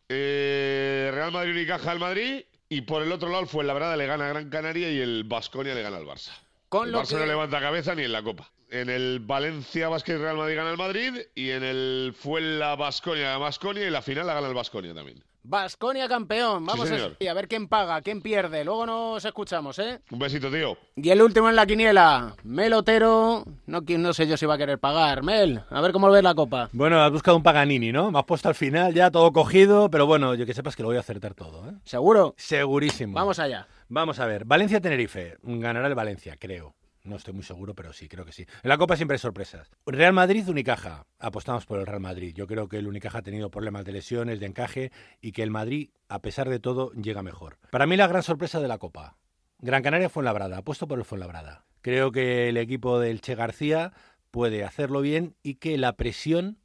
Eh, 0.09 1.11
Real 1.15 1.31
Madrid 1.31 1.53
Unicaja 1.53 1.93
al 1.93 2.01
Madrid. 2.01 2.45
Y 2.69 2.83
por 2.83 3.03
el 3.03 3.13
otro 3.13 3.29
lado, 3.29 3.43
el 3.43 3.49
Fuenlabrada 3.49 3.97
le 3.97 4.07
gana 4.07 4.27
a 4.27 4.29
Gran 4.31 4.51
Canaria 4.51 4.91
y 4.91 5.01
el 5.01 5.25
Basconia 5.25 5.75
le 5.75 5.83
gana 5.83 5.97
al 5.97 6.07
Barça. 6.07 6.33
Con 6.71 6.87
el 6.87 6.93
lo 6.93 7.03
Barça 7.03 7.09
que- 7.11 7.17
no 7.17 7.27
levanta 7.27 7.61
cabeza 7.61 7.95
ni 7.95 8.05
en 8.05 8.13
la 8.13 8.23
Copa. 8.23 8.51
En 8.71 8.89
el 8.89 9.19
Valencia 9.21 9.89
Basket 9.89 10.17
Real 10.19 10.37
Madrid 10.37 10.57
gana 10.57 10.71
el 10.71 10.77
Madrid 10.77 11.13
y 11.35 11.51
en 11.51 11.65
el 11.65 12.15
Fuenla 12.17 12.77
Basconia 12.77 13.37
Basconia 13.37 13.87
y 13.87 13.91
la 13.91 14.01
final 14.03 14.27
la 14.27 14.35
gana 14.35 14.47
el 14.49 14.55
Basconia 14.55 14.95
también. 14.95 15.23
Vasconia 15.43 16.07
campeón. 16.07 16.67
Vamos 16.67 16.87
Sí, 16.87 16.95
a, 16.95 16.99
señor. 16.99 17.17
y 17.19 17.27
a 17.27 17.35
ver 17.35 17.49
quién 17.49 17.67
paga, 17.67 18.01
quién 18.03 18.21
pierde. 18.21 18.63
Luego 18.63 18.85
nos 18.87 19.25
escuchamos, 19.25 19.79
¿eh? 19.79 20.01
Un 20.11 20.19
besito, 20.19 20.51
tío. 20.51 20.77
Y 20.97 21.09
el 21.11 21.23
último 21.23 21.49
en 21.49 21.57
la 21.57 21.65
quiniela, 21.67 22.37
Melotero. 22.45 23.45
No, 23.67 23.81
qui- 23.83 23.99
no 23.99 24.13
sé 24.13 24.29
yo 24.29 24.37
si 24.37 24.45
va 24.47 24.55
a 24.55 24.59
querer 24.59 24.79
pagar. 24.79 25.23
Mel, 25.25 25.63
a 25.71 25.81
ver 25.81 25.93
cómo 25.93 26.11
ves 26.11 26.23
la 26.23 26.35
copa. 26.35 26.69
Bueno, 26.73 27.03
has 27.03 27.11
buscado 27.11 27.37
un 27.39 27.43
Paganini, 27.43 27.91
¿no? 27.91 28.11
Me 28.13 28.19
has 28.19 28.25
puesto 28.27 28.49
al 28.49 28.55
final 28.55 28.93
ya 28.95 29.11
todo 29.11 29.33
cogido, 29.33 29.91
pero 29.91 30.07
bueno, 30.07 30.35
yo 30.35 30.45
que 30.47 30.55
sepas 30.55 30.77
que 30.77 30.83
lo 30.83 30.89
voy 30.91 30.99
a 30.99 31.01
acertar 31.01 31.35
todo, 31.35 31.69
¿eh? 31.71 31.73
¿Seguro? 31.85 32.35
Segurísimo. 32.37 33.15
Vamos 33.15 33.39
allá. 33.39 33.67
Vamos 33.89 34.21
a 34.21 34.27
ver. 34.27 34.45
Valencia-Tenerife. 34.45 35.39
Ganará 35.43 35.89
el 35.89 35.95
Valencia, 35.95 36.37
creo. 36.39 36.75
No 37.03 37.17
estoy 37.17 37.33
muy 37.33 37.45
seguro, 37.45 37.75
pero 37.75 37.93
sí, 37.93 38.09
creo 38.09 38.25
que 38.25 38.33
sí. 38.33 38.47
En 38.63 38.69
la 38.69 38.77
Copa 38.77 38.97
siempre 38.97 39.15
hay 39.15 39.19
sorpresas. 39.19 39.71
Real 39.87 40.13
Madrid-Unicaja. 40.13 41.07
Apostamos 41.19 41.65
por 41.65 41.79
el 41.79 41.87
Real 41.87 42.01
Madrid. 42.01 42.35
Yo 42.35 42.47
creo 42.47 42.69
que 42.69 42.77
el 42.77 42.87
Unicaja 42.87 43.19
ha 43.19 43.23
tenido 43.23 43.51
problemas 43.51 43.85
de 43.85 43.93
lesiones, 43.93 44.39
de 44.39 44.47
encaje, 44.47 44.93
y 45.21 45.33
que 45.33 45.43
el 45.43 45.51
Madrid, 45.51 45.91
a 46.09 46.21
pesar 46.21 46.51
de 46.51 46.61
todo, 46.61 46.93
llega 46.93 47.23
mejor. 47.23 47.59
Para 47.71 47.87
mí 47.87 47.97
la 47.97 48.07
gran 48.07 48.23
sorpresa 48.23 48.61
de 48.61 48.69
la 48.69 48.79
Copa. 48.79 49.17
Gran 49.59 49.83
Canaria 49.83 50.11
Fuenlabrada. 50.11 50.59
Apuesto 50.59 50.87
por 50.87 50.99
el 50.99 51.05
Fuenlabrada. 51.05 51.65
Creo 51.81 52.13
que 52.13 52.51
el 52.51 52.59
equipo 52.59 53.01
del 53.01 53.23
Che 53.23 53.35
García 53.35 53.93
puede 54.31 54.65
hacerlo 54.65 55.01
bien 55.01 55.35
y 55.43 55.55
que 55.55 55.79
la 55.79 55.97
presión 55.97 56.59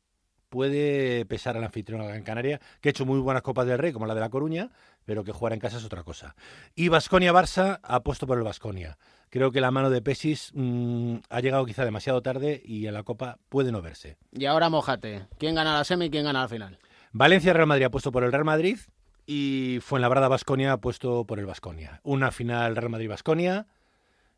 puede 0.50 1.26
pesar 1.26 1.58
al 1.58 1.64
anfitrión 1.64 2.02
a 2.02 2.06
Gran 2.06 2.24
Canaria, 2.24 2.60
que 2.82 2.90
ha 2.90 2.92
hecho 2.92 3.06
muy 3.06 3.20
buenas 3.20 3.44
Copas 3.44 3.68
del 3.68 3.78
Rey, 3.78 3.92
como 3.92 4.06
la 4.06 4.14
de 4.14 4.22
La 4.22 4.30
Coruña, 4.30 4.72
pero 5.04 5.24
que 5.24 5.32
jugar 5.32 5.54
en 5.54 5.60
casa 5.60 5.78
es 5.78 5.86
otra 5.86 6.04
cosa. 6.04 6.36
Y 6.76 6.90
Basconia-Barça, 6.90 7.80
apuesto 7.84 8.28
por 8.28 8.38
el 8.38 8.44
Basconia. 8.44 8.98
Creo 9.36 9.52
que 9.52 9.60
la 9.60 9.70
mano 9.70 9.90
de 9.90 10.02
Pesis 10.02 10.52
mm, 10.54 11.16
ha 11.30 11.42
llegado 11.42 11.66
quizá 11.66 11.84
demasiado 11.84 12.22
tarde 12.22 12.62
y 12.64 12.88
en 12.88 12.94
la 12.94 13.04
Copa 13.04 13.38
puede 13.50 13.70
no 13.70 13.82
verse. 13.82 14.16
Y 14.32 14.46
ahora 14.46 14.70
mojate. 14.70 15.26
¿Quién 15.38 15.56
gana 15.56 15.74
la 15.74 15.84
semi 15.84 16.06
y 16.06 16.10
quién 16.10 16.24
gana 16.24 16.44
la 16.44 16.48
final? 16.48 16.80
Valencia-Real 17.12 17.68
Madrid 17.68 17.84
apuesto 17.84 18.14
por 18.14 18.24
el 18.24 18.32
Real 18.32 18.46
Madrid 18.46 18.80
y 19.26 19.80
Fuenlabrada-Basconia 19.82 20.72
apuesto 20.72 21.26
por 21.26 21.40
el 21.40 21.46
Basconia. 21.46 22.00
Una 22.04 22.32
final 22.32 22.78
Real 22.78 22.90
Madrid-Basconia 22.90 23.68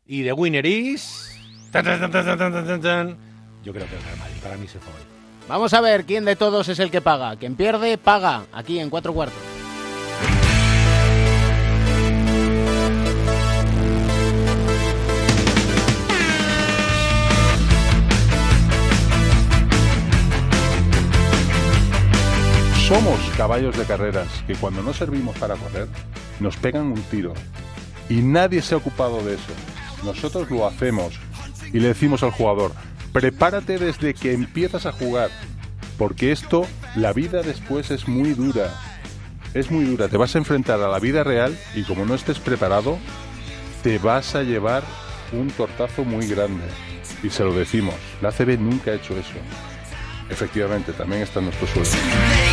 y 0.04 0.22
de 0.22 0.32
winner 0.32 0.66
is... 0.66 1.30
tan, 1.70 1.84
tan, 1.84 2.80
tan. 2.80 3.18
Yo 3.62 3.72
creo 3.72 3.86
que 3.86 3.94
el 3.94 4.02
Real 4.02 4.18
Madrid, 4.18 4.36
para 4.42 4.56
mí 4.56 4.66
se 4.66 4.80
fue 4.80 4.92
hoy. 4.94 5.06
Vamos 5.48 5.74
a 5.74 5.80
ver 5.80 6.06
quién 6.06 6.24
de 6.24 6.34
todos 6.34 6.68
es 6.68 6.80
el 6.80 6.90
que 6.90 7.00
paga. 7.00 7.36
Quien 7.36 7.54
pierde, 7.54 7.98
paga. 7.98 8.46
Aquí 8.52 8.80
en 8.80 8.90
cuatro 8.90 9.14
cuartos. 9.14 9.57
Somos 22.88 23.20
caballos 23.36 23.76
de 23.76 23.84
carreras 23.84 24.28
que 24.46 24.54
cuando 24.54 24.82
no 24.82 24.94
servimos 24.94 25.36
para 25.36 25.56
correr 25.56 25.88
nos 26.40 26.56
pegan 26.56 26.86
un 26.86 27.02
tiro. 27.02 27.34
Y 28.08 28.22
nadie 28.22 28.62
se 28.62 28.74
ha 28.74 28.78
ocupado 28.78 29.22
de 29.22 29.34
eso. 29.34 29.52
Nosotros 30.04 30.50
lo 30.50 30.66
hacemos 30.66 31.12
y 31.70 31.80
le 31.80 31.88
decimos 31.88 32.22
al 32.22 32.30
jugador, 32.30 32.72
prepárate 33.12 33.76
desde 33.76 34.14
que 34.14 34.32
empiezas 34.32 34.86
a 34.86 34.92
jugar, 34.92 35.28
porque 35.98 36.32
esto, 36.32 36.66
la 36.96 37.12
vida 37.12 37.42
después 37.42 37.90
es 37.90 38.08
muy 38.08 38.32
dura. 38.32 38.74
Es 39.52 39.70
muy 39.70 39.84
dura, 39.84 40.08
te 40.08 40.16
vas 40.16 40.34
a 40.34 40.38
enfrentar 40.38 40.80
a 40.80 40.88
la 40.88 40.98
vida 40.98 41.22
real 41.24 41.58
y 41.74 41.82
como 41.82 42.06
no 42.06 42.14
estés 42.14 42.38
preparado, 42.38 42.96
te 43.82 43.98
vas 43.98 44.34
a 44.34 44.44
llevar 44.44 44.82
un 45.32 45.50
tortazo 45.50 46.04
muy 46.04 46.26
grande. 46.26 46.64
Y 47.22 47.28
se 47.28 47.44
lo 47.44 47.52
decimos, 47.52 47.96
la 48.22 48.30
ACB 48.30 48.58
nunca 48.58 48.92
ha 48.92 48.94
hecho 48.94 49.12
eso. 49.12 49.34
Efectivamente, 50.30 50.92
también 50.92 51.20
está 51.20 51.40
en 51.40 51.46
nuestro 51.46 51.66
suelo. 51.66 52.47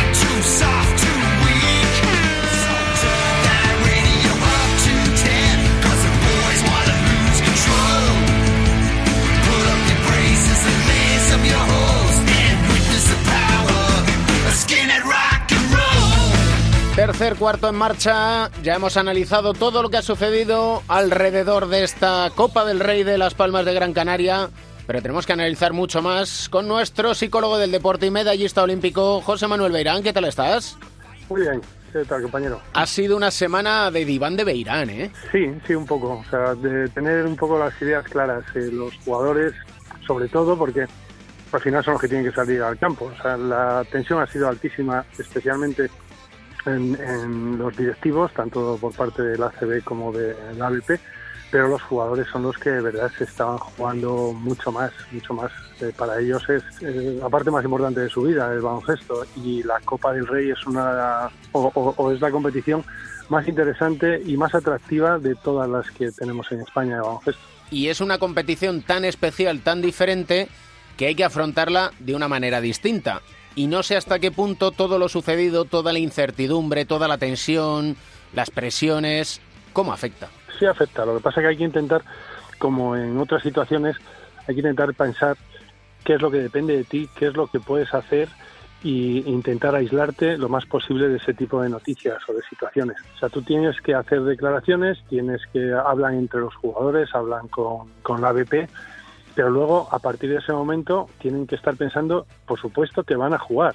Tercer 16.96 17.36
cuarto 17.36 17.68
en 17.68 17.74
marcha. 17.74 18.50
Ya 18.62 18.74
hemos 18.74 18.96
analizado 18.96 19.52
todo 19.52 19.82
lo 19.82 19.90
que 19.90 19.98
ha 19.98 20.02
sucedido 20.02 20.82
alrededor 20.88 21.68
de 21.68 21.84
esta 21.84 22.30
Copa 22.34 22.64
del 22.64 22.80
Rey 22.80 23.04
de 23.04 23.18
Las 23.18 23.34
Palmas 23.34 23.64
de 23.64 23.74
Gran 23.74 23.92
Canaria. 23.92 24.50
Pero 24.86 25.02
tenemos 25.02 25.26
que 25.26 25.32
analizar 25.32 25.72
mucho 25.72 26.00
más 26.00 26.48
con 26.48 26.68
nuestro 26.68 27.14
psicólogo 27.14 27.58
del 27.58 27.72
deporte 27.72 28.06
y 28.06 28.10
medallista 28.10 28.62
olímpico, 28.62 29.20
José 29.20 29.48
Manuel 29.48 29.72
Beirán. 29.72 30.02
¿Qué 30.02 30.12
tal 30.12 30.26
estás? 30.26 30.78
Muy 31.28 31.40
bien, 31.40 31.60
¿qué 31.92 32.04
tal, 32.04 32.22
compañero? 32.22 32.60
Ha 32.72 32.86
sido 32.86 33.16
una 33.16 33.32
semana 33.32 33.90
de 33.90 34.04
diván 34.04 34.36
de 34.36 34.44
Beirán, 34.44 34.88
¿eh? 34.90 35.10
Sí, 35.32 35.52
sí, 35.66 35.74
un 35.74 35.86
poco. 35.86 36.22
O 36.24 36.30
sea, 36.30 36.54
de 36.54 36.88
tener 36.90 37.26
un 37.26 37.34
poco 37.36 37.58
las 37.58 37.80
ideas 37.82 38.04
claras. 38.04 38.44
eh, 38.54 38.70
los 38.72 38.94
jugadores, 39.04 39.54
sobre 40.06 40.28
todo, 40.28 40.56
porque 40.56 40.86
al 41.50 41.60
final 41.60 41.82
son 41.82 41.94
los 41.94 42.00
que 42.00 42.08
tienen 42.08 42.26
que 42.26 42.34
salir 42.34 42.62
al 42.62 42.78
campo. 42.78 43.06
O 43.06 43.22
sea, 43.22 43.36
la 43.36 43.84
tensión 43.90 44.20
ha 44.22 44.26
sido 44.28 44.48
altísima, 44.48 45.04
especialmente 45.18 45.90
en, 46.64 46.94
en 46.94 47.58
los 47.58 47.76
directivos, 47.76 48.32
tanto 48.34 48.78
por 48.80 48.94
parte 48.94 49.22
del 49.22 49.42
ACB 49.42 49.82
como 49.82 50.12
del 50.12 50.62
ABP, 50.62 51.00
pero 51.50 51.68
los 51.68 51.82
jugadores 51.82 52.26
son 52.32 52.42
los 52.42 52.56
que 52.58 52.70
de 52.70 52.80
verdad 52.80 53.10
se 53.16 53.24
estaban 53.24 53.58
jugando 53.58 54.32
mucho 54.32 54.72
más, 54.72 54.92
mucho 55.12 55.34
más. 55.34 55.50
Eh, 55.80 55.92
para 55.96 56.18
ellos 56.20 56.42
es 56.48 56.62
eh, 56.82 57.18
la 57.20 57.28
parte 57.28 57.50
más 57.50 57.64
importante 57.64 58.00
de 58.00 58.08
su 58.08 58.22
vida, 58.22 58.52
el 58.52 58.60
baloncesto, 58.60 59.24
y 59.36 59.62
la 59.62 59.78
Copa 59.80 60.12
del 60.12 60.26
Rey 60.26 60.50
es 60.50 60.66
una 60.66 61.30
o, 61.52 62.12
es 62.12 62.20
la 62.20 62.30
competición 62.30 62.84
más 63.28 63.46
interesante 63.46 64.22
y 64.24 64.36
más 64.36 64.54
atractiva 64.54 65.18
de 65.18 65.34
todas 65.34 65.68
las 65.68 65.90
que 65.90 66.10
tenemos 66.12 66.50
en 66.52 66.60
España 66.60 66.96
de 66.96 67.02
baloncesto. 67.02 67.42
Y 67.70 67.88
es 67.88 68.00
una 68.00 68.18
competición 68.18 68.82
tan 68.82 69.04
especial, 69.04 69.60
tan 69.60 69.82
diferente, 69.82 70.48
que 70.96 71.06
hay 71.06 71.14
que 71.14 71.24
afrontarla 71.24 71.92
de 71.98 72.14
una 72.14 72.28
manera 72.28 72.60
distinta. 72.60 73.20
Y 73.54 73.66
no 73.66 73.82
sé 73.82 73.96
hasta 73.96 74.18
qué 74.18 74.30
punto 74.30 74.70
todo 74.70 74.98
lo 74.98 75.08
sucedido, 75.08 75.64
toda 75.64 75.92
la 75.92 75.98
incertidumbre, 75.98 76.84
toda 76.84 77.08
la 77.08 77.18
tensión, 77.18 77.96
las 78.34 78.50
presiones, 78.50 79.40
¿cómo 79.72 79.92
afecta? 79.92 80.28
Sí 80.56 80.66
afecta. 80.66 81.04
Lo 81.04 81.16
que 81.16 81.22
pasa 81.22 81.40
es 81.40 81.44
que 81.44 81.48
hay 81.48 81.56
que 81.56 81.64
intentar, 81.64 82.02
como 82.58 82.96
en 82.96 83.18
otras 83.18 83.42
situaciones, 83.42 83.96
hay 84.46 84.54
que 84.54 84.60
intentar 84.60 84.92
pensar 84.94 85.36
qué 86.04 86.14
es 86.14 86.22
lo 86.22 86.30
que 86.30 86.38
depende 86.38 86.76
de 86.76 86.84
ti, 86.84 87.08
qué 87.14 87.26
es 87.26 87.36
lo 87.36 87.46
que 87.46 87.60
puedes 87.60 87.92
hacer 87.94 88.28
y 88.82 89.28
intentar 89.28 89.74
aislarte 89.74 90.38
lo 90.38 90.48
más 90.48 90.66
posible 90.66 91.08
de 91.08 91.16
ese 91.16 91.34
tipo 91.34 91.60
de 91.60 91.68
noticias 91.68 92.18
o 92.28 92.32
de 92.32 92.42
situaciones. 92.42 92.96
O 93.16 93.18
sea, 93.18 93.28
tú 93.28 93.42
tienes 93.42 93.80
que 93.80 93.94
hacer 93.94 94.22
declaraciones, 94.22 94.98
tienes 95.08 95.40
que 95.52 95.72
hablan 95.72 96.14
entre 96.14 96.40
los 96.40 96.54
jugadores, 96.54 97.12
hablan 97.14 97.48
con, 97.48 97.88
con 98.02 98.20
la 98.20 98.32
BP, 98.32 98.68
pero 99.34 99.50
luego 99.50 99.88
a 99.90 99.98
partir 99.98 100.30
de 100.30 100.36
ese 100.36 100.52
momento 100.52 101.08
tienen 101.18 101.46
que 101.46 101.56
estar 101.56 101.76
pensando, 101.76 102.26
por 102.46 102.60
supuesto, 102.60 103.02
que 103.02 103.16
van 103.16 103.34
a 103.34 103.38
jugar. 103.38 103.74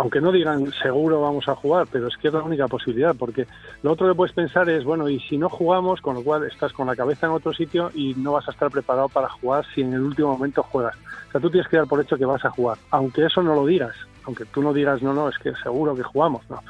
Aunque 0.00 0.22
no 0.22 0.32
digan 0.32 0.72
seguro 0.82 1.20
vamos 1.20 1.46
a 1.46 1.54
jugar, 1.54 1.86
pero 1.92 2.08
es 2.08 2.16
que 2.16 2.28
es 2.28 2.34
la 2.34 2.42
única 2.42 2.66
posibilidad, 2.68 3.14
porque 3.14 3.46
lo 3.82 3.92
otro 3.92 4.08
que 4.08 4.14
puedes 4.14 4.34
pensar 4.34 4.66
es, 4.70 4.82
bueno, 4.82 5.10
y 5.10 5.20
si 5.20 5.36
no 5.36 5.50
jugamos, 5.50 6.00
con 6.00 6.14
lo 6.14 6.22
cual 6.22 6.42
estás 6.44 6.72
con 6.72 6.86
la 6.86 6.96
cabeza 6.96 7.26
en 7.26 7.32
otro 7.32 7.52
sitio 7.52 7.90
y 7.94 8.14
no 8.14 8.32
vas 8.32 8.48
a 8.48 8.52
estar 8.52 8.70
preparado 8.70 9.10
para 9.10 9.28
jugar 9.28 9.66
si 9.74 9.82
en 9.82 9.92
el 9.92 10.00
último 10.00 10.32
momento 10.32 10.62
juegas. 10.62 10.96
O 11.28 11.32
sea, 11.32 11.40
tú 11.42 11.50
tienes 11.50 11.68
que 11.68 11.76
dar 11.76 11.86
por 11.86 12.00
hecho 12.00 12.16
que 12.16 12.24
vas 12.24 12.42
a 12.46 12.50
jugar, 12.50 12.78
aunque 12.88 13.26
eso 13.26 13.42
no 13.42 13.54
lo 13.54 13.66
digas, 13.66 13.94
aunque 14.24 14.46
tú 14.46 14.62
no 14.62 14.72
digas, 14.72 15.02
no, 15.02 15.12
no, 15.12 15.28
es 15.28 15.36
que 15.36 15.52
seguro 15.62 15.94
que 15.94 16.02
jugamos, 16.02 16.48
no. 16.48 16.62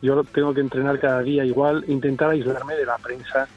Yo 0.00 0.22
tengo 0.22 0.54
que 0.54 0.60
entrenar 0.60 1.00
cada 1.00 1.22
día 1.22 1.44
igual, 1.44 1.84
intentar 1.88 2.30
aislarme 2.30 2.76
de 2.76 2.86
la 2.86 2.98
prensa. 2.98 3.48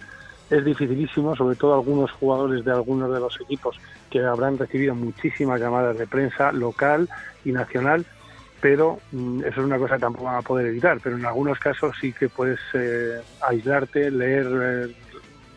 Es 0.50 0.66
dificilísimo, 0.66 1.36
sobre 1.36 1.56
todo 1.56 1.76
algunos 1.76 2.12
jugadores 2.14 2.66
de 2.66 2.72
algunos 2.72 3.14
de 3.14 3.20
los 3.20 3.40
equipos 3.42 3.78
que 4.10 4.26
habrán 4.26 4.58
recibido 4.58 4.96
muchísimas 4.96 5.62
llamadas 5.62 6.00
de 6.00 6.08
prensa 6.08 6.52
local 6.52 7.08
y 7.46 7.52
nacional, 7.52 8.06
pero 8.64 9.02
mm, 9.12 9.42
eso 9.42 9.60
es 9.60 9.66
una 9.66 9.78
cosa 9.78 9.96
que 9.96 10.00
tampoco 10.00 10.24
van 10.24 10.38
a 10.38 10.42
poder 10.42 10.68
evitar. 10.68 10.98
Pero 11.04 11.18
en 11.18 11.26
algunos 11.26 11.60
casos 11.60 11.94
sí 12.00 12.14
que 12.14 12.30
puedes 12.30 12.62
eh, 12.74 13.20
aislarte, 13.42 14.10
leer 14.10 14.48
eh, 14.50 14.96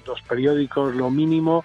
los 0.05 0.21
periódicos 0.23 0.93
lo 0.93 1.09
mínimo 1.09 1.65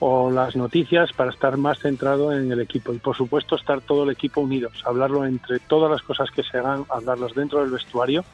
o 0.00 0.32
las 0.32 0.56
noticias 0.56 1.12
para 1.12 1.30
estar 1.30 1.56
más 1.58 1.78
centrado 1.78 2.32
en 2.32 2.50
el 2.50 2.60
equipo 2.60 2.92
y 2.92 2.98
por 2.98 3.16
supuesto 3.16 3.54
estar 3.54 3.82
todo 3.82 4.02
el 4.02 4.10
equipo 4.10 4.40
unidos, 4.40 4.82
hablarlo 4.84 5.24
entre 5.26 5.60
todas 5.60 5.90
las 5.90 6.02
cosas 6.02 6.28
que 6.30 6.42
se 6.42 6.58
hagan, 6.58 6.86
hablarlos 6.88 7.34
dentro 7.34 7.60
del 7.60 7.70
vestuario 7.70 8.24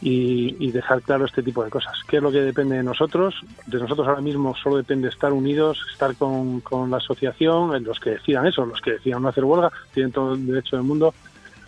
y, 0.00 0.56
y 0.58 0.70
dejar 0.70 1.02
claro 1.02 1.26
este 1.26 1.42
tipo 1.42 1.62
de 1.64 1.68
cosas. 1.68 1.92
¿Qué 2.08 2.18
es 2.18 2.22
lo 2.22 2.30
que 2.30 2.40
depende 2.40 2.76
de 2.76 2.82
nosotros? 2.82 3.34
De 3.66 3.78
nosotros 3.78 4.08
ahora 4.08 4.22
mismo 4.22 4.54
solo 4.56 4.76
depende 4.76 5.08
estar 5.08 5.32
unidos, 5.32 5.84
estar 5.92 6.14
con, 6.14 6.60
con 6.60 6.90
la 6.90 6.98
asociación, 6.98 7.74
en 7.74 7.84
los 7.84 8.00
que 8.00 8.10
decidan 8.10 8.46
eso, 8.46 8.64
los 8.64 8.80
que 8.80 8.92
decidan 8.92 9.20
no 9.20 9.28
hacer 9.28 9.44
huelga, 9.44 9.70
tienen 9.92 10.12
todo 10.12 10.32
el 10.32 10.46
derecho 10.46 10.76
del 10.76 10.86
mundo 10.86 11.12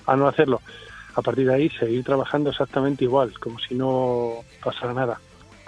a 0.07 0.17
no 0.17 0.29
hacerlo. 0.29 0.61
A 1.15 1.23
partir 1.23 1.47
de 1.47 1.55
ahí 1.55 1.69
seguir 1.69 2.05
trabajando 2.05 2.51
exactamente 2.51 3.05
igual, 3.05 3.39
como 3.39 3.59
si 3.59 3.75
no 3.75 4.45
pasara 4.63 4.95
nada, 4.95 5.21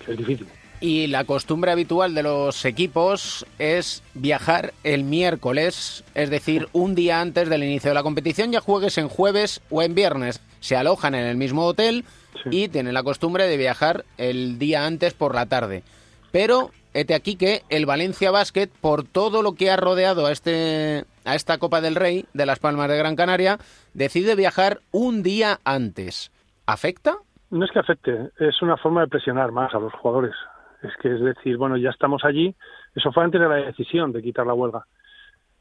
que 0.04 0.12
es 0.12 0.18
difícil. 0.18 0.46
Y 0.80 1.06
la 1.06 1.24
costumbre 1.24 1.70
habitual 1.70 2.14
de 2.14 2.22
los 2.22 2.64
equipos 2.64 3.46
es 3.58 4.02
viajar 4.14 4.74
el 4.82 5.04
miércoles, 5.04 6.04
es 6.14 6.30
decir, 6.30 6.68
un 6.72 6.94
día 6.94 7.20
antes 7.20 7.48
del 7.48 7.64
inicio 7.64 7.90
de 7.90 7.94
la 7.94 8.02
competición, 8.02 8.52
ya 8.52 8.60
juegues 8.60 8.98
en 8.98 9.08
jueves 9.08 9.60
o 9.70 9.82
en 9.82 9.94
viernes. 9.94 10.40
Se 10.60 10.76
alojan 10.76 11.14
en 11.14 11.26
el 11.26 11.36
mismo 11.36 11.64
hotel 11.64 12.04
y 12.50 12.68
tienen 12.68 12.94
la 12.94 13.02
costumbre 13.02 13.46
de 13.46 13.56
viajar 13.56 14.04
el 14.18 14.58
día 14.58 14.84
antes 14.84 15.14
por 15.14 15.34
la 15.34 15.46
tarde. 15.46 15.84
Pero, 16.32 16.70
hete 16.94 17.14
aquí 17.14 17.36
que 17.36 17.62
el 17.68 17.86
Valencia 17.86 18.30
Basket, 18.30 18.68
por 18.80 19.04
todo 19.04 19.42
lo 19.42 19.52
que 19.52 19.70
ha 19.70 19.76
rodeado 19.76 20.26
a, 20.26 20.32
este, 20.32 21.04
a 21.24 21.34
esta 21.34 21.58
Copa 21.58 21.80
del 21.80 21.96
Rey 21.96 22.24
de 22.32 22.46
Las 22.46 22.60
Palmas 22.60 22.88
de 22.88 22.96
Gran 22.96 23.16
Canaria, 23.16 23.58
decide 23.92 24.36
viajar 24.36 24.78
un 24.92 25.22
día 25.22 25.58
antes. 25.64 26.30
¿Afecta? 26.66 27.16
No 27.50 27.64
es 27.64 27.70
que 27.70 27.78
afecte, 27.78 28.30
es 28.38 28.62
una 28.62 28.76
forma 28.76 29.02
de 29.02 29.08
presionar 29.08 29.52
más 29.52 29.74
a 29.74 29.78
los 29.78 29.92
jugadores. 29.92 30.34
Es 30.82 30.92
que 31.02 31.14
es 31.14 31.20
decir, 31.20 31.56
bueno, 31.56 31.76
ya 31.76 31.90
estamos 31.90 32.24
allí. 32.24 32.54
Eso 32.94 33.12
fue 33.12 33.24
antes 33.24 33.40
de 33.40 33.48
la 33.48 33.56
decisión 33.56 34.12
de 34.12 34.22
quitar 34.22 34.46
la 34.46 34.54
huelga. 34.54 34.86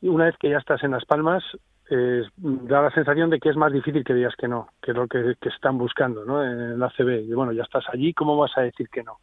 Y 0.01 0.07
una 0.07 0.25
vez 0.25 0.35
que 0.39 0.49
ya 0.49 0.57
estás 0.57 0.83
en 0.83 0.91
Las 0.91 1.05
Palmas, 1.05 1.43
da 1.89 2.81
la 2.81 2.91
sensación 2.91 3.29
de 3.29 3.39
que 3.39 3.49
es 3.49 3.55
más 3.55 3.71
difícil 3.71 4.03
que 4.03 4.13
digas 4.13 4.35
que 4.37 4.47
no, 4.47 4.69
que 4.81 4.91
es 4.91 4.97
lo 4.97 5.07
que, 5.07 5.35
que 5.39 5.49
están 5.49 5.77
buscando 5.77 6.25
¿no? 6.25 6.43
en 6.43 6.79
la 6.79 6.89
CB. 6.89 7.25
Y 7.25 7.33
bueno, 7.33 7.51
ya 7.51 7.63
estás 7.63 7.85
allí, 7.91 8.13
¿cómo 8.13 8.37
vas 8.37 8.51
a 8.57 8.61
decir 8.61 8.89
que 8.89 9.03
no? 9.03 9.19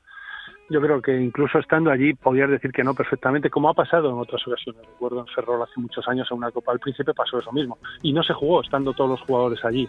Yo 0.71 0.81
creo 0.81 1.03
que 1.03 1.21
incluso 1.21 1.59
estando 1.59 1.91
allí 1.91 2.15
podías 2.15 2.49
decir 2.49 2.71
que 2.71 2.85
no 2.85 2.95
perfectamente, 2.95 3.51
como 3.51 3.69
ha 3.69 3.75
pasado 3.75 4.09
en 4.09 4.19
otras 4.19 4.47
ocasiones. 4.47 4.81
Recuerdo 4.87 5.21
en 5.21 5.27
Ferrol 5.27 5.61
hace 5.63 5.81
muchos 5.81 6.07
años 6.07 6.29
en 6.31 6.39
una 6.39 6.53
Copa 6.53 6.71
del 6.71 6.79
Príncipe 6.79 7.13
pasó 7.13 7.41
eso 7.41 7.51
mismo. 7.51 7.77
Y 8.03 8.13
no 8.13 8.23
se 8.23 8.33
jugó 8.33 8.63
estando 8.63 8.93
todos 8.93 9.11
los 9.11 9.21
jugadores 9.23 9.65
allí. 9.65 9.89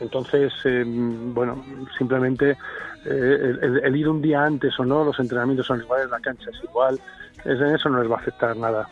Entonces, 0.00 0.52
eh, 0.64 0.84
bueno, 0.86 1.64
simplemente 1.98 2.56
eh, 3.04 3.80
el, 3.82 3.96
ir 3.96 4.08
un 4.08 4.22
día 4.22 4.44
antes 4.44 4.78
o 4.78 4.84
no, 4.84 5.04
los 5.04 5.18
entrenamientos 5.18 5.66
son 5.66 5.80
iguales, 5.80 6.08
la 6.10 6.20
cancha 6.20 6.48
es 6.50 6.62
igual, 6.62 7.00
es, 7.44 7.60
en 7.60 7.74
eso 7.74 7.88
no 7.88 8.00
les 8.00 8.08
va 8.08 8.16
a 8.16 8.20
afectar 8.20 8.56
nada. 8.56 8.88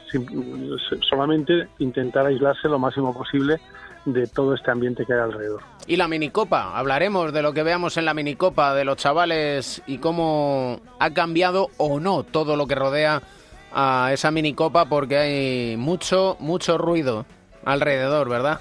Solamente 1.08 1.68
intentar 1.78 2.26
aislarse 2.26 2.68
lo 2.68 2.80
máximo 2.80 3.14
posible 3.14 3.60
de 4.06 4.26
todo 4.26 4.54
este 4.54 4.70
ambiente 4.70 5.04
que 5.04 5.12
hay 5.12 5.20
alrededor. 5.20 5.62
Y 5.86 5.96
la 5.96 6.08
minicopa, 6.08 6.76
hablaremos 6.76 7.32
de 7.32 7.42
lo 7.42 7.52
que 7.52 7.62
veamos 7.62 7.96
en 7.96 8.06
la 8.06 8.14
minicopa, 8.14 8.74
de 8.74 8.84
los 8.84 8.96
chavales 8.96 9.82
y 9.86 9.98
cómo 9.98 10.80
ha 10.98 11.10
cambiado 11.10 11.68
o 11.76 12.00
no 12.00 12.22
todo 12.22 12.56
lo 12.56 12.66
que 12.66 12.74
rodea 12.74 13.20
a 13.72 14.10
esa 14.12 14.30
minicopa, 14.30 14.86
porque 14.86 15.18
hay 15.18 15.76
mucho, 15.76 16.36
mucho 16.40 16.78
ruido 16.78 17.26
alrededor, 17.64 18.28
¿verdad? 18.28 18.60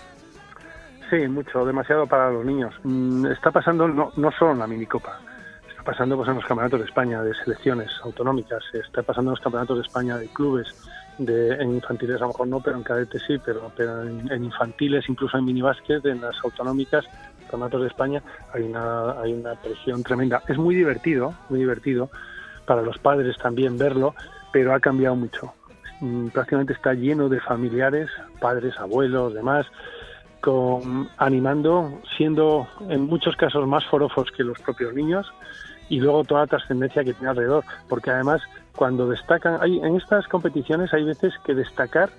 Sí, 1.09 1.27
mucho, 1.27 1.63
demasiado 1.63 2.07
para 2.07 2.31
los 2.31 2.43
niños. 2.43 2.73
Está 3.31 3.51
pasando 3.51 3.87
no, 3.87 4.11
no 4.17 4.31
solo 4.31 4.53
en 4.53 4.59
la 4.59 4.67
minicopa, 4.67 5.19
está 5.69 5.83
pasando 5.83 6.17
pues, 6.17 6.27
en 6.29 6.35
los 6.35 6.45
campeonatos 6.45 6.79
de 6.79 6.85
España 6.87 7.21
de 7.21 7.33
selecciones 7.35 7.91
autonómicas, 8.03 8.63
está 8.73 9.03
pasando 9.03 9.31
en 9.31 9.35
los 9.35 9.41
campeonatos 9.41 9.77
de 9.77 9.83
España 9.83 10.17
de 10.17 10.27
clubes, 10.27 10.67
de, 11.17 11.53
en 11.55 11.75
infantiles 11.75 12.17
a 12.17 12.21
lo 12.21 12.27
mejor 12.27 12.47
no, 12.47 12.59
pero 12.59 12.77
en 12.77 12.83
cadetes 12.83 13.21
sí, 13.27 13.37
pero, 13.43 13.71
pero 13.75 14.03
en, 14.03 14.31
en, 14.31 14.43
infantiles, 14.43 15.07
incluso 15.09 15.37
en 15.37 15.45
minibásquet, 15.45 16.05
en 16.05 16.21
las 16.21 16.35
autonómicas, 16.43 17.05
campeonatos 17.41 17.81
de 17.81 17.87
España, 17.87 18.23
hay 18.53 18.63
una, 18.63 19.11
hay 19.21 19.33
una 19.33 19.55
presión 19.55 20.03
tremenda. 20.03 20.41
Es 20.47 20.57
muy 20.57 20.75
divertido, 20.75 21.33
muy 21.49 21.59
divertido 21.59 22.09
para 22.65 22.81
los 22.81 22.97
padres 22.97 23.37
también 23.37 23.77
verlo, 23.77 24.15
pero 24.51 24.73
ha 24.73 24.79
cambiado 24.79 25.15
mucho. 25.15 25.53
Prácticamente 26.33 26.73
está 26.73 26.93
lleno 26.93 27.29
de 27.29 27.39
familiares, 27.39 28.09
padres, 28.39 28.77
abuelos, 28.77 29.33
demás, 29.33 29.65
con, 30.41 31.09
animando, 31.17 32.01
siendo 32.17 32.67
en 32.89 33.01
muchos 33.01 33.35
casos 33.35 33.67
más 33.67 33.85
forofos 33.85 34.31
que 34.31 34.43
los 34.43 34.59
propios 34.59 34.93
niños 34.93 35.31
y 35.89 35.99
luego 35.99 36.23
toda 36.23 36.41
la 36.41 36.47
trascendencia 36.47 37.03
que 37.03 37.13
tiene 37.13 37.29
alrededor, 37.29 37.63
porque 37.87 38.11
además 38.11 38.41
cuando 38.75 39.07
destacan, 39.07 39.57
hay, 39.61 39.79
en 39.79 39.95
estas 39.95 40.27
competiciones 40.27 40.93
hay 40.93 41.03
veces 41.03 41.33
que 41.45 41.53
destacar 41.53 42.09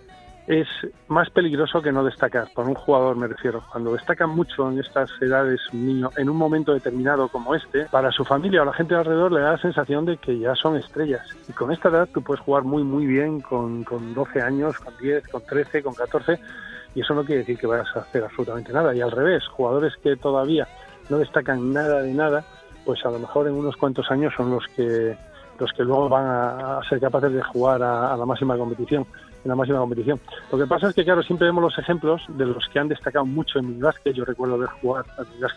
es 0.46 0.68
más 1.08 1.28
peligroso 1.30 1.82
que 1.82 1.90
no 1.90 2.04
destacar, 2.04 2.48
por 2.54 2.68
un 2.68 2.74
jugador 2.74 3.16
me 3.16 3.26
refiero. 3.26 3.64
Cuando 3.70 3.92
destacan 3.92 4.30
mucho 4.30 4.70
en 4.70 4.78
estas 4.78 5.10
edades 5.20 5.60
niño, 5.72 6.10
en 6.16 6.30
un 6.30 6.36
momento 6.36 6.72
determinado 6.72 7.28
como 7.28 7.54
este, 7.54 7.86
para 7.86 8.12
su 8.12 8.24
familia 8.24 8.62
o 8.62 8.64
la 8.64 8.72
gente 8.72 8.94
alrededor 8.94 9.32
le 9.32 9.40
da 9.40 9.52
la 9.52 9.58
sensación 9.58 10.04
de 10.04 10.18
que 10.18 10.38
ya 10.38 10.54
son 10.54 10.76
estrellas. 10.76 11.26
Y 11.48 11.52
con 11.52 11.72
esta 11.72 11.88
edad 11.88 12.08
tú 12.12 12.22
puedes 12.22 12.44
jugar 12.44 12.62
muy, 12.62 12.84
muy 12.84 13.06
bien 13.06 13.40
con, 13.40 13.82
con 13.82 14.14
12 14.14 14.40
años, 14.40 14.78
con 14.78 14.96
10, 14.96 15.28
con 15.28 15.42
13, 15.42 15.82
con 15.82 15.94
14, 15.94 16.38
y 16.94 17.00
eso 17.00 17.14
no 17.14 17.24
quiere 17.24 17.40
decir 17.40 17.58
que 17.58 17.66
vayas 17.66 17.88
a 17.96 18.00
hacer 18.00 18.22
absolutamente 18.22 18.72
nada. 18.72 18.94
Y 18.94 19.00
al 19.00 19.10
revés, 19.10 19.46
jugadores 19.48 19.94
que 20.00 20.16
todavía 20.16 20.68
no 21.10 21.18
destacan 21.18 21.72
nada 21.72 22.02
de 22.02 22.14
nada, 22.14 22.44
pues 22.84 23.04
a 23.04 23.10
lo 23.10 23.18
mejor 23.18 23.48
en 23.48 23.54
unos 23.54 23.76
cuantos 23.76 24.10
años 24.12 24.32
son 24.36 24.50
los 24.50 24.64
que 24.68 25.16
los 25.58 25.72
que 25.72 25.84
luego 25.84 26.08
van 26.08 26.26
a, 26.26 26.78
a 26.78 26.88
ser 26.88 27.00
capaces 27.00 27.32
de 27.32 27.42
jugar 27.42 27.82
a, 27.82 28.12
a, 28.12 28.16
la 28.16 28.26
máxima 28.26 28.56
competición, 28.56 29.06
en 29.44 29.48
la 29.48 29.54
máxima 29.54 29.78
competición. 29.78 30.20
Lo 30.50 30.58
que 30.58 30.66
pasa 30.66 30.88
es 30.88 30.94
que 30.94 31.04
claro, 31.04 31.22
siempre 31.22 31.46
vemos 31.46 31.62
los 31.62 31.78
ejemplos 31.78 32.22
de 32.28 32.46
los 32.46 32.66
que 32.68 32.78
han 32.78 32.88
destacado 32.88 33.24
mucho 33.24 33.58
en 33.58 33.68
minibásquet. 33.68 34.14
Yo 34.14 34.24
recuerdo 34.24 34.58
ver 34.58 34.68
jugar 34.80 35.04
en 35.18 35.40
la 35.40 35.50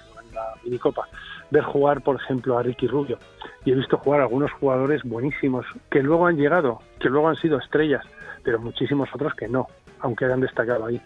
minicopa, 0.64 1.08
ver 1.50 1.64
jugar, 1.64 2.02
por 2.02 2.16
ejemplo, 2.16 2.58
a 2.58 2.64
Ricky 2.64 2.88
Rubio. 2.88 3.18
Y 3.66 3.72
he 3.72 3.76
visto 3.76 3.98
jugar 3.98 4.22
a 4.22 4.24
algunos 4.24 4.52
jugadores 4.54 5.04
buenísimos 5.04 5.66
que 5.90 6.02
luego 6.02 6.28
han 6.28 6.38
llegado, 6.38 6.80
que 7.00 7.10
luego 7.10 7.30
han 7.30 7.36
sido 7.36 7.58
estrellas, 7.58 8.06
pero 8.44 8.60
muchísimos 8.60 9.10
otros 9.14 9.34
que 9.34 9.48
no, 9.48 9.68
aunque 10.00 10.26
hayan 10.26 10.42
destacado 10.42 10.86
ahí 10.86 11.02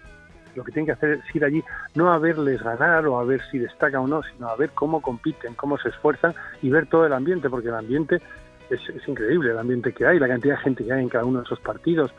lo 0.56 0.64
que 0.64 0.72
tienen 0.72 0.86
que 0.86 0.92
hacer 0.92 1.10
es 1.12 1.36
ir 1.36 1.44
allí, 1.44 1.64
no 1.96 2.12
a 2.12 2.18
verles 2.18 2.62
ganar 2.62 3.06
o 3.08 3.20
a 3.20 3.24
ver 3.24 3.42
si 3.50 3.60
destacan 3.60 4.02
o 4.02 4.08
no, 4.08 4.22
sino 4.24 4.48
a 4.48 4.56
ver 4.56 4.72
cómo 4.72 5.02
compiten, 5.02 5.56
cómo 5.56 5.78
se 5.78 5.90
esfuerzan 5.90 6.34
y 6.62 6.70
ver 6.70 6.88
todo 6.88 7.06
el 7.06 7.14
ambiente, 7.14 7.50
porque 7.50 7.70
el 7.70 7.76
ambiente 7.76 8.22
es, 8.70 8.80
es 8.90 9.08
increíble 9.08 9.52
el 9.52 9.58
ambiente 9.58 9.94
que 9.94 10.06
hay, 10.06 10.20
la 10.20 10.28
cantidad 10.28 10.56
de 10.56 10.62
gente 10.62 10.84
que 10.86 10.94
hay 10.94 11.02
en 11.02 11.10
cada 11.10 11.26
uno 11.26 11.40
de 11.40 11.46
esos 11.46 11.60
partidos. 11.60 12.12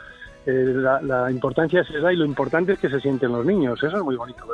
Eh, 0.47 0.74
la, 1.03 1.30
importancia 1.30 1.82
se 1.84 1.99
da 1.99 2.12
y 2.12 2.16
lo 2.16 2.24
importante 2.24 2.74
es 2.74 2.78
que 2.78 2.90
se 2.90 3.01
sienten 3.01 3.32
los 3.32 3.47
niños. 3.47 3.82
Eso 3.82 3.97
es 3.97 4.03
muy 4.03 4.16
bonito. 4.16 4.45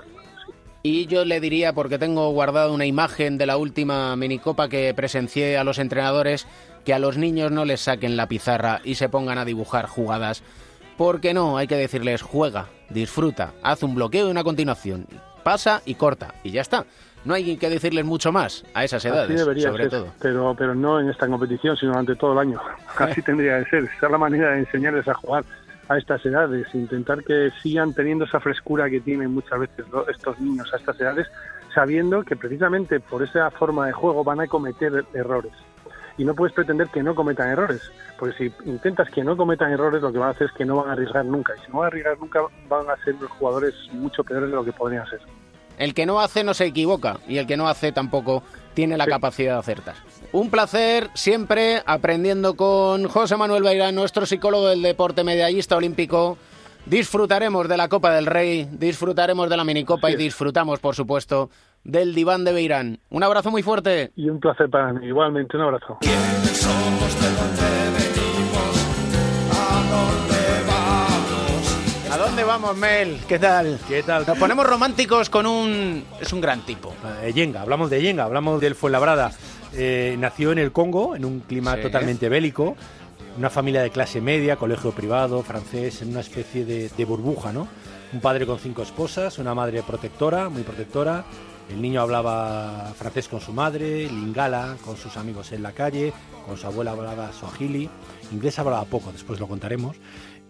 Y 0.83 1.07
yo 1.07 1.25
le 1.25 1.41
diría, 1.41 1.73
porque 1.75 1.99
tengo 1.99 2.31
guardado 2.31 2.73
una 2.73 2.87
imagen 2.87 3.37
de 3.37 3.47
la 3.47 3.57
última 3.57 4.17
minicopa 4.17 4.69
que 4.69 4.95
presencié 4.95 5.59
a 5.59 5.65
los 5.65 5.79
entrenadores, 5.79 6.47
que 6.85 6.95
a 6.95 6.99
los 6.99 7.19
niños 7.19 7.51
no 7.51 7.65
les 7.65 7.83
saquen 7.83 8.17
la 8.17 8.29
pizarra 8.29 8.81
y 8.85 8.95
se 8.95 9.09
pongan 9.09 9.39
a 9.39 9.45
dibujar 9.45 9.87
jugadas. 9.87 10.43
Porque 10.97 11.35
no, 11.35 11.59
hay 11.59 11.67
que 11.67 11.77
decirles, 11.77 12.23
juega, 12.23 12.69
disfruta, 12.89 13.53
haz 13.63 13.83
un 13.83 13.95
bloqueo 13.95 14.29
y 14.29 14.31
una 14.31 14.45
continuación. 14.45 15.07
Pasa 15.43 15.83
y 15.85 15.95
corta, 15.95 16.35
y 16.45 16.51
ya 16.51 16.61
está. 16.61 16.87
No 17.25 17.35
hay 17.35 17.57
que 17.57 17.69
decirles 17.69 18.05
mucho 18.05 18.33
más 18.33 18.65
a 18.73 18.85
esas 18.85 19.05
edades, 19.05 19.39
debería 19.39 19.69
sobre 19.69 19.85
ser, 19.85 19.91
todo. 19.91 20.13
Pero, 20.21 20.55
pero 20.57 20.75
no 20.75 21.01
en 21.01 21.11
esta 21.11 21.27
competición, 21.27 21.77
sino 21.77 21.93
durante 21.93 22.17
todo 22.17 22.33
el 22.33 22.39
año. 22.39 22.61
Así 22.97 23.21
tendría 23.23 23.63
que 23.63 23.71
ser. 23.71 23.85
Esa 23.85 24.07
es 24.07 24.13
la 24.13 24.19
manera 24.19 24.53
de 24.53 24.61
enseñarles 24.61 25.07
a 25.07 25.15
jugar 25.15 25.45
a 25.89 25.99
estas 25.99 26.25
edades, 26.25 26.73
intentar 26.73 27.23
que 27.25 27.51
sigan 27.63 27.93
teniendo 27.93 28.25
esa 28.25 28.39
frescura 28.39 28.89
que 28.89 29.01
tienen 29.01 29.35
muchas 29.35 29.59
veces 29.59 29.85
estos 30.09 30.39
niños 30.39 30.73
a 30.73 30.77
estas 30.77 31.01
edades, 31.01 31.27
sabiendo 31.75 32.23
que 32.23 32.37
precisamente 32.37 33.01
por 33.01 33.25
esa 33.25 33.51
forma 33.51 33.87
de 33.87 33.93
juego 33.93 34.23
van 34.23 34.41
a 34.41 34.47
cometer 34.47 35.05
errores. 35.15 35.53
Y 36.17 36.25
no 36.25 36.35
puedes 36.35 36.55
pretender 36.55 36.89
que 36.89 37.03
no 37.03 37.15
cometan 37.15 37.49
errores, 37.49 37.91
porque 38.19 38.37
si 38.37 38.69
intentas 38.69 39.11
que 39.11 39.25
no 39.25 39.37
cometan 39.37 39.73
errores, 39.73 40.01
lo 40.01 40.13
que 40.13 40.19
van 40.19 40.29
a 40.29 40.33
hacer 40.33 40.47
es 40.47 40.53
que 40.53 40.65
no 40.65 40.77
van 40.77 40.91
a 40.91 40.93
arriesgar 40.93 41.25
nunca. 41.25 41.55
Y 41.57 41.65
si 41.65 41.73
no 41.73 41.79
van 41.79 41.87
a 41.87 41.89
arriesgar 41.89 42.19
nunca, 42.19 42.41
van 42.69 42.89
a 42.89 42.97
ser 43.05 43.17
los 43.21 43.31
jugadores 43.33 43.75
mucho 43.93 44.23
peores 44.23 44.49
de 44.49 44.55
lo 44.55 44.65
que 44.65 44.73
podrían 44.73 45.07
ser. 45.07 45.21
El 45.81 45.95
que 45.95 46.05
no 46.05 46.21
hace 46.21 46.45
no 46.45 46.53
se 46.53 46.67
equivoca 46.67 47.21
y 47.27 47.39
el 47.39 47.47
que 47.47 47.57
no 47.57 47.67
hace 47.67 47.91
tampoco 47.91 48.43
tiene 48.75 48.99
la 48.99 49.07
capacidad 49.07 49.55
de 49.55 49.61
acertar. 49.61 49.95
Un 50.31 50.51
placer 50.51 51.09
siempre 51.15 51.83
aprendiendo 51.87 52.55
con 52.55 53.09
José 53.09 53.39
Manuel 53.39 53.63
Beirán, 53.63 53.95
nuestro 53.95 54.27
psicólogo 54.27 54.69
del 54.69 54.83
deporte 54.83 55.25
medallista 55.25 55.79
olímpico. 55.79 56.37
Disfrutaremos 56.85 57.67
de 57.67 57.79
la 57.79 57.89
Copa 57.89 58.13
del 58.13 58.27
Rey, 58.27 58.69
disfrutaremos 58.71 59.49
de 59.49 59.57
la 59.57 59.65
minicopa 59.65 60.11
y 60.11 60.17
disfrutamos, 60.17 60.81
por 60.81 60.95
supuesto, 60.95 61.49
del 61.83 62.15
diván 62.15 62.45
de 62.45 62.53
Beirán. 62.53 62.99
Un 63.09 63.23
abrazo 63.23 63.51
muy 63.51 63.63
fuerte. 63.63 64.13
Y 64.17 64.29
un 64.29 64.39
placer 64.39 64.69
para 64.69 64.93
mí. 64.93 65.07
Igualmente, 65.07 65.57
un 65.57 65.63
abrazo. 65.63 65.99
Vamos, 72.61 72.77
Mel? 72.77 73.19
¿Qué 73.27 73.39
tal? 73.39 73.79
¿Qué 73.89 74.03
tal? 74.03 74.27
Nos 74.27 74.37
ponemos 74.37 74.67
románticos 74.67 75.31
con 75.31 75.47
un... 75.47 76.05
Es 76.21 76.33
un 76.33 76.41
gran 76.41 76.61
tipo. 76.67 76.93
Eh, 77.23 77.33
Yenga, 77.33 77.63
hablamos 77.63 77.89
de 77.89 78.03
Yenga, 78.03 78.25
hablamos 78.25 78.61
del 78.61 78.75
Fuenlabrada. 78.75 79.33
Eh, 79.73 80.17
nació 80.19 80.53
en 80.53 80.59
el 80.59 80.71
Congo, 80.73 81.17
en 81.17 81.25
un 81.25 81.41
clima 81.41 81.77
Sí. 81.77 81.83
totalmente 81.83 82.29
bélico, 82.29 82.77
una 83.39 83.49
familia 83.49 83.83
de 83.83 83.91
clase 83.91 84.21
media, 84.21 84.57
colegio 84.57 84.93
privado, 84.93 85.43
francés, 85.43 86.03
en 86.03 86.11
una 86.11 86.21
especie 86.21 86.65
de, 86.67 86.91
de 86.91 87.05
burbuja, 87.07 87.51
¿no? 87.53 87.67
Un 88.13 88.21
padre 88.21 88.45
con 88.45 88.59
cinco 88.59 88.83
esposas, 88.83 89.39
una 89.39 89.55
madre 89.55 89.83
protectora, 89.83 90.49
muy 90.51 90.63
protectora. 90.63 91.25
El 91.71 91.81
niño 91.81 92.03
hablaba 92.03 92.93
francés 92.99 93.29
con 93.29 93.41
su 93.41 93.53
madre, 93.53 94.05
lingala 94.07 94.77
con 94.85 94.97
sus 94.97 95.17
amigos 95.17 95.53
en 95.53 95.63
la 95.63 95.73
calle, 95.73 96.13
con 96.45 96.57
su 96.59 96.67
abuela 96.67 96.91
hablaba 96.91 97.33
swahili, 97.33 97.89
inglés 98.33 98.59
hablaba 98.59 98.85
poco, 98.85 99.13
después 99.13 99.39
lo 99.39 99.47
contaremos. 99.49 99.97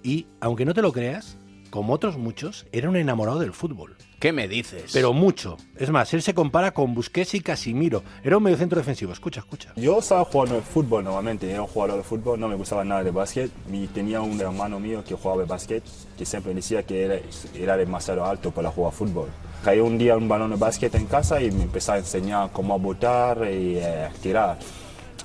Y, 0.03 0.27
aunque 0.41 0.65
no 0.65 0.73
te 0.73 0.81
lo 0.81 0.93
creas, 0.93 1.37
como 1.71 1.93
otros 1.95 2.17
muchos, 2.19 2.67
era 2.73 2.89
un 2.89 2.97
enamorado 2.97 3.39
del 3.39 3.53
fútbol. 3.53 3.97
¿Qué 4.21 4.33
me 4.33 4.49
dices? 4.49 4.91
Pero 4.93 5.15
mucho. 5.15 5.57
Es 5.77 5.89
más, 5.89 6.13
él 6.13 6.21
se 6.21 6.35
compara 6.35 6.73
con 6.73 6.95
Busquets 6.95 7.35
y 7.35 7.41
Casimiro. 7.41 8.03
Era 8.23 8.37
un 8.37 8.43
mediocentro 8.43 8.79
defensivo. 8.79 9.13
Escucha, 9.13 9.41
escucha. 9.41 9.73
Yo 9.77 9.99
estaba 9.99 10.27
jugando 10.27 10.57
de 10.57 10.61
fútbol 10.61 11.05
normalmente, 11.05 11.51
era 11.51 11.63
un 11.63 11.69
jugador 11.69 11.97
de 11.97 12.03
fútbol, 12.03 12.39
no 12.39 12.47
me 12.47 12.55
gustaba 12.55 12.85
nada 12.85 13.03
de 13.03 13.13
básquet. 13.13 13.51
Y 13.73 13.87
tenía 13.87 14.21
un 14.21 14.39
hermano 14.39 14.79
mío 14.79 15.03
que 15.03 15.15
jugaba 15.15 15.41
de 15.41 15.49
básquet, 15.49 15.83
que 16.19 16.27
siempre 16.27 16.53
decía 16.53 16.83
que 16.83 17.05
era, 17.05 17.19
era 17.55 17.79
demasiado 17.79 18.27
alto 18.27 18.51
para 18.51 18.71
jugar 18.71 18.93
fútbol. 18.93 19.29
Cayó 19.65 19.87
un 19.87 19.97
día 19.97 20.19
un 20.19 20.29
balón 20.29 20.51
de 20.51 20.57
básquet 20.57 20.95
en 20.95 21.07
casa 21.07 21.41
y 21.41 21.51
me 21.51 21.63
empezó 21.63 21.93
a 21.93 21.99
enseñar 21.99 22.51
cómo 22.53 22.79
botar 22.79 23.39
y 23.51 23.77
eh, 23.77 24.09
tirar. 24.23 24.59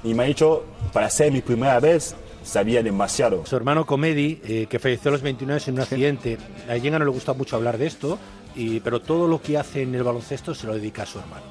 Y 0.05 0.13
me 0.13 0.23
ha 0.23 0.25
dicho, 0.27 0.63
para 0.93 1.09
ser 1.09 1.33
mi 1.33 1.41
primera 1.41 1.81
vez, 1.81 2.15
sabía 2.45 2.81
demasiado. 2.83 3.45
Su 3.45 3.55
hermano 3.55 3.85
Comedi, 3.85 4.39
eh, 4.45 4.67
que 4.69 4.79
falleció 4.79 5.09
a 5.09 5.13
los 5.13 5.21
29 5.21 5.53
años 5.55 5.67
en 5.67 5.73
un 5.73 5.81
accidente. 5.81 6.37
A 6.69 6.77
Yenga 6.77 6.99
no 6.99 7.05
le 7.05 7.11
gusta 7.11 7.33
mucho 7.33 7.55
hablar 7.55 7.77
de 7.77 7.87
esto, 7.87 8.17
y, 8.55 8.79
pero 8.79 9.01
todo 9.01 9.27
lo 9.27 9.41
que 9.41 9.57
hace 9.57 9.81
en 9.81 9.93
el 9.95 10.03
baloncesto 10.03 10.55
se 10.55 10.67
lo 10.67 10.73
dedica 10.73 11.03
a 11.03 11.05
su 11.05 11.19
hermano. 11.19 11.43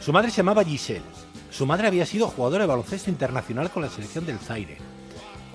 Su 0.00 0.12
madre 0.12 0.30
se 0.30 0.38
llamaba 0.38 0.64
Giselle. 0.64 1.02
Su 1.50 1.66
madre 1.66 1.86
había 1.88 2.06
sido 2.06 2.28
jugadora 2.28 2.64
de 2.64 2.68
baloncesto 2.68 3.10
internacional 3.10 3.70
con 3.70 3.82
la 3.82 3.88
selección 3.88 4.26
del 4.26 4.38
Zaire. 4.38 4.78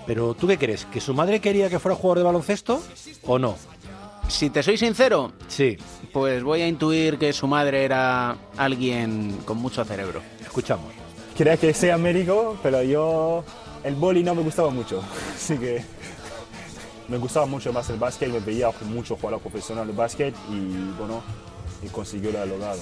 Pero 0.05 0.33
¿tú 0.33 0.47
qué 0.47 0.57
crees? 0.57 0.85
¿Que 0.85 1.01
su 1.01 1.13
madre 1.13 1.41
quería 1.41 1.69
que 1.69 1.79
fuera 1.79 1.95
jugador 1.95 2.19
de 2.19 2.23
baloncesto 2.23 2.81
o 3.23 3.37
no? 3.37 3.55
Si 4.29 4.49
te 4.49 4.61
soy 4.61 4.77
sincero, 4.77 5.33
sí. 5.47 5.77
pues 6.11 6.43
voy 6.43 6.61
a 6.61 6.67
intuir 6.67 7.17
que 7.17 7.33
su 7.33 7.47
madre 7.47 7.83
era 7.83 8.37
alguien 8.57 9.37
con 9.45 9.57
mucho 9.57 9.83
cerebro. 9.85 10.21
Escuchamos. 10.41 10.93
Quería 11.35 11.57
que 11.57 11.73
sea 11.73 11.97
médico, 11.97 12.57
pero 12.63 12.83
yo 12.83 13.43
el 13.87 13.95
boli 13.95 14.23
no 14.23 14.35
me 14.35 14.41
gustaba 14.41 14.69
mucho, 14.69 15.01
así 15.35 15.57
que 15.57 15.83
me 17.07 17.17
gustaba 17.17 17.45
mucho 17.45 17.71
más 17.71 17.89
el 17.89 17.97
básquet, 17.97 18.29
me 18.29 18.39
veía 18.39 18.69
mucho 18.85 19.15
jugar 19.15 19.39
profesional 19.39 19.87
de 19.87 19.93
básquet 19.93 20.35
y 20.51 20.91
bueno, 20.97 21.23
y 21.81 21.87
consiguió 21.87 22.31
lo 22.31 22.45
logrado. 22.45 22.79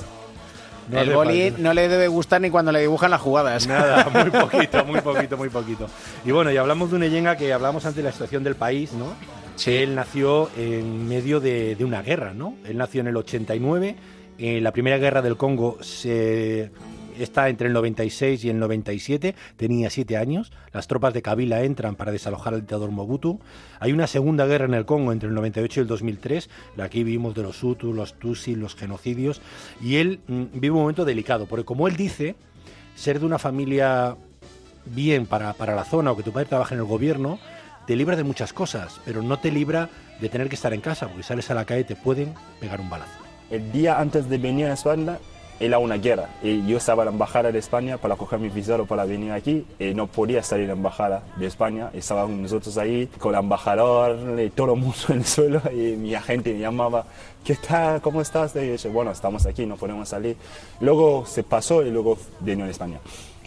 No 0.89 0.99
el 0.99 1.13
boli 1.13 1.53
no 1.57 1.73
le 1.73 1.87
debe 1.87 2.07
gustar 2.07 2.41
ni 2.41 2.49
cuando 2.49 2.71
le 2.71 2.79
dibujan 2.79 3.09
las 3.09 3.21
jugadas. 3.21 3.67
Nada, 3.67 4.07
muy 4.13 4.29
poquito, 4.29 4.85
muy 4.85 5.01
poquito, 5.01 5.37
muy 5.37 5.49
poquito. 5.49 5.87
Y 6.23 6.31
bueno, 6.31 6.51
y 6.51 6.57
hablamos 6.57 6.91
de 6.91 6.97
un 6.97 7.03
Eyenga 7.03 7.35
que 7.37 7.51
hablamos 7.51 7.85
antes 7.85 7.97
de 7.97 8.03
la 8.03 8.11
situación 8.11 8.43
del 8.43 8.55
país, 8.55 8.93
¿no? 8.93 9.13
Sí. 9.55 9.73
Él 9.73 9.95
nació 9.95 10.49
en 10.55 11.07
medio 11.07 11.39
de, 11.39 11.75
de 11.75 11.85
una 11.85 12.03
guerra, 12.03 12.33
¿no? 12.33 12.55
Él 12.65 12.77
nació 12.77 13.01
en 13.01 13.07
el 13.07 13.17
89, 13.17 13.95
en 14.37 14.63
la 14.63 14.71
primera 14.71 14.97
guerra 14.97 15.21
del 15.21 15.37
Congo 15.37 15.77
se 15.81 16.71
está 17.19 17.49
entre 17.49 17.67
el 17.67 17.73
96 17.73 18.43
y 18.43 18.49
el 18.49 18.59
97, 18.59 19.35
tenía 19.57 19.89
siete 19.89 20.17
años, 20.17 20.51
las 20.71 20.87
tropas 20.87 21.13
de 21.13 21.21
Kabila 21.21 21.63
entran 21.63 21.95
para 21.95 22.11
desalojar 22.11 22.53
al 22.53 22.61
dictador 22.61 22.91
Mobutu, 22.91 23.39
hay 23.79 23.91
una 23.91 24.07
segunda 24.07 24.45
guerra 24.45 24.65
en 24.65 24.73
el 24.73 24.85
Congo 24.85 25.11
entre 25.11 25.29
el 25.29 25.35
98 25.35 25.79
y 25.79 25.83
el 25.83 25.87
2003, 25.87 26.49
la 26.75 26.85
aquí 26.85 27.03
vimos 27.03 27.35
de 27.35 27.43
los 27.43 27.61
Hutus, 27.63 27.95
los 27.95 28.13
Tutsis, 28.13 28.57
los 28.57 28.75
genocidios, 28.75 29.41
y 29.81 29.97
él 29.97 30.19
mm, 30.27 30.43
vive 30.53 30.71
un 30.71 30.81
momento 30.81 31.05
delicado, 31.05 31.45
porque 31.45 31.65
como 31.65 31.87
él 31.87 31.95
dice, 31.95 32.35
ser 32.95 33.19
de 33.19 33.25
una 33.25 33.39
familia 33.39 34.15
bien 34.85 35.25
para, 35.25 35.53
para 35.53 35.75
la 35.75 35.83
zona 35.83 36.11
o 36.11 36.17
que 36.17 36.23
tu 36.23 36.31
padre 36.31 36.47
trabaje 36.47 36.75
en 36.75 36.81
el 36.81 36.85
gobierno, 36.85 37.39
te 37.85 37.95
libra 37.95 38.15
de 38.15 38.23
muchas 38.23 38.53
cosas, 38.53 38.99
pero 39.05 39.21
no 39.21 39.37
te 39.39 39.51
libra 39.51 39.89
de 40.19 40.29
tener 40.29 40.49
que 40.49 40.55
estar 40.55 40.73
en 40.73 40.81
casa, 40.81 41.07
porque 41.07 41.23
sales 41.23 41.49
a 41.51 41.53
la 41.53 41.65
calle 41.65 41.83
te 41.83 41.95
pueden 41.95 42.33
pegar 42.59 42.81
un 42.81 42.89
balazo. 42.89 43.11
El 43.49 43.71
día 43.71 43.99
antes 43.99 44.27
de 44.27 44.37
venir 44.37 44.65
a 44.67 44.73
España 44.73 45.19
era 45.59 45.79
una 45.79 45.95
guerra 45.95 46.29
y 46.43 46.65
yo 46.67 46.77
estaba 46.77 47.03
en 47.03 47.07
la 47.07 47.11
embajada 47.11 47.51
de 47.51 47.59
España 47.59 47.97
para 47.97 48.15
coger 48.15 48.39
mi 48.39 48.49
visado 48.49 48.85
para 48.85 49.05
venir 49.05 49.31
aquí 49.31 49.65
y 49.79 49.93
no 49.93 50.07
podía 50.07 50.43
salir 50.43 50.63
de 50.63 50.73
la 50.73 50.77
embajada 50.77 51.23
de 51.37 51.45
España. 51.45 51.89
Estaban 51.93 52.41
nosotros 52.41 52.77
ahí 52.77 53.07
con 53.19 53.33
el 53.33 53.39
embajador 53.39 54.39
y 54.39 54.49
todo 54.49 54.73
el 54.73 54.79
mundo 54.79 54.97
en 55.09 55.17
el 55.17 55.25
suelo 55.25 55.61
y 55.71 55.95
mi 55.95 56.13
agente 56.13 56.53
me 56.53 56.59
llamaba, 56.59 57.05
¿qué 57.43 57.55
tal? 57.55 58.01
¿Cómo 58.01 58.21
estás? 58.21 58.55
Y 58.55 58.65
yo 58.65 58.71
dije, 58.73 58.89
bueno, 58.89 59.11
estamos 59.11 59.45
aquí, 59.45 59.65
no 59.65 59.77
podemos 59.77 60.09
salir. 60.09 60.35
Luego 60.81 61.25
se 61.25 61.43
pasó 61.43 61.83
y 61.83 61.91
luego 61.91 62.17
vino 62.41 62.65
a 62.65 62.69
España. 62.69 62.99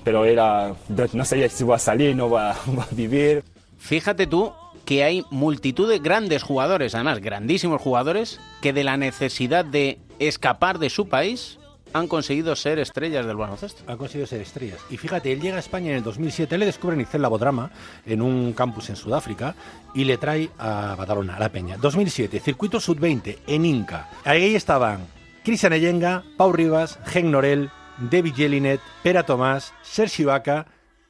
Pero 0.02 0.24
era, 0.24 0.74
no 1.12 1.24
sabía 1.24 1.48
si 1.50 1.64
va 1.64 1.76
a 1.76 1.80
salir, 1.80 2.16
no 2.16 2.30
va, 2.30 2.56
va 2.78 2.84
a 2.84 2.88
vivir. 2.94 3.44
Fíjate 3.78 4.26
tú 4.26 4.52
que 4.86 5.04
hay 5.04 5.22
multitud 5.30 5.86
de 5.86 5.98
grandes 5.98 6.42
jugadores, 6.42 6.94
además 6.94 7.20
grandísimos 7.20 7.82
jugadores, 7.82 8.40
que 8.62 8.72
de 8.72 8.84
la 8.84 8.96
necesidad 8.96 9.66
de 9.66 9.98
escapar 10.18 10.78
de 10.78 10.88
su 10.88 11.08
país 11.08 11.58
han 11.92 12.08
conseguido 12.08 12.54
ser 12.56 12.78
estrellas 12.78 13.26
del 13.26 13.36
baloncesto. 13.36 13.82
Han 13.86 13.96
conseguido 13.96 14.26
ser 14.26 14.40
estrellas. 14.40 14.80
Y 14.90 14.96
fíjate, 14.96 15.32
él 15.32 15.40
llega 15.40 15.56
a 15.56 15.60
España 15.60 15.90
en 15.90 15.96
el 15.98 16.02
2007, 16.02 16.54
él 16.54 16.60
le 16.60 16.66
descubre 16.66 16.94
en 16.94 17.02
Icel 17.02 17.22
Labodrama, 17.22 17.70
en 18.06 18.22
un 18.22 18.52
campus 18.52 18.90
en 18.90 18.96
Sudáfrica, 18.96 19.54
y 19.94 20.04
le 20.04 20.18
trae 20.18 20.50
a 20.58 20.94
Badalona, 20.96 21.36
a 21.36 21.40
La 21.40 21.48
Peña. 21.50 21.76
2007, 21.76 22.40
circuito 22.40 22.80
sub-20, 22.80 23.38
en 23.46 23.64
Inca. 23.64 24.08
Ahí 24.24 24.54
estaban 24.54 25.06
Cristian 25.44 25.72
Eyenga, 25.72 26.24
Pau 26.36 26.52
Rivas, 26.52 26.98
Gen 27.06 27.30
Norel, 27.30 27.70
David 27.98 28.34
Jelinet, 28.34 28.80
Pera 29.02 29.24
Tomás, 29.24 29.72
Sergi 29.82 30.24
Vaca 30.24 30.66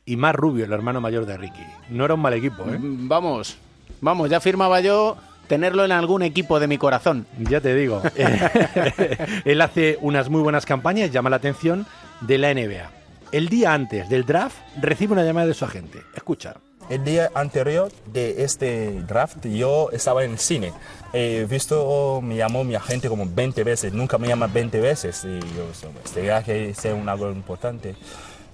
y 0.07 0.17
Mar 0.17 0.37
Rubio, 0.37 0.65
el 0.65 0.73
hermano 0.73 1.01
mayor 1.01 1.27
de 1.27 1.37
Ricky. 1.37 1.65
No 1.91 2.05
era 2.05 2.15
un 2.15 2.21
mal 2.21 2.35
equipo, 2.35 2.63
¿eh? 2.63 2.79
Vamos, 2.81 3.59
vamos, 4.01 4.31
ya 4.31 4.41
firmaba 4.41 4.81
yo 4.81 5.17
tenerlo 5.49 5.85
en 5.85 5.93
algún 5.93 6.23
equipo 6.23 6.61
de 6.61 6.69
mi 6.69 6.79
corazón. 6.79 7.27
Ya 7.39 7.61
te 7.61 7.75
digo. 7.75 8.03
Él 9.45 9.61
hace 9.61 9.99
unas 10.01 10.29
muy 10.29 10.43
buenas 10.43 10.67
campañas, 10.67 11.11
llama 11.11 11.31
la 11.31 11.37
atención 11.37 11.87
de 12.21 12.39
la 12.39 12.55
NBA. 12.55 12.91
El 13.33 13.49
día 13.49 13.75
antes 13.75 14.09
del 14.09 14.25
draft 14.25 14.57
recibe 14.81 15.15
una 15.15 15.25
llamada 15.25 15.47
de 15.47 15.55
su 15.55 15.65
agente. 15.65 16.01
Escucha. 16.15 16.55
El 16.89 17.05
día 17.05 17.31
anterior 17.35 17.93
de 18.07 18.45
este 18.45 19.03
draft 19.03 19.45
yo 19.45 19.91
estaba 19.93 20.25
en 20.25 20.33
el 20.33 20.39
cine. 20.39 20.73
He 21.13 21.47
visto, 21.49 22.21
me 22.23 22.37
llamó 22.37 22.65
mi 22.65 22.75
agente 22.75 23.11
como 23.11 23.27
20 23.27 23.63
veces, 23.63 23.93
nunca 23.93 24.17
me 24.17 24.29
llama 24.29 24.47
20 24.47 24.81
veces. 24.81 25.23
Y 25.25 25.41
yo, 25.41 25.67
este 26.03 26.23
viaje 26.23 26.71
es 26.71 26.85
un 26.87 27.09
algo 27.09 27.31
importante. 27.31 27.95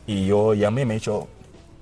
Y 0.06 0.26
yo 0.26 0.54
llamé 0.54 0.82
y 0.82 0.84
me 0.86 0.94
he 0.94 0.96
dicho, 0.96 1.28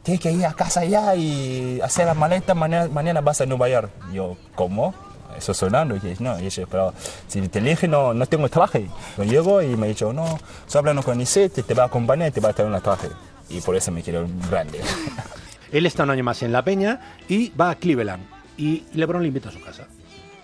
tienes 0.03 0.21
que 0.21 0.33
ir 0.33 0.45
a 0.47 0.53
casa 0.53 0.85
ya 0.85 1.15
y 1.15 1.81
hacer 1.81 2.07
las 2.07 2.17
maletas, 2.17 2.57
mañana, 2.57 2.89
mañana 2.89 3.21
vas 3.21 3.41
a 3.41 3.47
Nueva 3.47 3.69
York. 3.69 3.91
Yo, 4.13 4.37
¿cómo? 4.55 4.95
Eso 5.37 5.55
sonando, 5.55 5.97
y 5.97 6.01
dije, 6.01 6.23
no, 6.23 6.39
y 6.39 6.43
dije, 6.45 6.67
pero 6.67 6.93
si 7.27 7.41
te 7.49 7.59
elige 7.59 7.89
no, 7.89 8.13
no 8.13 8.27
tengo 8.27 8.49
traje. 8.49 8.87
Yo 9.17 9.25
llego 9.25 9.63
y 9.63 9.77
me 9.77 9.89
dicho, 9.89 10.13
no, 10.13 10.39
estoy 10.67 10.79
hablando 10.81 11.03
con 11.03 11.17
Nisette, 11.17 11.63
te 11.63 11.75
va 11.75 11.85
a 11.85 11.87
acompañar 11.87 12.29
y 12.29 12.33
te 12.33 12.41
va 12.41 12.51
a 12.51 12.53
traer 12.53 12.71
un 12.71 12.81
traje. 12.81 13.09
Y 13.49 13.61
por 13.61 13.75
eso 13.75 13.91
me 13.93 14.03
quiero 14.03 14.27
grande. 14.51 14.81
Él 15.73 15.87
está 15.87 16.03
un 16.03 16.11
año 16.11 16.23
más 16.23 16.43
en 16.43 16.53
La 16.53 16.63
Peña 16.63 17.01
y 17.29 17.51
va 17.51 17.71
a 17.71 17.75
Cleveland. 17.77 18.23
Y 18.59 18.85
LeBron 18.93 19.23
le 19.23 19.29
invita 19.29 19.49
a 19.49 19.53
su 19.53 19.61
casa. 19.63 19.87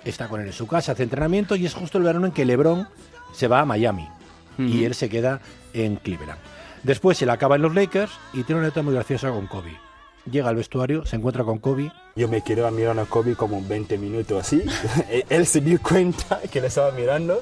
Está 0.05 0.27
con 0.29 0.41
él 0.41 0.47
en 0.47 0.53
su 0.55 0.67
casa, 0.67 0.93
hace 0.93 1.03
entrenamiento 1.03 1.55
y 1.55 1.67
es 1.67 1.75
justo 1.75 1.99
el 1.99 2.05
verano 2.05 2.25
en 2.25 2.33
que 2.33 2.47
LeBron 2.47 2.89
se 3.35 3.47
va 3.47 3.61
a 3.61 3.65
Miami. 3.67 4.09
Y 4.57 4.85
él 4.85 4.95
se 4.95 5.09
queda 5.09 5.41
en 5.73 5.97
Cleveland. 5.97 6.41
Después 6.83 7.19
se 7.19 7.27
le 7.27 7.33
acaba 7.33 7.57
en 7.57 7.63
los 7.63 7.75
Lakers 7.75 8.13
y 8.33 8.43
tiene 8.45 8.61
una 8.61 8.69
nota 8.69 8.83
muy 8.83 8.95
graciosa 8.95 9.31
con 9.31 9.47
Kobe. 9.47 9.77
Llega 10.31 10.49
al 10.51 10.57
vestuario, 10.57 11.07
se 11.07 11.17
encuentra 11.17 11.43
con 11.45 11.59
Kobe. 11.59 11.91
Yo 12.17 12.29
me 12.29 12.43
quedé 12.43 12.71
mirando 12.71 13.03
a 13.03 13.07
Kobe 13.07 13.35
como 13.35 13.63
20 13.63 13.97
minutos 13.99 14.41
así. 14.41 14.63
Él 15.29 15.47
se 15.47 15.61
dio 15.61 15.81
cuenta 15.81 16.41
que 16.53 16.61
le 16.61 16.67
estaba 16.69 16.91
mirando. 16.93 17.41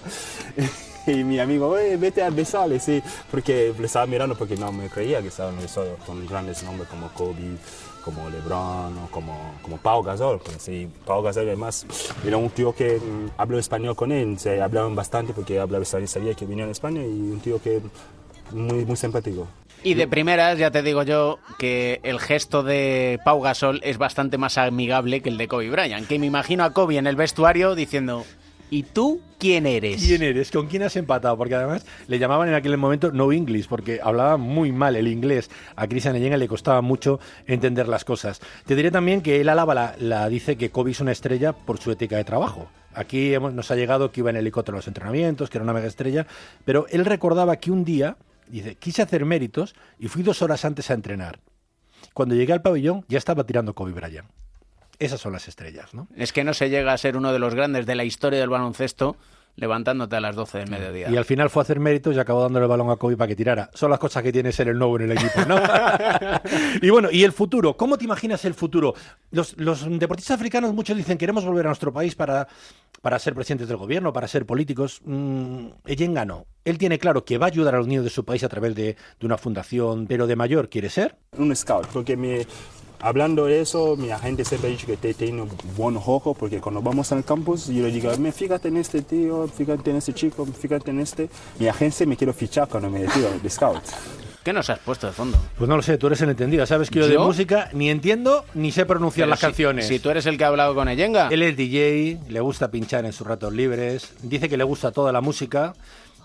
Y 1.08 1.22
mi 1.22 1.38
amigo, 1.38 1.68
"Oye, 1.68 1.96
vete 1.96 2.20
a 2.20 2.30
besarle, 2.30 2.80
sí. 2.80 3.00
Porque 3.30 3.72
le 3.78 3.86
estaba 3.86 4.06
mirando 4.06 4.34
porque 4.34 4.56
no 4.56 4.72
me 4.72 4.88
creía 4.88 5.22
que 5.22 5.28
estaba 5.28 5.52
sol 5.68 5.96
con 6.04 6.26
grandes 6.26 6.64
nombres 6.64 6.88
como 6.88 7.08
Kobe, 7.10 7.58
como 8.04 8.28
LeBron 8.28 9.06
como, 9.12 9.54
como 9.62 9.76
Pau 9.76 10.02
Gasol. 10.02 10.40
Pues 10.40 10.56
sí, 10.62 10.88
Pau 11.04 11.22
Gasol 11.22 11.46
además 11.46 11.86
era 12.24 12.36
un 12.38 12.50
tío 12.50 12.74
que 12.74 12.96
mm, 12.98 13.30
habló 13.36 13.56
español 13.60 13.94
con 13.94 14.10
él. 14.10 14.36
Se 14.40 14.60
hablaban 14.60 14.96
bastante 14.96 15.32
porque 15.32 15.60
hablaba 15.60 15.84
español, 15.84 16.08
sabía 16.08 16.34
que 16.34 16.44
venía 16.44 16.64
en 16.64 16.70
España 16.70 17.02
y 17.02 17.06
un 17.20 17.38
tío 17.38 17.62
que 17.62 17.80
muy, 18.52 18.84
muy 18.84 18.96
simpático. 18.96 19.48
Y 19.82 19.94
de 19.94 20.08
primeras, 20.08 20.58
ya 20.58 20.70
te 20.70 20.82
digo 20.82 21.02
yo 21.04 21.38
que 21.58 22.00
el 22.02 22.18
gesto 22.18 22.62
de 22.62 23.20
Pau 23.24 23.40
Gasol 23.40 23.80
es 23.84 23.98
bastante 23.98 24.36
más 24.38 24.58
amigable 24.58 25.20
que 25.20 25.28
el 25.28 25.36
de 25.38 25.46
Kobe 25.46 25.70
Bryant. 25.70 26.08
Que 26.08 26.18
me 26.18 26.26
imagino 26.26 26.64
a 26.64 26.72
Kobe 26.72 26.96
en 26.96 27.06
el 27.06 27.14
vestuario 27.14 27.76
diciendo: 27.76 28.24
¿Y 28.68 28.82
tú 28.82 29.20
quién 29.38 29.64
eres? 29.64 30.02
¿Quién 30.04 30.22
eres? 30.24 30.50
¿Con 30.50 30.66
quién 30.66 30.82
has 30.82 30.96
empatado? 30.96 31.36
Porque 31.36 31.54
además 31.54 31.86
le 32.08 32.18
llamaban 32.18 32.48
en 32.48 32.54
aquel 32.54 32.76
momento 32.78 33.12
no 33.12 33.30
English, 33.30 33.68
porque 33.68 34.00
hablaba 34.02 34.36
muy 34.38 34.72
mal 34.72 34.96
el 34.96 35.06
inglés. 35.06 35.50
A 35.76 35.86
Cristian 35.86 36.16
Eyenga 36.16 36.36
le 36.36 36.48
costaba 36.48 36.80
mucho 36.82 37.20
entender 37.46 37.86
las 37.86 38.04
cosas. 38.04 38.40
Te 38.64 38.74
diré 38.74 38.90
también 38.90 39.20
que 39.20 39.40
él 39.40 39.48
alaba 39.48 39.74
la, 39.74 39.94
la 40.00 40.28
dice 40.28 40.56
que 40.56 40.70
Kobe 40.70 40.90
es 40.92 41.00
una 41.00 41.12
estrella 41.12 41.52
por 41.52 41.78
su 41.78 41.92
ética 41.92 42.16
de 42.16 42.24
trabajo. 42.24 42.68
Aquí 42.92 43.34
hemos- 43.34 43.52
nos 43.52 43.70
ha 43.70 43.76
llegado 43.76 44.10
que 44.10 44.20
iba 44.20 44.30
en 44.30 44.36
helicóptero 44.36 44.76
a 44.76 44.78
los 44.78 44.88
entrenamientos, 44.88 45.48
que 45.48 45.58
era 45.58 45.62
una 45.64 45.74
mega 45.74 45.86
estrella, 45.86 46.26
pero 46.64 46.86
él 46.90 47.04
recordaba 47.04 47.56
que 47.56 47.70
un 47.70 47.84
día, 47.84 48.16
dice, 48.48 48.76
quise 48.76 49.02
hacer 49.02 49.24
méritos 49.24 49.74
y 49.98 50.08
fui 50.08 50.22
dos 50.22 50.42
horas 50.42 50.64
antes 50.64 50.90
a 50.90 50.94
entrenar. 50.94 51.40
Cuando 52.14 52.34
llegué 52.34 52.52
al 52.52 52.62
pabellón 52.62 53.04
ya 53.08 53.18
estaba 53.18 53.44
tirando 53.44 53.74
Kobe 53.74 53.92
Bryant. 53.92 54.28
Esas 54.98 55.20
son 55.20 55.32
las 55.32 55.46
estrellas, 55.48 55.92
¿no? 55.92 56.08
Es 56.16 56.32
que 56.32 56.44
no 56.44 56.54
se 56.54 56.70
llega 56.70 56.92
a 56.92 56.98
ser 56.98 57.16
uno 57.16 57.32
de 57.32 57.38
los 57.38 57.54
grandes 57.54 57.84
de 57.84 57.94
la 57.94 58.04
historia 58.04 58.40
del 58.40 58.48
baloncesto 58.48 59.16
levantándote 59.56 60.16
a 60.16 60.20
las 60.20 60.36
12 60.36 60.58
del 60.58 60.70
mediodía. 60.70 61.10
Y 61.10 61.16
al 61.16 61.24
final 61.24 61.50
fue 61.50 61.60
a 61.60 61.64
hacer 61.64 61.80
méritos 61.80 62.14
y 62.14 62.18
acabó 62.18 62.42
dándole 62.42 62.64
el 62.64 62.68
balón 62.68 62.90
a 62.90 62.96
Kobe 62.96 63.16
para 63.16 63.28
que 63.28 63.36
tirara. 63.36 63.70
Son 63.74 63.90
las 63.90 63.98
cosas 63.98 64.22
que 64.22 64.32
tiene 64.32 64.52
ser 64.52 64.68
el 64.68 64.78
nuevo 64.78 64.96
en 64.96 65.10
el 65.10 65.12
equipo, 65.12 65.40
¿no? 65.48 65.58
y 66.82 66.90
bueno, 66.90 67.10
¿y 67.10 67.24
el 67.24 67.32
futuro? 67.32 67.76
¿Cómo 67.76 67.96
te 67.96 68.04
imaginas 68.04 68.44
el 68.44 68.54
futuro? 68.54 68.94
Los, 69.30 69.56
los 69.58 69.86
deportistas 69.98 70.36
africanos 70.36 70.72
muchos 70.74 70.96
dicen 70.96 71.18
queremos 71.18 71.44
volver 71.44 71.66
a 71.66 71.70
nuestro 71.70 71.92
país 71.92 72.14
para, 72.14 72.46
para 73.00 73.18
ser 73.18 73.34
presidentes 73.34 73.68
del 73.68 73.78
gobierno, 73.78 74.12
para 74.12 74.28
ser 74.28 74.44
políticos. 74.44 75.00
Mm, 75.04 75.68
Eyenga 75.86 76.24
no. 76.24 76.46
Él 76.64 76.78
tiene 76.78 76.98
claro 76.98 77.24
que 77.24 77.38
va 77.38 77.46
a 77.46 77.48
ayudar 77.48 77.74
a 77.74 77.78
los 77.78 77.86
niños 77.86 78.04
de 78.04 78.10
su 78.10 78.24
país 78.24 78.44
a 78.44 78.48
través 78.48 78.74
de, 78.74 78.96
de 79.18 79.26
una 79.26 79.38
fundación, 79.38 80.06
pero 80.06 80.26
de 80.26 80.36
mayor 80.36 80.68
quiere 80.68 80.90
ser. 80.90 81.16
Un 81.38 81.54
scout, 81.54 81.86
porque 81.86 82.16
me, 82.16 82.46
hablando 83.06 83.46
de 83.46 83.60
eso, 83.60 83.96
mi 83.96 84.10
agente 84.10 84.44
siempre 84.44 84.68
ha 84.68 84.72
dicho 84.72 84.86
que 84.86 84.96
te 84.96 85.14
tiene 85.14 85.44
buenos 85.76 86.02
ojos, 86.06 86.36
porque 86.38 86.60
cuando 86.60 86.82
vamos 86.82 87.12
al 87.12 87.24
campus, 87.24 87.66
yo 87.68 87.82
le 87.84 87.90
digo, 87.92 88.10
"Me, 88.18 88.32
fíjate 88.32 88.68
en 88.68 88.76
este 88.78 89.02
tío, 89.02 89.46
fíjate 89.48 89.90
en 89.90 89.96
este 89.96 90.12
chico, 90.12 90.44
fíjate 90.46 90.90
en 90.90 91.00
este. 91.00 91.28
Mi 91.58 91.68
agente 91.68 92.04
me 92.06 92.16
quiere 92.16 92.32
fichar 92.32 92.68
cuando 92.68 92.90
me 92.90 93.00
tiro 93.06 93.30
de 93.42 93.50
scout. 93.50 93.82
¿Qué 94.44 94.52
nos 94.52 94.70
has 94.70 94.78
puesto 94.78 95.08
de 95.08 95.12
fondo? 95.12 95.36
Pues 95.58 95.68
no 95.68 95.74
lo 95.76 95.82
sé, 95.82 95.98
tú 95.98 96.06
eres 96.06 96.20
el 96.20 96.30
entendido. 96.30 96.64
Sabes 96.66 96.88
que 96.88 97.00
yo 97.00 97.08
de 97.08 97.18
música 97.18 97.68
ni 97.72 97.90
entiendo 97.90 98.44
ni 98.54 98.70
sé 98.70 98.86
pronunciar 98.86 99.24
Pero 99.24 99.30
las 99.30 99.40
si- 99.40 99.46
canciones. 99.46 99.88
Si 99.88 99.98
tú 99.98 100.08
eres 100.10 100.24
el 100.26 100.38
que 100.38 100.44
ha 100.44 100.48
hablado 100.48 100.72
con 100.74 100.88
Eyenga. 100.88 101.28
Él 101.32 101.42
es 101.42 101.56
DJ, 101.56 102.18
le 102.28 102.40
gusta 102.40 102.70
pinchar 102.70 103.04
en 103.06 103.12
sus 103.12 103.26
ratos 103.26 103.52
libres, 103.52 104.12
dice 104.22 104.48
que 104.48 104.56
le 104.56 104.62
gusta 104.62 104.92
toda 104.92 105.10
la 105.10 105.20
música 105.20 105.74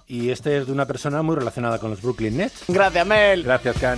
y 0.08 0.30
este 0.30 0.58
es 0.58 0.68
de 0.68 0.72
una 0.72 0.86
persona 0.86 1.24
muy 1.24 1.36
relacionada 1.36 1.80
con 1.80 1.90
los 1.90 2.02
Brooklyn 2.04 2.38
Nets. 2.38 2.64
Gracias, 2.68 3.08
Mel. 3.08 3.42
Gracias, 3.44 3.76
Can. 3.80 3.98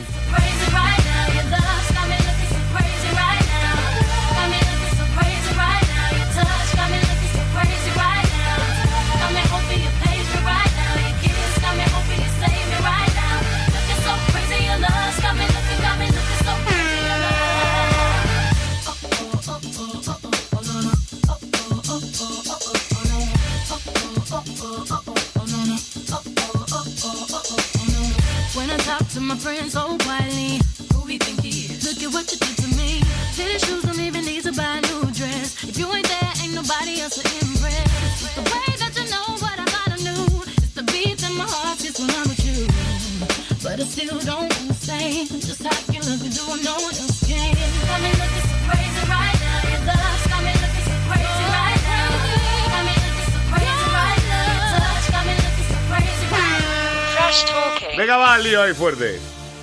Venga, 57.97 58.17
va 58.17 58.37
lío 58.37 58.61
ahí 58.61 58.73
fuerte. 58.73 59.19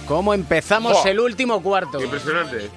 ¿Cómo 0.06 0.34
empezamos 0.34 0.92
Buah. 0.92 1.08
el 1.08 1.20
último 1.20 1.62
cuarto? 1.62 2.00
Impresionante. 2.00 2.70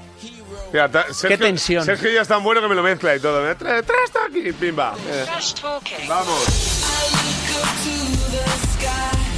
Mira, 0.71 0.89
ta- 0.89 1.13
Sergio, 1.13 1.37
tensión. 1.37 1.85
Sergio 1.85 2.09
ya 2.11 2.21
es 2.21 2.27
tan 2.27 2.43
bueno 2.43 2.61
que 2.61 2.67
me 2.67 2.75
lo 2.75 2.81
mezcla 2.83 3.15
y 3.15 3.19
todo. 3.19 3.39
Trae, 3.55 3.83
trae 3.83 4.03
esto 4.05 4.19
aquí, 4.27 4.51
pimba. 4.53 4.95
Eh, 5.07 5.25
Vamos. 6.07 6.43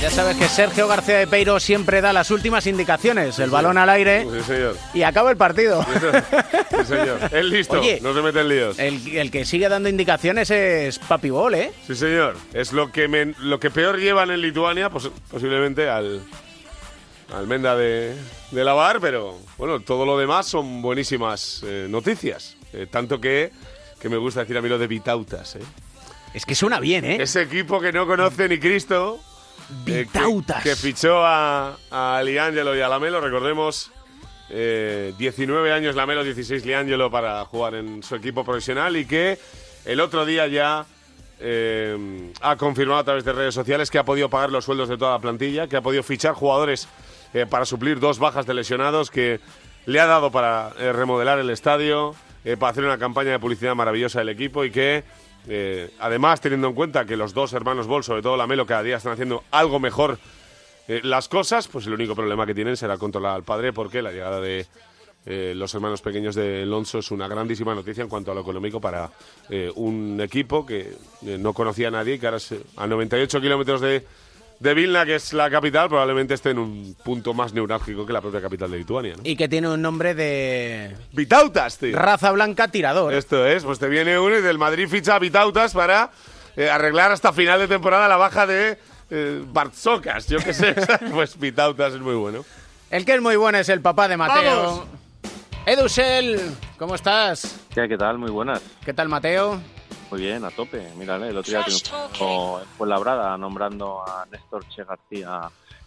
Ya 0.06 0.12
sabes 0.12 0.38
que 0.38 0.47
Sergio 0.47 0.88
García 0.88 1.18
de 1.18 1.26
Peiro 1.26 1.60
siempre 1.60 1.99
da 1.99 2.14
las 2.14 2.30
últimas 2.30 2.68
indicaciones, 2.68 3.39
el 3.39 3.49
balón 3.49 3.80
al 3.80 3.89
aire 3.89 4.24
Sí, 4.32 4.41
señor. 4.45 4.78
y 4.93 5.01
acaba 5.01 5.32
el 5.32 5.36
partido. 5.38 5.84
Sí, 5.84 6.86
señor. 6.86 7.20
Es 7.32 7.43
listo. 7.45 7.80
Oye, 7.80 7.99
no 8.03 8.14
se 8.14 8.22
mete 8.22 8.41
en 8.41 8.49
líos. 8.49 8.78
El, 8.78 9.18
el 9.18 9.32
que 9.32 9.45
sigue 9.45 9.68
dando 9.68 9.89
indicaciones 9.89 10.51
es 10.51 10.99
Papi 10.99 11.32
Bol, 11.32 11.56
¿eh? 11.56 11.72
Sí, 11.88 11.95
señor. 11.95 12.38
Es 12.53 12.72
lo 12.72 12.91
que, 12.91 13.08
me- 13.08 13.34
lo 13.39 13.60
que 13.60 13.72
peor 13.72 13.97
llevan 13.97 14.30
en 14.30 14.41
Lituania, 14.41 14.91
pues, 14.91 15.10
posiblemente 15.32 15.89
al, 15.89 16.22
al 17.36 17.47
Menda 17.47 17.76
de, 17.76 18.16
de 18.51 18.64
Lavar, 18.64 18.99
pero 19.01 19.39
bueno, 19.58 19.80
todo 19.80 20.06
lo 20.06 20.20
demás 20.20 20.45
son 20.45 20.84
buenísimas 20.84 21.64
eh, 21.66 21.88
noticias. 21.89 22.58
Eh, 22.74 22.86
tanto 22.89 23.20
que, 23.20 23.51
que 23.99 24.08
me 24.08 24.18
gusta 24.18 24.41
decir 24.41 24.56
a 24.56 24.62
mí 24.62 24.70
lo 24.70 24.78
de 24.78 24.86
Vitautas. 24.86 25.56
¿eh? 25.56 25.62
Es 26.36 26.45
que 26.45 26.53
suena 26.53 26.80
bien, 26.80 27.06
¿eh? 27.06 27.18
Ese 27.20 27.41
equipo 27.41 27.82
que 27.82 27.91
no 27.91 28.06
conoce 28.06 28.47
ni 28.47 28.60
Cristo. 28.60 29.20
Eh, 29.70 29.84
que- 29.86 30.03
Vitautas. 30.03 30.63
que, 30.63 30.76
fichó 30.76 31.26
a, 31.26 31.78
a 31.91 32.22
Liangelo 32.24 32.76
y 32.76 32.82
a 32.82 32.88
Lamelo, 32.89 33.20
recordemos. 33.22 33.91
eh, 34.49 35.13
19 35.18 35.72
años 35.74 35.95
Lamelo, 35.95 36.24
16 36.24 36.66
Liangelo 36.66 37.09
para 37.09 37.43
jugar 37.45 37.76
en 37.76 38.03
su 38.03 38.16
equipo 38.16 38.43
profesional 38.43 38.95
y 38.95 39.05
que 39.05 39.39
el 39.86 39.99
otro 39.99 40.26
día 40.26 40.45
ya 40.47 40.86
eh, 41.39 42.32
ha 42.41 42.55
confirmado 42.55 42.99
a 42.99 43.03
través 43.03 43.26
de 43.26 43.34
redes 43.34 43.53
sociales 43.55 43.89
que 43.91 43.97
ha 43.97 44.03
podido 44.05 44.30
pagar 44.30 44.51
los 44.51 44.66
sueldos 44.66 44.88
de 44.89 44.97
toda 44.97 45.11
la 45.13 45.20
plantilla, 45.20 45.68
que 45.68 45.78
ha 45.78 45.82
podido 45.82 46.03
fichar 46.03 46.34
jugadores 46.34 46.88
eh, 47.34 47.45
para 47.49 47.66
suplir 47.66 47.99
dos 47.99 48.20
bajas 48.20 48.45
de 48.45 48.53
lesionados, 48.53 49.11
que 49.11 49.39
le 49.86 49.99
ha 49.99 50.05
dado 50.05 50.32
para 50.32 50.72
eh, 50.80 50.93
remodelar 50.93 51.39
el 51.39 51.49
estadio, 51.49 52.16
eh, 52.45 52.55
para 52.57 52.72
hacer 52.72 52.86
una 52.86 52.97
campaña 52.97 53.32
de 53.32 53.39
publicidad 53.39 53.76
maravillosa 53.76 54.20
del 54.20 54.30
equipo 54.30 54.63
y 54.63 54.72
que, 54.72 55.03
eh, 55.48 55.91
además, 56.00 56.41
teniendo 56.41 56.68
en 56.68 56.74
cuenta 56.74 57.06
que 57.06 57.16
los 57.16 57.34
dos 57.34 57.54
hermanos 57.54 57.88
Bol, 57.88 58.04
sobre 58.04 58.22
todo 58.22 58.38
Lamelo, 58.38 58.66
cada 58.66 58.84
día 58.84 58.98
están 58.98 59.14
haciendo 59.14 59.43
algo 59.52 59.80
mejor 59.80 60.20
eh, 60.88 61.02
las 61.04 61.28
cosas, 61.28 61.68
pues 61.68 61.88
el 61.88 61.93
único 61.93 62.16
problema 62.16 62.46
que 62.46 62.54
tienen 62.54 62.78
será 62.78 62.98
controlar 62.98 63.36
al 63.36 63.43
padre 63.43 63.74
porque 63.74 64.02
la 64.02 64.12
llegada 64.12 64.39
de 64.39 64.66
eh, 65.26 65.54
los 65.56 65.74
hermanos 65.74 66.02
pequeños 66.02 66.36
de 66.36 66.64
Alonso 66.64 67.00
es 67.00 67.10
una 67.12 67.28
grandísima 67.28 67.74
noticia 67.74 68.04
en 68.04 68.10
cuanto 68.10 68.32
a 68.32 68.36
lo 68.36 68.41
económico 68.41 68.80
para 68.80 69.10
un 69.76 70.20
equipo 70.22 70.66
que 70.66 70.93
no 71.22 71.54
conocía 71.54 71.88
a 71.88 71.91
nadie 71.91 72.16
y 72.16 72.20
que 72.20 72.28
ahora 72.28 72.38
es, 72.38 72.54
a 72.76 72.86
98 72.86 73.41
kilómetros 73.41 73.82
de, 73.82 74.06
de 74.66 74.74
Vilna, 74.74 75.05
que 75.05 75.16
es 75.16 75.32
la 75.32 75.49
capital, 75.49 75.88
probablemente 75.88 76.34
esté 76.34 76.49
en 76.49 76.57
un 76.57 76.95
punto 77.03 77.36
más 77.36 77.53
neurálgico 77.53 78.03
que 78.05 78.11
la 78.11 78.20
propia 78.20 78.41
capital 78.41 78.72
de 78.72 78.80
Lituania. 78.80 79.13
¿no? 79.16 79.22
Y 79.24 79.36
que 79.36 79.47
tiene 79.47 79.70
un 79.70 79.80
nombre 79.80 80.16
de 80.16 80.95
Vitautas, 81.13 81.78
tío. 81.78 81.95
raza 81.95 82.32
blanca 82.32 82.68
tirador. 82.68 83.13
Esto 83.13 83.45
es, 83.45 83.63
pues 83.63 83.78
te 83.78 83.88
viene 83.88 84.18
uno 84.18 84.38
y 84.38 84.41
del 84.41 84.57
Madrid 84.57 84.88
ficha 84.89 85.16
a 85.16 85.20
Vitautas 85.20 85.74
para 85.74 86.09
eh, 86.57 86.70
arreglar 86.70 87.11
hasta 87.11 87.32
final 87.32 87.59
de 87.59 87.68
temporada 87.68 88.07
la 88.07 88.18
baja 88.18 88.47
de 88.47 88.80
eh, 89.11 89.43
Bartzokas, 89.53 90.28
yo 90.28 90.39
qué 90.39 90.53
sé. 90.53 90.76
pues 91.13 91.38
Vitautas 91.39 91.93
es 91.93 92.01
muy 92.01 92.16
bueno. 92.16 92.43
El 92.89 93.05
que 93.05 93.13
es 93.13 93.22
muy 93.22 93.36
bueno 93.36 93.59
es 93.59 93.70
el 93.70 93.82
papá 93.82 94.07
de 94.07 94.18
Mateo. 94.18 94.55
¡Vamos! 94.55 94.86
Edusel, 95.68 96.41
¿cómo 96.80 96.95
estás? 96.95 97.59
¿Qué, 97.74 97.88
¿Qué 97.88 97.97
tal? 97.97 98.18
Muy 98.18 98.32
buenas. 98.32 98.61
¿Qué 98.84 98.93
tal, 98.93 99.09
Mateo? 99.09 99.59
Muy 100.16 100.24
bien, 100.24 100.45
a 100.45 100.49
tope. 100.49 100.82
Mírale, 100.97 101.28
el 101.28 101.38
otro 101.38 101.51
día 101.51 101.66
triunfó 101.66 102.61
en 102.61 102.68
Fuenlabrada 102.68 103.38
nombrando 103.38 104.01
a 104.01 104.26
Néstor 104.32 104.66
Che 104.70 104.86
García 104.86 105.41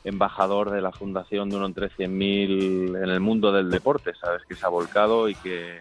embajador 0.04 0.70
de 0.70 0.82
la 0.82 0.92
fundación 0.92 1.48
de 1.48 1.56
uno 1.56 1.64
entre 1.64 1.88
100.000 1.88 3.04
en 3.04 3.08
el 3.08 3.20
mundo 3.20 3.50
del 3.50 3.70
deporte, 3.70 4.12
¿sabes? 4.20 4.42
Que 4.46 4.54
se 4.54 4.66
ha 4.66 4.68
volcado 4.68 5.30
y 5.30 5.34
que 5.36 5.78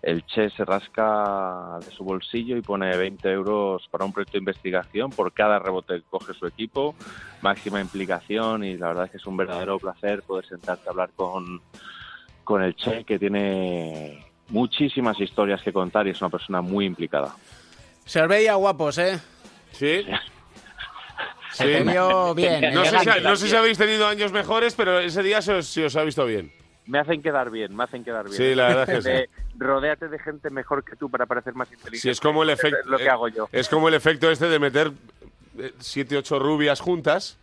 el 0.00 0.24
Che 0.26 0.48
se 0.50 0.64
rasca 0.64 1.80
de 1.84 1.90
su 1.90 2.04
bolsillo 2.04 2.56
y 2.56 2.62
pone 2.62 2.96
20 2.96 3.32
euros 3.32 3.88
para 3.90 4.04
un 4.04 4.12
proyecto 4.12 4.34
de 4.34 4.42
investigación 4.42 5.10
por 5.10 5.32
cada 5.32 5.58
rebote 5.58 5.96
que 5.96 6.06
coge 6.08 6.34
su 6.34 6.46
equipo, 6.46 6.94
máxima 7.42 7.80
implicación 7.80 8.62
y 8.62 8.76
la 8.76 8.86
verdad 8.86 9.06
es 9.06 9.10
que 9.10 9.16
es 9.16 9.26
un 9.26 9.36
verdadero 9.36 9.76
placer 9.80 10.22
poder 10.22 10.46
sentarte 10.46 10.88
a 10.88 10.92
hablar 10.92 11.10
con, 11.16 11.60
con 12.44 12.62
el 12.62 12.76
Che, 12.76 13.02
que 13.02 13.18
tiene 13.18 14.24
muchísimas 14.50 15.20
historias 15.20 15.62
que 15.62 15.72
contar 15.72 16.06
y 16.06 16.10
es 16.10 16.20
una 16.20 16.30
persona 16.30 16.60
muy 16.60 16.86
implicada. 16.86 17.34
Se 18.08 18.22
os 18.22 18.26
veía 18.28 18.54
guapos, 18.54 18.96
¿eh? 18.96 19.20
Sí. 19.72 20.06
Se 21.52 21.64
te 21.64 21.82
vio 21.82 22.34
bien. 22.34 22.72
No 22.72 22.84
sé, 22.84 22.98
si, 23.00 23.20
no 23.22 23.36
sé 23.36 23.48
si 23.48 23.54
habéis 23.56 23.76
tenido 23.78 24.06
años 24.06 24.32
mejores, 24.32 24.74
pero 24.74 24.98
ese 25.00 25.22
día 25.22 25.42
se 25.42 25.54
os, 25.54 25.66
se 25.66 25.84
os 25.86 25.96
ha 25.96 26.02
visto 26.04 26.24
bien. 26.24 26.52
Me 26.86 26.98
hacen 27.00 27.20
quedar 27.20 27.50
bien, 27.50 27.74
me 27.76 27.84
hacen 27.84 28.04
quedar 28.04 28.24
bien. 28.24 28.36
Sí, 28.36 28.54
la 28.54 28.68
verdad 28.68 28.90
es 28.90 29.04
que 29.04 29.10
De- 29.10 29.30
Rodéate 29.58 30.08
de 30.08 30.18
gente 30.20 30.50
mejor 30.50 30.84
que 30.84 30.94
tú 30.96 31.10
para 31.10 31.26
parecer 31.26 31.54
más 31.54 31.68
inteligente. 31.68 31.98
Sí, 31.98 32.10
es 32.10 32.20
como 32.20 32.44
el 32.44 32.50
efecto. 32.50 32.78
Es 32.80 32.86
lo 32.86 32.96
que 32.96 33.08
hago 33.10 33.28
yo. 33.28 33.48
Es 33.52 33.68
como 33.68 33.88
el 33.88 33.94
efecto 33.94 34.30
este 34.30 34.48
de 34.48 34.58
meter 34.58 34.92
eh, 35.58 35.72
siete, 35.80 36.16
ocho 36.16 36.38
rubias 36.38 36.80
juntas. 36.80 37.38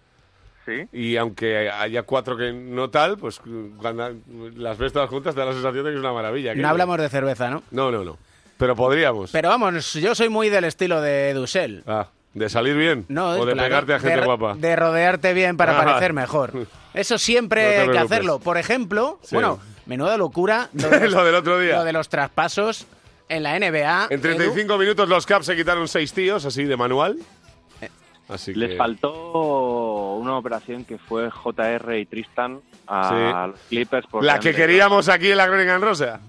Sí. 0.65 0.87
Y 0.93 1.17
aunque 1.17 1.69
haya 1.69 2.03
cuatro 2.03 2.37
que 2.37 2.53
no 2.53 2.89
tal, 2.89 3.17
pues 3.17 3.39
cuando 3.77 4.15
las 4.55 4.77
ves 4.77 4.93
todas 4.93 5.09
juntas 5.09 5.35
te 5.35 5.41
da 5.41 5.47
la 5.47 5.53
sensación 5.53 5.83
de 5.83 5.91
que 5.91 5.95
es 5.97 5.99
una 6.01 6.13
maravilla. 6.13 6.55
No 6.55 6.69
hablamos 6.69 6.97
de 6.97 7.09
cerveza, 7.09 7.49
¿no? 7.51 7.61
No, 7.71 7.91
no, 7.91 8.03
no. 8.03 8.17
Pero 8.57 8.75
podríamos. 8.75 9.31
Pero 9.31 9.49
vamos, 9.49 9.93
yo 9.93 10.15
soy 10.15 10.29
muy 10.29 10.49
del 10.49 10.63
estilo 10.63 11.01
de 11.01 11.29
Edusel. 11.31 11.83
Ah, 11.87 12.07
¿de 12.33 12.49
salir 12.49 12.75
bien? 12.77 13.05
No, 13.09 13.31
¿O 13.31 13.45
de 13.45 13.53
claro, 13.53 13.67
pegarte 13.67 13.93
a 13.93 13.99
gente 13.99 14.19
de, 14.21 14.25
guapa? 14.25 14.55
De 14.55 14.75
rodearte 14.75 15.33
bien 15.33 15.57
para 15.57 15.77
Ah. 15.79 15.83
parecer 15.83 16.13
mejor. 16.13 16.53
Eso 16.93 17.17
siempre 17.17 17.75
No 17.77 17.81
hay 17.83 17.89
que 17.89 17.97
hacerlo. 17.99 18.39
Por 18.39 18.57
ejemplo, 18.57 19.19
Sí. 19.23 19.35
bueno, 19.35 19.59
menuda 19.85 20.15
locura. 20.17 20.69
Lo, 20.73 20.89
de 20.89 20.99
los- 21.01 21.13
Lo 21.13 21.25
del 21.25 21.35
otro 21.35 21.59
día. 21.59 21.77
lo 21.77 21.83
de 21.83 21.91
los 21.93 22.07
traspasos 22.07 22.85
en 23.27 23.43
la 23.43 23.55
NBA. 23.59 24.07
En 24.09 24.21
35 24.21 24.77
minutos 24.77 25.09
los 25.09 25.25
Caps 25.25 25.47
se 25.47 25.55
quitaron 25.55 25.87
seis 25.87 26.13
tíos, 26.13 26.45
así 26.45 26.63
de 26.63 26.77
manual. 26.77 27.17
Así 28.27 28.53
que... 28.53 28.59
Les 28.59 28.77
faltó 28.77 30.15
una 30.15 30.35
operación 30.37 30.83
que 30.83 30.97
fue 30.97 31.29
JR 31.29 31.99
y 31.99 32.05
Tristan 32.07 32.59
a 32.87 33.09
Sí. 33.09 33.51
los 33.51 33.59
Clippers. 33.69 34.07
porque 34.09 34.25
La 34.25 34.39
que 34.39 34.53
queríamos 34.55 35.09
aquí 35.09 35.29
en 35.31 35.37
la 35.37 35.45
Crónica 35.47 35.75
en 35.75 35.81
Rosa. 35.81 36.19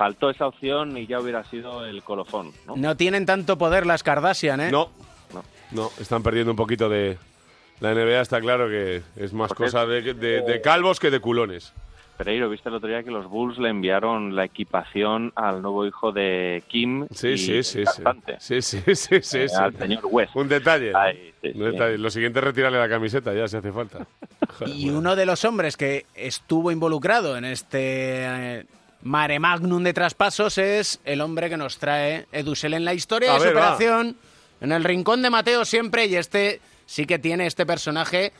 Faltó 0.00 0.30
esa 0.30 0.46
opción 0.46 0.96
y 0.96 1.06
ya 1.06 1.20
hubiera 1.20 1.44
sido 1.44 1.84
el 1.84 2.02
colofón. 2.02 2.52
¿no? 2.66 2.74
No 2.74 2.96
tienen 2.96 3.26
tanto 3.26 3.58
poder 3.58 3.84
las 3.84 4.02
Kardashian, 4.02 4.58
¿eh? 4.62 4.70
No, 4.70 4.88
no, 5.72 5.90
están 6.00 6.22
perdiendo 6.22 6.52
un 6.52 6.56
poquito 6.56 6.88
de... 6.88 7.18
La 7.80 7.92
NBA 7.92 8.22
está 8.22 8.40
claro 8.40 8.66
que 8.70 9.02
es 9.16 9.34
más 9.34 9.48
Porque 9.48 9.64
cosa 9.64 9.84
de, 9.84 10.00
de- 10.14 10.40
de 10.40 10.60
calvos 10.62 10.98
que 10.98 11.10
de 11.10 11.20
culones. 11.20 11.74
Pereiro, 12.16 12.48
viste 12.48 12.70
el 12.70 12.76
otro 12.76 12.88
día 12.88 13.02
que 13.02 13.10
los 13.10 13.26
Bulls 13.26 13.58
le 13.58 13.68
enviaron 13.68 14.34
la 14.34 14.44
equipación 14.46 15.32
al 15.36 15.60
nuevo 15.60 15.86
hijo 15.86 16.12
de 16.12 16.62
Kim. 16.68 17.06
Sí, 17.14 17.28
y 17.28 17.38
sí, 17.38 17.62
sí, 17.62 17.84
sí. 17.86 18.02
Sí, 18.38 18.62
sí, 18.62 18.80
sí, 18.94 18.94
sí, 19.22 19.38
Eh, 19.38 19.48
sí. 19.50 19.54
al 19.58 19.76
señor 19.76 20.00
West. 20.10 20.34
Un 20.34 20.48
detalle. 20.48 20.92
Ay, 20.94 21.32
sí, 21.42 21.52
Un 21.54 21.72
detalle. 21.72 21.98
Lo 21.98 22.10
siguiente 22.10 22.38
es 22.38 22.44
retirarle 22.46 22.78
la 22.78 22.88
camiseta, 22.88 23.32
ya 23.34 23.46
si 23.48 23.56
hace 23.58 23.70
falta. 23.70 24.06
Y 24.66 24.88
uno 24.90 25.14
de 25.16 25.24
los 25.26 25.44
hombres 25.46 25.76
que 25.76 26.04
estuvo 26.14 26.70
involucrado 26.70 27.36
en 27.38 27.44
este 27.46 28.58
eh, 28.58 28.66
mare 29.02 29.38
magnum 29.38 29.82
de 29.82 29.92
traspasos 29.92 30.58
es 30.58 31.00
el 31.04 31.20
hombre 31.20 31.48
que 31.48 31.56
nos 31.56 31.78
trae 31.78 32.26
Edusel 32.32 32.74
en 32.74 32.84
la 32.84 32.94
historia 32.94 33.34
A 33.34 33.38
de 33.38 33.52
ver, 33.52 33.56
va. 33.56 33.76
En 34.60 34.72
el 34.72 34.84
rincón 34.84 35.22
de 35.22 35.30
Mateo 35.30 35.64
siempre, 35.64 36.06
y 36.06 36.16
este 36.16 36.60
sí 36.84 37.06
que 37.06 37.18
tiene 37.18 37.46
este 37.46 37.64
personaje, 37.64 38.32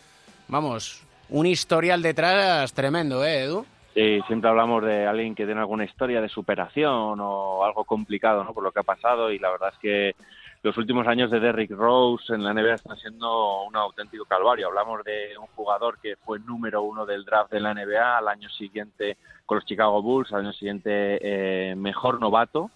vamos, 0.49 1.03
un 1.31 1.47
historial 1.47 2.03
detrás 2.03 2.73
tremendo, 2.75 3.25
¿eh, 3.25 3.45
Edu? 3.45 3.65
Sí, 3.95 4.21
siempre 4.27 4.51
hablamos 4.51 4.85
de 4.85 5.07
alguien 5.07 5.35
que 5.35 5.47
tiene 5.47 5.61
alguna 5.61 5.85
historia 5.85 6.21
de 6.21 6.29
superación 6.29 7.19
o 7.21 7.65
algo 7.65 7.85
complicado, 7.85 8.45
¿no? 8.45 8.53
Por 8.53 8.63
lo 8.63 8.71
que 8.71 8.81
ha 8.81 8.85
pasado 8.85 9.33
y 9.33 9.39
la 9.39 9.51
verdad 9.51 9.71
es 9.73 9.79
que 9.79 10.15
los 10.63 10.77
últimos 10.77 11.07
años 11.07 11.31
de 11.31 11.41
Derrick 11.41 11.71
Rose 11.71 12.35
en 12.35 12.45
la 12.45 12.53
NBA 12.53 12.75
están 12.75 12.97
siendo 12.99 13.63
un 13.65 13.75
auténtico 13.77 14.25
calvario. 14.27 14.67
Hablamos 14.69 15.03
de 15.05 15.37
un 15.39 15.47
jugador 15.57 15.99
que 16.03 16.17
fue 16.17 16.39
número 16.41 16.83
uno 16.83 17.07
del 17.07 17.25
draft 17.25 17.51
de 17.51 17.61
la 17.61 17.73
NBA 17.73 18.19
al 18.19 18.29
año 18.29 18.49
siguiente 18.51 19.17
con 19.47 19.57
los 19.57 19.65
Chicago 19.65 20.03
Bulls, 20.03 20.33
al 20.33 20.41
año 20.41 20.53
siguiente 20.53 21.19
eh, 21.23 21.75
mejor 21.77 22.21
novato. 22.21 22.71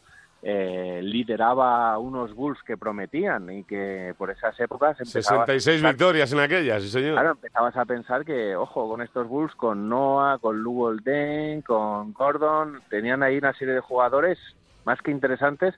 eh, 0.47 1.01
lideraba 1.03 1.97
unos 1.99 2.35
Bulls 2.35 2.63
que 2.67 2.77
prometían 2.77 3.51
y 3.51 3.65
que 3.65 4.15
por 4.19 4.31
esas 4.31 4.59
épocas 4.61 4.99
empezaba 5.01 5.47
66 5.47 5.83
victorias 5.83 6.33
en 6.35 6.41
aquellas, 6.41 6.83
sí 6.83 6.91
señor. 6.91 7.13
Claro, 7.15 7.31
empezabas 7.31 7.75
a 7.79 7.87
pensar 7.87 8.27
que, 8.27 8.55
ojo, 8.55 8.87
con 8.87 9.01
estos 9.01 9.27
Bulls, 9.27 9.55
con 9.55 9.89
Noah, 9.89 10.39
con 10.39 10.63
Lou 10.63 10.75
Golden, 10.75 11.63
con 11.63 12.13
Gordon, 12.13 12.83
tenían 12.91 13.23
ahí 13.23 13.39
una 13.39 13.55
serie 13.55 13.73
de 13.73 13.81
jugadores 13.81 14.39
más 14.85 15.01
que 15.01 15.11
interesantes, 15.11 15.75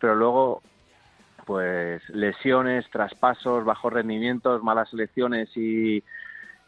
pero 0.00 0.16
luego, 0.16 0.62
pues, 1.48 2.06
lesiones, 2.10 2.84
traspasos, 2.90 3.64
bajos 3.64 3.90
rendimientos, 3.90 4.62
malas 4.62 4.90
selecciones 4.90 5.48
y, 5.56 6.04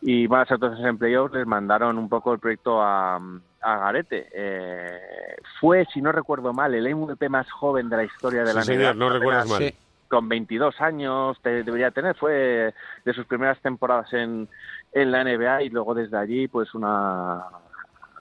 y 0.01 0.27
malas 0.27 0.51
actuaciones 0.51 0.87
en 0.89 0.97
playoffs 0.97 1.35
les 1.35 1.47
mandaron 1.47 1.99
un 1.99 2.09
poco 2.09 2.33
el 2.33 2.39
proyecto 2.39 2.81
a, 2.81 3.17
a 3.61 3.77
Garete. 3.77 4.31
Eh, 4.33 5.37
fue, 5.61 5.85
si 5.93 6.01
no 6.01 6.13
recuerdo 6.13 6.55
mal, 6.55 6.75
el 6.75 6.87
MVP 6.97 7.29
más 7.29 7.51
joven 7.53 7.91
de 7.91 7.99
la 7.99 8.05
historia 8.05 8.43
de 8.43 8.53
Sí, 8.53 8.57
la 8.57 8.65
señor, 8.65 8.81
NBA. 8.81 8.95
no 8.95 9.11
recuerdas 9.11 9.47
mal. 9.49 9.59
Sí 9.59 9.75
con 10.09 10.29
22 10.29 10.81
años 10.81 11.39
te- 11.41 11.63
debería 11.63 11.93
tener, 11.93 12.17
fue 12.17 12.75
de 13.05 13.13
sus 13.15 13.27
primeras 13.27 13.61
temporadas 13.61 14.13
en, 14.13 14.49
en 14.91 15.13
la 15.13 15.23
NBA 15.23 15.63
y 15.63 15.69
luego 15.69 15.95
desde 15.95 16.17
allí 16.17 16.49
pues 16.49 16.75
una 16.75 17.45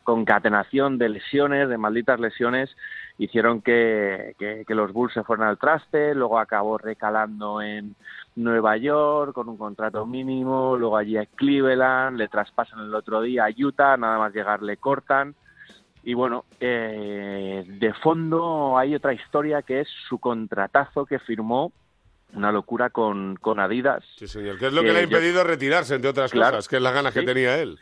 concatenación 0.03 0.99
de 0.99 1.10
lesiones, 1.10 1.68
de 1.68 1.80
malditas 1.80 2.20
lesiones, 2.20 2.70
hicieron 3.20 3.61
que, 3.61 4.34
que- 4.39 4.63
que 4.67 4.74
los 4.76 4.91
Bulls 4.91 5.13
se 5.13 5.24
fueran 5.24 5.47
al 5.47 5.57
traste, 5.59 6.15
luego 6.15 6.39
acabó 6.39 6.78
recalando 6.80 7.61
en 7.61 7.95
Nueva 8.36 8.76
York 8.78 9.34
con 9.34 9.47
un 9.49 9.57
contrato 9.57 10.05
mínimo, 10.07 10.76
luego 10.78 10.97
allí 10.97 11.17
a 11.17 11.26
Cleveland, 11.28 12.17
le 12.17 12.28
traspasan 12.30 12.80
el 12.80 12.95
otro 12.95 13.22
día 13.22 13.45
a 13.45 13.49
Utah, 13.55 13.97
nada 13.97 14.17
más 14.17 14.34
llegar 14.34 14.61
le 14.63 14.78
cortan. 14.78 15.36
Y 16.01 16.13
bueno, 16.13 16.45
eh, 16.61 17.65
de 17.67 17.93
fondo 17.95 18.78
hay 18.78 18.95
otra 18.95 19.13
historia 19.13 19.61
que 19.61 19.82
es 19.82 19.88
su 20.07 20.17
contratazo 20.17 21.05
que 21.05 21.20
firmó, 21.20 21.72
una 22.34 22.51
locura 22.51 22.89
con, 22.89 23.36
con 23.36 23.59
Adidas. 23.59 24.03
Sí, 24.15 24.28
señor. 24.28 24.57
Que 24.57 24.67
es 24.67 24.74
lo 24.74 24.82
que 24.82 24.93
le 24.93 24.99
ha 24.99 25.01
yo- 25.01 25.07
impedido 25.17 25.43
retirarse, 25.43 25.95
entre 25.95 26.11
otras 26.11 26.32
Claro. 26.32 26.51
cosas, 26.57 26.67
que 26.70 26.78
es 26.78 26.82
las 26.82 26.93
ganas 26.93 27.13
que 27.13 27.24
tenía 27.24 27.57
él. 27.57 27.78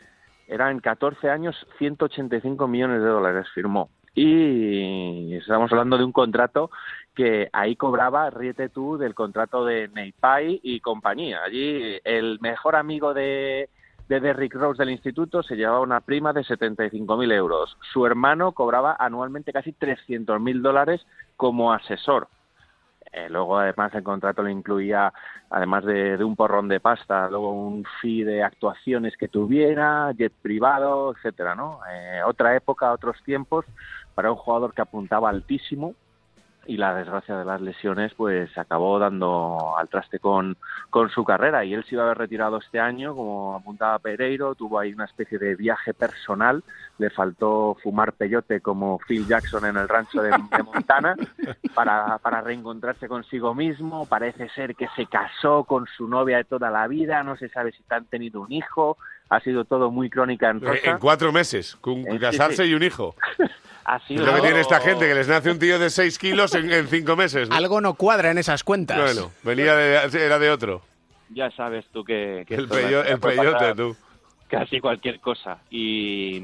Eran 0.48 0.80
14 0.80 1.28
años, 1.30 1.54
185 1.78 2.66
millones 2.66 3.02
de 3.02 3.08
dólares 3.08 3.46
firmó. 3.54 3.90
Y 4.20 5.36
estamos 5.36 5.70
hablando 5.70 5.96
de 5.96 6.02
un 6.02 6.10
contrato 6.10 6.72
que 7.14 7.48
ahí 7.52 7.76
cobraba, 7.76 8.30
ríete 8.30 8.68
tú, 8.68 8.98
del 8.98 9.14
contrato 9.14 9.64
de 9.64 9.86
Neipai 9.86 10.58
y 10.60 10.80
compañía. 10.80 11.44
Allí 11.44 12.00
el 12.02 12.40
mejor 12.40 12.74
amigo 12.74 13.14
de, 13.14 13.68
de 14.08 14.18
Derrick 14.18 14.54
Rose 14.54 14.82
del 14.82 14.90
instituto 14.90 15.44
se 15.44 15.54
llevaba 15.54 15.78
una 15.78 16.00
prima 16.00 16.32
de 16.32 16.40
75.000 16.40 17.32
euros. 17.32 17.76
Su 17.92 18.06
hermano 18.06 18.50
cobraba 18.50 18.96
anualmente 18.98 19.52
casi 19.52 19.70
300.000 19.70 20.62
dólares 20.62 21.06
como 21.36 21.72
asesor. 21.72 22.26
Eh, 23.12 23.28
luego, 23.30 23.58
además, 23.58 23.94
el 23.94 24.02
contrato 24.02 24.42
le 24.42 24.52
incluía, 24.52 25.12
además 25.50 25.84
de, 25.84 26.22
un 26.22 26.36
porrón 26.36 26.68
de 26.68 26.80
pasta, 26.80 27.28
luego 27.28 27.52
un 27.52 27.84
fee 28.00 28.24
de 28.24 28.42
actuaciones 28.42 29.16
que 29.16 29.28
tuviera, 29.28 30.12
jet 30.12 30.32
privado, 30.42 31.14
etcétera, 31.14 31.54
¿no? 31.54 31.80
Eh, 31.90 32.20
otra 32.26 32.54
época, 32.54 32.92
otros 32.92 33.16
tiempos, 33.24 33.64
para 34.14 34.30
un 34.30 34.36
jugador 34.36 34.74
que 34.74 34.82
apuntaba 34.82 35.30
altísimo. 35.30 35.94
Y 36.68 36.76
la 36.76 36.94
desgracia 36.94 37.36
de 37.36 37.44
las 37.46 37.60
lesiones 37.62 38.12
pues 38.14 38.56
acabó 38.58 38.98
dando 38.98 39.74
al 39.76 39.88
traste 39.88 40.18
con, 40.18 40.56
con 40.90 41.08
su 41.08 41.24
carrera 41.24 41.64
y 41.64 41.72
él 41.72 41.82
se 41.84 41.94
iba 41.94 42.02
a 42.02 42.06
haber 42.06 42.18
retirado 42.18 42.58
este 42.58 42.78
año 42.78 43.14
como 43.16 43.56
apuntaba 43.56 43.98
Pereiro, 43.98 44.54
tuvo 44.54 44.78
ahí 44.78 44.92
una 44.92 45.06
especie 45.06 45.38
de 45.38 45.56
viaje 45.56 45.94
personal, 45.94 46.62
le 46.98 47.08
faltó 47.10 47.76
fumar 47.82 48.12
peyote 48.12 48.60
como 48.60 48.98
Phil 49.08 49.26
Jackson 49.26 49.64
en 49.64 49.78
el 49.78 49.88
rancho 49.88 50.20
de, 50.20 50.28
de 50.30 50.62
Montana 50.62 51.16
para, 51.74 52.18
para 52.18 52.42
reencontrarse 52.42 53.08
consigo 53.08 53.54
mismo, 53.54 54.06
parece 54.06 54.48
ser 54.50 54.74
que 54.76 54.88
se 54.94 55.06
casó 55.06 55.64
con 55.64 55.86
su 55.96 56.06
novia 56.06 56.36
de 56.36 56.44
toda 56.44 56.70
la 56.70 56.86
vida, 56.86 57.22
no 57.22 57.36
se 57.38 57.48
sabe 57.48 57.72
si 57.72 57.82
han 57.88 58.04
tenido 58.04 58.42
un 58.42 58.52
hijo, 58.52 58.98
ha 59.30 59.40
sido 59.40 59.64
todo 59.64 59.90
muy 59.90 60.10
crónica 60.10 60.50
en 60.50 60.60
rosa. 60.60 60.74
Eh, 60.74 60.90
En 60.90 60.98
cuatro 60.98 61.32
meses, 61.32 61.76
con 61.80 61.94
Eh, 62.00 62.06
sí, 62.12 62.18
casarse 62.18 62.64
sí. 62.64 62.70
y 62.70 62.74
un 62.74 62.82
hijo. 62.82 63.14
Ha 63.90 63.96
Es 64.06 64.20
lo 64.20 64.34
que 64.34 64.40
tiene 64.42 64.60
esta 64.60 64.80
gente, 64.80 65.08
que 65.08 65.14
les 65.14 65.28
nace 65.28 65.50
un 65.50 65.58
tío 65.58 65.78
de 65.78 65.88
6 65.88 66.18
kilos 66.18 66.54
en, 66.54 66.70
en 66.70 66.88
cinco 66.88 67.16
meses. 67.16 67.48
¿no? 67.48 67.56
Algo 67.56 67.80
no 67.80 67.94
cuadra 67.94 68.30
en 68.30 68.36
esas 68.36 68.62
cuentas. 68.62 68.98
Bueno, 69.00 69.30
venía 69.42 69.74
de, 69.74 70.26
era 70.26 70.38
de 70.38 70.50
otro. 70.50 70.82
Ya 71.30 71.50
sabes 71.52 71.86
tú 71.92 72.04
que... 72.04 72.44
que 72.46 72.54
El, 72.56 72.68
peyo- 72.68 73.02
el 73.02 73.18
peyote, 73.18 73.74
tú. 73.74 73.96
Casi 74.48 74.80
cualquier 74.80 75.20
cosa. 75.20 75.58
Y, 75.70 76.36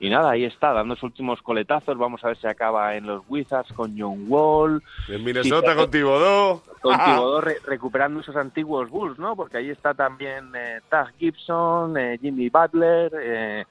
y 0.00 0.10
nada, 0.10 0.30
ahí 0.30 0.44
está, 0.44 0.72
dando 0.72 0.94
sus 0.94 1.04
últimos 1.04 1.42
coletazos. 1.42 1.96
Vamos 1.98 2.24
a 2.24 2.28
ver 2.28 2.36
si 2.38 2.46
acaba 2.46 2.96
en 2.96 3.06
los 3.06 3.22
Wizards 3.28 3.72
con 3.74 3.94
John 3.98 4.24
Wall. 4.28 4.82
En 5.08 5.22
Minnesota 5.24 5.74
con 5.74 5.90
Thibodeau. 5.90 6.62
Con 6.80 6.96
Thibodeau 6.98 7.40
re- 7.42 7.58
recuperando 7.66 8.20
esos 8.20 8.36
antiguos 8.36 8.88
Bulls, 8.90 9.18
¿no? 9.18 9.36
Porque 9.36 9.58
ahí 9.58 9.70
está 9.70 9.92
también 9.94 10.50
eh, 10.54 10.80
Taz 10.88 11.08
Gibson, 11.18 11.96
eh, 11.98 12.18
Jimmy 12.20 12.48
Butler. 12.48 13.12
eh, 13.22 13.64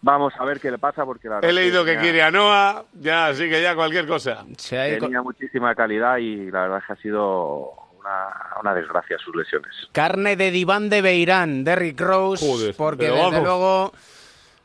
vamos 0.00 0.32
a 0.38 0.44
ver 0.44 0.60
qué 0.60 0.70
le 0.70 0.78
pasa 0.78 1.04
porque 1.04 1.28
la 1.28 1.40
He 1.40 1.52
leído 1.52 1.84
que 1.84 1.90
tenía- 1.92 2.02
quiere 2.02 2.22
a 2.22 2.30
Noah, 2.30 2.84
ya, 2.94 3.26
así 3.28 3.48
que 3.48 3.60
ya 3.62 3.74
cualquier 3.74 4.06
cosa. 4.06 4.44
tenía 4.68 5.22
muchísima 5.22 5.74
calidad 5.74 6.18
y 6.18 6.50
la 6.50 6.62
verdad 6.62 6.78
es 6.78 6.84
que 6.86 6.92
ha 6.92 6.96
sido 6.96 7.72
una, 7.98 8.28
una 8.62 8.74
desgracia 8.74 9.16
sus 9.18 9.34
lesiones. 9.34 9.72
Carne 9.92 10.36
de 10.36 10.50
diván 10.50 10.88
de 10.88 11.02
Beirán, 11.02 11.64
Derrick 11.64 12.00
Rose, 12.00 12.46
Joder, 12.46 12.74
porque 12.76 13.04
desde 13.06 13.18
vamos. 13.20 13.42
luego 13.42 13.92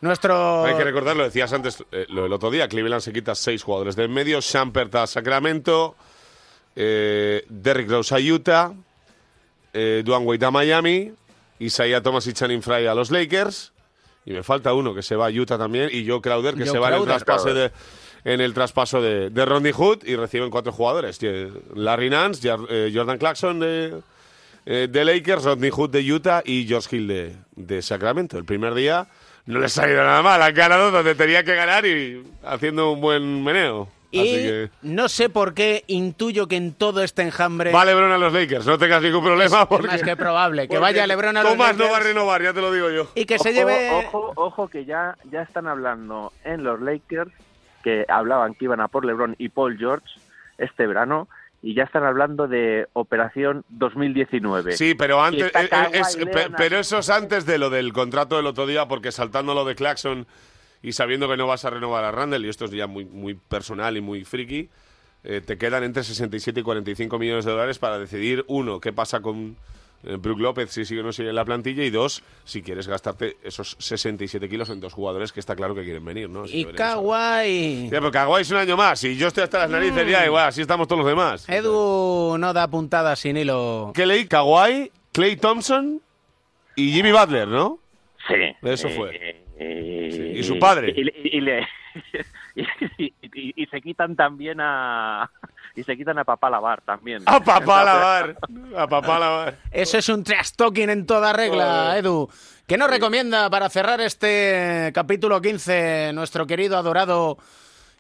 nuestro... 0.02 0.66
Hay 0.66 0.76
que 0.78 0.84
recordar, 0.84 1.16
lo 1.16 1.24
decías 1.24 1.52
antes, 1.52 1.84
eh, 1.92 2.06
lo 2.10 2.24
del 2.24 2.34
otro 2.34 2.52
día, 2.52 2.68
Cleveland 2.68 3.02
se 3.02 3.12
quita 3.12 3.36
seis 3.36 3.64
jugadores 3.64 3.96
del 3.96 4.10
medio, 4.10 4.40
Shumpert 4.42 4.94
a 4.96 5.08
Sacramento, 5.08 5.96
eh, 6.76 7.44
Derrick 7.50 7.90
Rose 7.90 8.14
a 8.16 8.20
Utah, 8.20 8.72
eh, 9.74 10.04
Dwayne 10.06 10.26
Wade 10.26 10.46
a 10.46 10.52
Miami, 10.52 11.12
Isaiah 11.60 12.02
Thomas 12.02 12.28
y 12.28 12.34
Channing 12.34 12.62
Frye 12.62 12.88
a 12.88 12.94
los 12.96 13.10
Lakers, 13.12 13.73
y 14.26 14.34
me 14.34 14.44
falta 14.44 14.74
uno 14.74 14.94
que 14.94 15.02
se 15.02 15.16
va 15.16 15.28
a 15.28 15.30
Utah 15.30 15.58
también, 15.58 15.90
y 15.92 16.08
Joe 16.08 16.22
Crowder 16.22 16.56
que 16.56 16.66
Joe 16.66 16.72
se 16.72 16.80
va 16.80 16.88
en 16.90 16.94
el 16.94 17.00
Crowder. 17.02 17.24
traspaso 17.24 17.54
de 17.54 17.72
en 18.26 18.42
el 18.42 18.54
traspaso 18.54 19.02
de, 19.02 19.30
de 19.30 19.46
Rodney 19.46 19.74
Hood 19.74 20.06
y 20.06 20.16
reciben 20.16 20.50
cuatro 20.50 20.72
jugadores. 20.72 21.20
Larry 21.76 22.10
Nance, 22.10 22.48
eh, 22.70 22.92
Jordan 22.94 23.18
Clarkson 23.18 23.60
de, 23.60 24.00
eh, 24.66 24.88
de 24.90 25.06
Lakers, 25.06 25.44
Rodney 25.44 25.70
Hood 25.70 25.90
de 25.90 26.14
Utah 26.14 26.42
y 26.46 26.66
George 26.66 26.96
Hill 26.96 27.08
de, 27.08 27.36
de 27.56 27.82
Sacramento. 27.82 28.38
El 28.38 28.46
primer 28.46 28.74
día 28.76 29.08
no 29.46 29.60
les 29.60 29.78
ha 29.78 29.90
ido 29.90 30.04
nada 30.04 30.22
mal, 30.22 30.42
han 30.42 30.54
ganado 30.54 30.92
donde 30.92 31.16
tenía 31.16 31.44
que 31.44 31.54
ganar 31.54 31.86
y 31.86 32.24
haciendo 32.46 32.92
un 32.92 33.02
buen 33.02 33.44
meneo. 33.44 33.90
Y 34.22 34.34
que... 34.36 34.70
no 34.84 35.10
sé 35.10 35.30
por 35.30 35.54
qué 35.54 35.84
intuyo 35.88 36.48
que 36.48 36.56
en 36.56 36.74
todo 36.74 37.04
este 37.04 37.22
enjambre... 37.24 37.72
Va 37.72 37.84
LeBron 37.86 38.12
a 38.12 38.18
los 38.18 38.32
Lakers, 38.32 38.66
no 38.66 38.78
tengas 38.78 39.02
ningún 39.02 39.24
problema. 39.24 39.62
Es 39.62 39.68
porque, 39.68 39.88
más 39.88 40.04
que 40.04 40.16
probable 40.16 40.68
que 40.68 40.78
vaya 40.78 41.08
LeBron 41.08 41.36
a 41.38 41.44
los 41.44 41.52
Thomas 41.54 41.76
no 41.76 41.84
va 41.86 41.90
a 41.90 41.94
Lakers 41.94 42.08
renovar, 42.08 42.44
ya 42.44 42.54
te 42.54 42.62
lo 42.62 42.72
digo 42.72 42.90
yo. 42.92 43.08
y 43.16 43.26
que 43.26 43.40
se 43.40 43.50
Ojo, 43.50 43.58
lleve... 43.58 43.92
Ojo, 44.06 44.34
ojo, 44.36 44.68
que 44.68 44.86
ya, 44.86 45.18
ya 45.32 45.42
están 45.42 45.68
hablando 45.68 46.32
en 46.44 46.64
los 46.64 46.80
Lakers, 46.82 47.32
que 47.84 48.06
hablaban 48.08 48.54
que 48.54 48.66
iban 48.66 48.80
a 48.82 48.88
por 48.88 49.04
LeBron 49.06 49.36
y 49.40 49.50
Paul 49.50 49.78
George 49.78 50.06
este 50.58 50.86
verano, 50.88 51.28
y 51.62 51.74
ya 51.76 51.84
están 51.84 52.04
hablando 52.04 52.48
de 52.48 52.88
Operación 52.94 53.64
2019. 53.70 54.74
Sí, 54.78 54.96
pero 54.96 55.24
antes, 55.24 55.46
eh, 55.56 55.70
eh, 55.72 55.90
es- 55.94 56.18
pero 56.58 56.78
eso 56.78 57.00
es 57.00 57.10
antes 57.10 57.46
de 57.46 57.58
lo 57.58 57.70
del 57.70 57.94
contrato 57.94 58.36
del 58.38 58.46
otro 58.48 58.68
día, 58.68 58.88
porque 58.88 59.12
saltando 59.12 59.54
lo 59.54 59.66
de 59.66 59.74
Claxon 59.76 60.28
y 60.84 60.92
sabiendo 60.94 61.28
que 61.28 61.38
no 61.38 61.48
vas 61.48 61.66
a 61.66 61.72
renovar 61.72 62.04
a 62.04 62.12
Randall, 62.12 62.46
y 62.46 62.50
esto 62.50 62.66
es 62.66 62.72
ya 62.72 62.86
muy, 62.86 63.06
muy 63.06 63.34
personal 63.34 63.98
y 63.98 64.02
muy 64.02 64.24
friki, 64.26 64.70
eh, 65.24 65.42
te 65.44 65.58
quedan 65.58 65.84
entre 65.84 66.04
67 66.04 66.60
y 66.60 66.64
45 66.64 67.18
millones 67.18 67.46
de 67.46 67.52
dólares 67.52 67.80
para 67.80 67.98
decidir, 67.98 68.44
uno, 68.48 68.80
qué 68.82 68.92
pasa 68.94 69.22
con 69.22 69.56
eh, 70.04 70.18
Brook 70.20 70.40
López 70.42 70.70
si 70.72 70.84
sigue 70.84 71.00
o 71.00 71.04
no 71.04 71.14
sigue 71.14 71.30
en 71.30 71.36
la 71.36 71.46
plantilla, 71.46 71.82
y 71.86 71.90
dos, 71.90 72.22
si 72.44 72.62
quieres 72.62 72.90
gastarte 72.90 73.38
esos 73.42 73.78
67 73.80 74.50
kilos 74.50 74.70
en 74.70 74.82
dos 74.82 74.92
jugadores 74.92 75.32
que 75.32 75.40
está 75.40 75.56
claro 75.56 75.74
que 75.74 75.84
quieren 75.86 76.04
venir, 76.04 76.30
¿no? 76.30 76.44
Así 76.44 76.60
Y. 76.60 76.66
Kawhi... 76.66 77.86
Ya, 77.86 78.00
pero 78.00 78.12
Kawhi 78.12 78.42
es 78.42 78.52
un 78.52 78.58
año 78.58 78.76
más, 78.76 79.02
y 79.06 79.16
yo 79.16 79.28
estoy 79.30 79.44
hasta 79.46 79.60
las 79.60 79.70
narices 79.70 80.06
ya, 80.10 80.26
igual, 80.26 80.48
así 80.50 80.60
estamos 80.62 80.90
todos 80.90 81.00
los 81.00 81.08
demás. 81.08 81.48
Edu 81.48 82.36
no 82.38 82.52
da 82.52 82.68
puntadas 82.68 83.20
sin 83.20 83.38
hilo. 83.38 83.94
¿Qué 83.96 84.06
leí? 84.06 84.28
Kawhi, 84.28 84.92
Clay 85.14 85.38
Thompson 85.38 86.02
y 86.76 86.92
Jimmy 86.92 87.14
Butler, 87.14 87.48
¿no? 87.48 87.80
Sí. 88.28 88.36
Eso 88.62 88.88
Eh, 88.90 88.94
fue. 88.98 89.10
eh, 89.16 89.43
Y 90.36 90.44
su 90.44 90.60
padre. 90.60 90.94
Y, 90.96 91.02
y- 91.02 91.38
y 91.38 91.42
le- 91.42 91.68
y- 92.56 93.14
y- 93.22 93.54
y 93.64 93.66
se 93.68 93.82
quitan 93.82 94.16
también 94.16 94.60
a. 94.62 95.30
Y 95.76 95.84
se 95.84 95.98
quitan 95.98 96.20
a 96.20 96.24
papá 96.24 96.50
lavar 96.50 96.82
también. 96.82 97.24
A 97.26 97.40
papá 97.40 97.84
lavar. 97.84 98.36
A 98.78 98.88
papá 98.88 99.20
lavar. 99.20 99.56
Eso 99.72 99.98
es 99.98 100.08
un 100.10 100.24
trash 100.24 100.52
talking 100.56 100.90
en 100.90 101.06
toda 101.06 101.34
regla. 101.34 101.98
Edu. 101.98 102.30
¿Qué 102.68 102.78
nos 102.78 102.90
recomienda 102.90 103.50
para 103.50 103.70
cerrar 103.70 104.00
este 104.02 104.92
capítulo 104.94 105.42
15 105.42 106.12
nuestro 106.14 106.46
querido, 106.48 106.78
adorado 106.78 107.38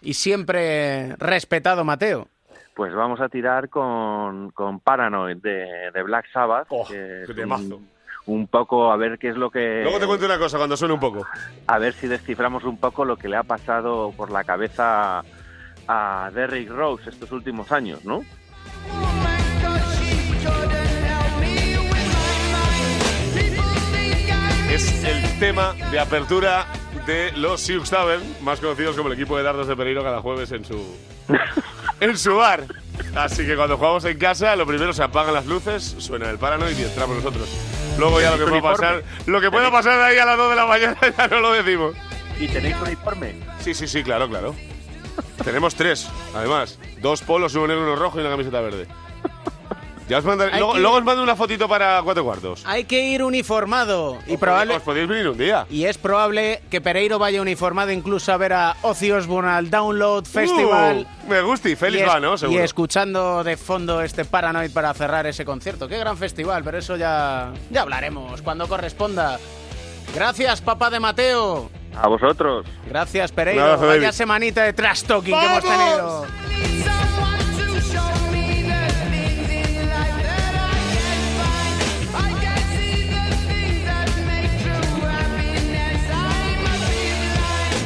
y 0.01 0.14
siempre 0.14 1.16
respetado 1.18 1.84
Mateo? 1.84 2.28
Pues 2.76 2.93
vamos 2.93 3.20
a 3.22 3.30
tirar 3.30 3.70
con, 3.70 4.51
con 4.51 4.80
Paranoid 4.80 5.38
de, 5.38 5.91
de 5.93 6.03
Black 6.03 6.26
Sabbath. 6.32 6.68
que 6.70 6.74
es 6.74 6.80
Oh, 6.80 6.88
qué 6.88 7.32
un- 7.32 7.36
temazo. 7.36 7.82
Un 8.26 8.47
poco 8.47 8.91
a 8.91 8.97
ver 8.97 9.17
qué 9.19 9.30
es 9.30 9.36
lo 9.36 9.49
que 9.51 9.82
Luego 9.84 9.99
te 9.99 10.07
cuento 10.07 10.26
una 10.26 10.38
cosa 10.38 10.57
cuando 10.57 10.78
suene 10.78 10.93
un 10.93 10.99
poco. 10.99 11.26
a 11.67 11.78
ver 11.78 11.93
si 11.93 12.07
desciframos 12.07 12.63
un 12.63 12.78
poco 12.78 13.03
lo 13.05 13.17
que 13.17 13.28
le 13.28 13.36
ha 13.38 13.43
pasado 13.43 14.13
por 14.15 14.32
la 14.32 14.43
cabeza 14.43 15.24
a 15.88 16.32
Derrick 16.34 16.69
Rose 16.69 17.09
estos 17.09 17.32
últimos 17.32 17.71
años, 17.71 18.05
¿no? 18.05 18.21
Es 24.71 25.03
el 25.03 25.39
tema 25.39 25.76
de 25.91 25.99
apertura 25.99 26.65
de 27.05 27.32
los 27.34 27.61
Sioux 27.61 27.88
Tavern, 27.88 28.24
más 28.41 28.59
conocidos 28.59 28.95
como 28.95 29.09
el 29.09 29.13
equipo 29.13 29.38
de 29.38 29.43
dardos 29.43 29.67
de 29.67 29.76
Pereiro 29.76 30.03
cada 30.03 30.19
jueves 30.21 30.51
en 30.51 30.65
su 30.65 30.97
en 31.99 32.17
su 32.17 32.36
bar. 32.36 32.63
Así 33.16 33.46
que 33.46 33.56
cuando 33.56 33.78
jugamos 33.78 34.06
en 34.06 34.18
casa, 34.18 34.56
lo 34.56 34.66
primero 34.66 34.94
se 34.94 35.04
apagan 35.04 35.34
las 35.34 35.46
luces, 35.46 35.96
suena 35.98 36.30
el 36.30 36.38
Paranoid 36.38 36.78
y 36.78 36.84
entramos 36.84 37.18
nosotros. 37.18 37.50
Luego 37.98 38.22
ya 38.22 38.32
lo 38.32 38.44
que 38.44 38.50
pueda 38.50 38.62
pasar, 38.62 39.04
lo 39.26 39.41
que 39.41 39.52
pueda 39.52 39.72
pasar 39.72 39.98
de 39.98 40.04
ahí 40.04 40.18
a 40.18 40.26
las 40.26 40.38
2 40.38 40.50
de 40.50 40.56
la 40.56 40.66
mañana 40.66 40.98
ya 41.18 41.28
no 41.28 41.39
lo 41.39 41.54
decimos. 41.54 41.96
¿Y 42.39 42.48
tenéis 42.48 42.76
uniforme? 42.82 43.36
Sí, 43.60 43.74
sí, 43.74 43.88
sí, 43.88 44.04
claro, 44.04 44.28
claro. 44.28 44.56
Tenemos 45.44 45.76
tres, 45.76 46.10
además. 46.36 46.80
Dos 47.02 47.22
polos, 47.22 47.54
uno 47.56 47.68
negro, 47.68 47.84
uno 47.84 47.96
rojo 47.96 48.18
y 48.18 48.22
una 48.22 48.32
camiseta 48.32 48.62
verde. 48.62 48.88
Ya 50.10 50.18
os 50.18 50.26
mandaré- 50.26 50.51
Hay 50.54 50.60
luego, 50.60 50.74
que- 50.74 50.80
luego 50.82 50.97
os 50.97 51.04
mando 51.04 51.24
una 51.24 51.36
fotito 51.36 51.68
para 51.70 52.01
cuatro 52.04 52.24
cuartos. 52.26 52.62
Hay 52.66 52.84
que 52.84 53.04
ir 53.08 53.24
uniformado 53.24 54.18
y 54.28 54.36
probable 54.38 54.76
Os 54.76 54.82
podéis 54.84 55.08
venir 55.08 55.28
un 55.30 55.38
día. 55.38 55.66
y 55.70 55.86
es 55.86 55.97
probable 55.97 56.62
que 56.70 56.82
Pereiro 56.82 57.20
vaya 57.20 57.41
uniformado 57.41 57.91
incluso 57.91 58.34
a 58.34 58.38
ver 58.38 58.51
a 58.54 58.76
Ozzy 58.82 59.12
Osbourne 59.12 59.49
al 59.51 59.70
Download 59.70 60.26
Festival. 60.26 61.08
Uh, 61.26 61.30
me 61.30 61.41
gusta 61.41 61.70
y 61.70 61.76
Félix 61.78 62.01
y, 62.01 62.04
es- 62.04 62.10
va, 62.10 62.20
¿no? 62.20 62.34
y 62.34 62.38
Seguro. 62.38 62.64
escuchando 62.64 63.43
de 63.45 63.56
fondo 63.56 64.01
este 64.01 64.26
Paranoid 64.26 64.72
para 64.72 64.93
cerrar 64.93 65.26
ese 65.26 65.45
concierto. 65.45 65.88
Qué 65.88 65.97
gran 65.97 66.18
festival, 66.18 66.64
pero 66.66 66.78
eso 66.78 66.97
ya, 66.97 67.51
ya 67.70 67.82
hablaremos 67.82 68.41
cuando 68.41 68.68
corresponda. 68.68 69.39
Gracias, 70.14 70.62
papá 70.62 70.89
de 70.89 70.99
Mateo. 70.99 71.70
A 71.95 72.08
vosotros. 72.08 72.66
Gracias, 72.88 73.32
Pereiro. 73.32 73.62
Un 73.62 73.68
abrazo, 73.70 73.88
Vaya 73.88 74.01
David. 74.01 74.14
semanita 74.16 74.64
de 74.64 74.74
trash 74.74 75.04
talking 75.04 75.34
que 75.39 75.45
hemos 75.45 75.64
tenido. 75.64 76.26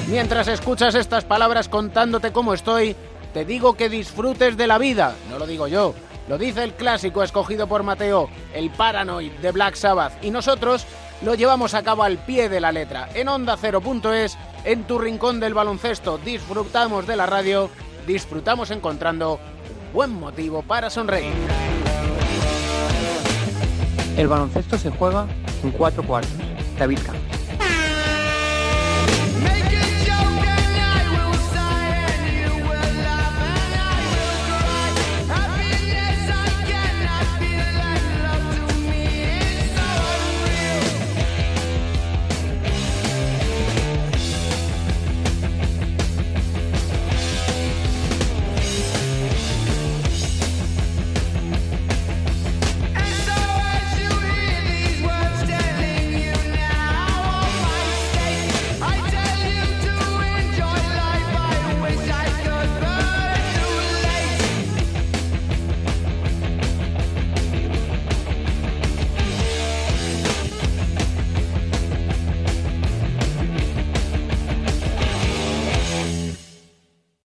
Mientras 0.07 0.47
escuchas 0.47 0.95
estas 0.95 1.25
palabras 1.25 1.67
contándote 1.67 2.31
cómo 2.31 2.53
estoy, 2.53 2.95
te 3.33 3.43
digo 3.43 3.75
que 3.75 3.89
disfrutes 3.89 4.55
de 4.55 4.65
la 4.65 4.77
vida. 4.77 5.15
No 5.29 5.37
lo 5.37 5.45
digo 5.45 5.67
yo, 5.67 5.93
lo 6.29 6.37
dice 6.37 6.63
el 6.63 6.73
clásico 6.73 7.23
escogido 7.23 7.67
por 7.67 7.83
Mateo, 7.83 8.29
el 8.53 8.69
Paranoid 8.69 9.33
de 9.33 9.51
Black 9.51 9.75
Sabbath. 9.75 10.13
Y 10.23 10.31
nosotros 10.31 10.85
lo 11.23 11.35
llevamos 11.35 11.73
a 11.73 11.83
cabo 11.83 12.03
al 12.03 12.19
pie 12.19 12.47
de 12.47 12.61
la 12.61 12.71
letra. 12.71 13.09
En 13.15 13.27
Onda 13.27 13.57
0.es, 13.57 14.37
en 14.63 14.85
tu 14.85 14.97
rincón 14.97 15.41
del 15.41 15.53
baloncesto, 15.53 16.17
disfrutamos 16.19 17.05
de 17.05 17.17
la 17.17 17.25
radio, 17.25 17.69
disfrutamos 18.05 18.71
encontrando 18.71 19.33
un 19.33 19.93
buen 19.93 20.13
motivo 20.13 20.61
para 20.61 20.89
sonreír. 20.89 21.33
El 24.15 24.27
baloncesto 24.29 24.77
se 24.77 24.89
juega 24.89 25.27
en 25.63 25.71
cuatro 25.71 26.01
cuartos. 26.03 26.31
David 26.79 26.99
Camp. 27.05 27.26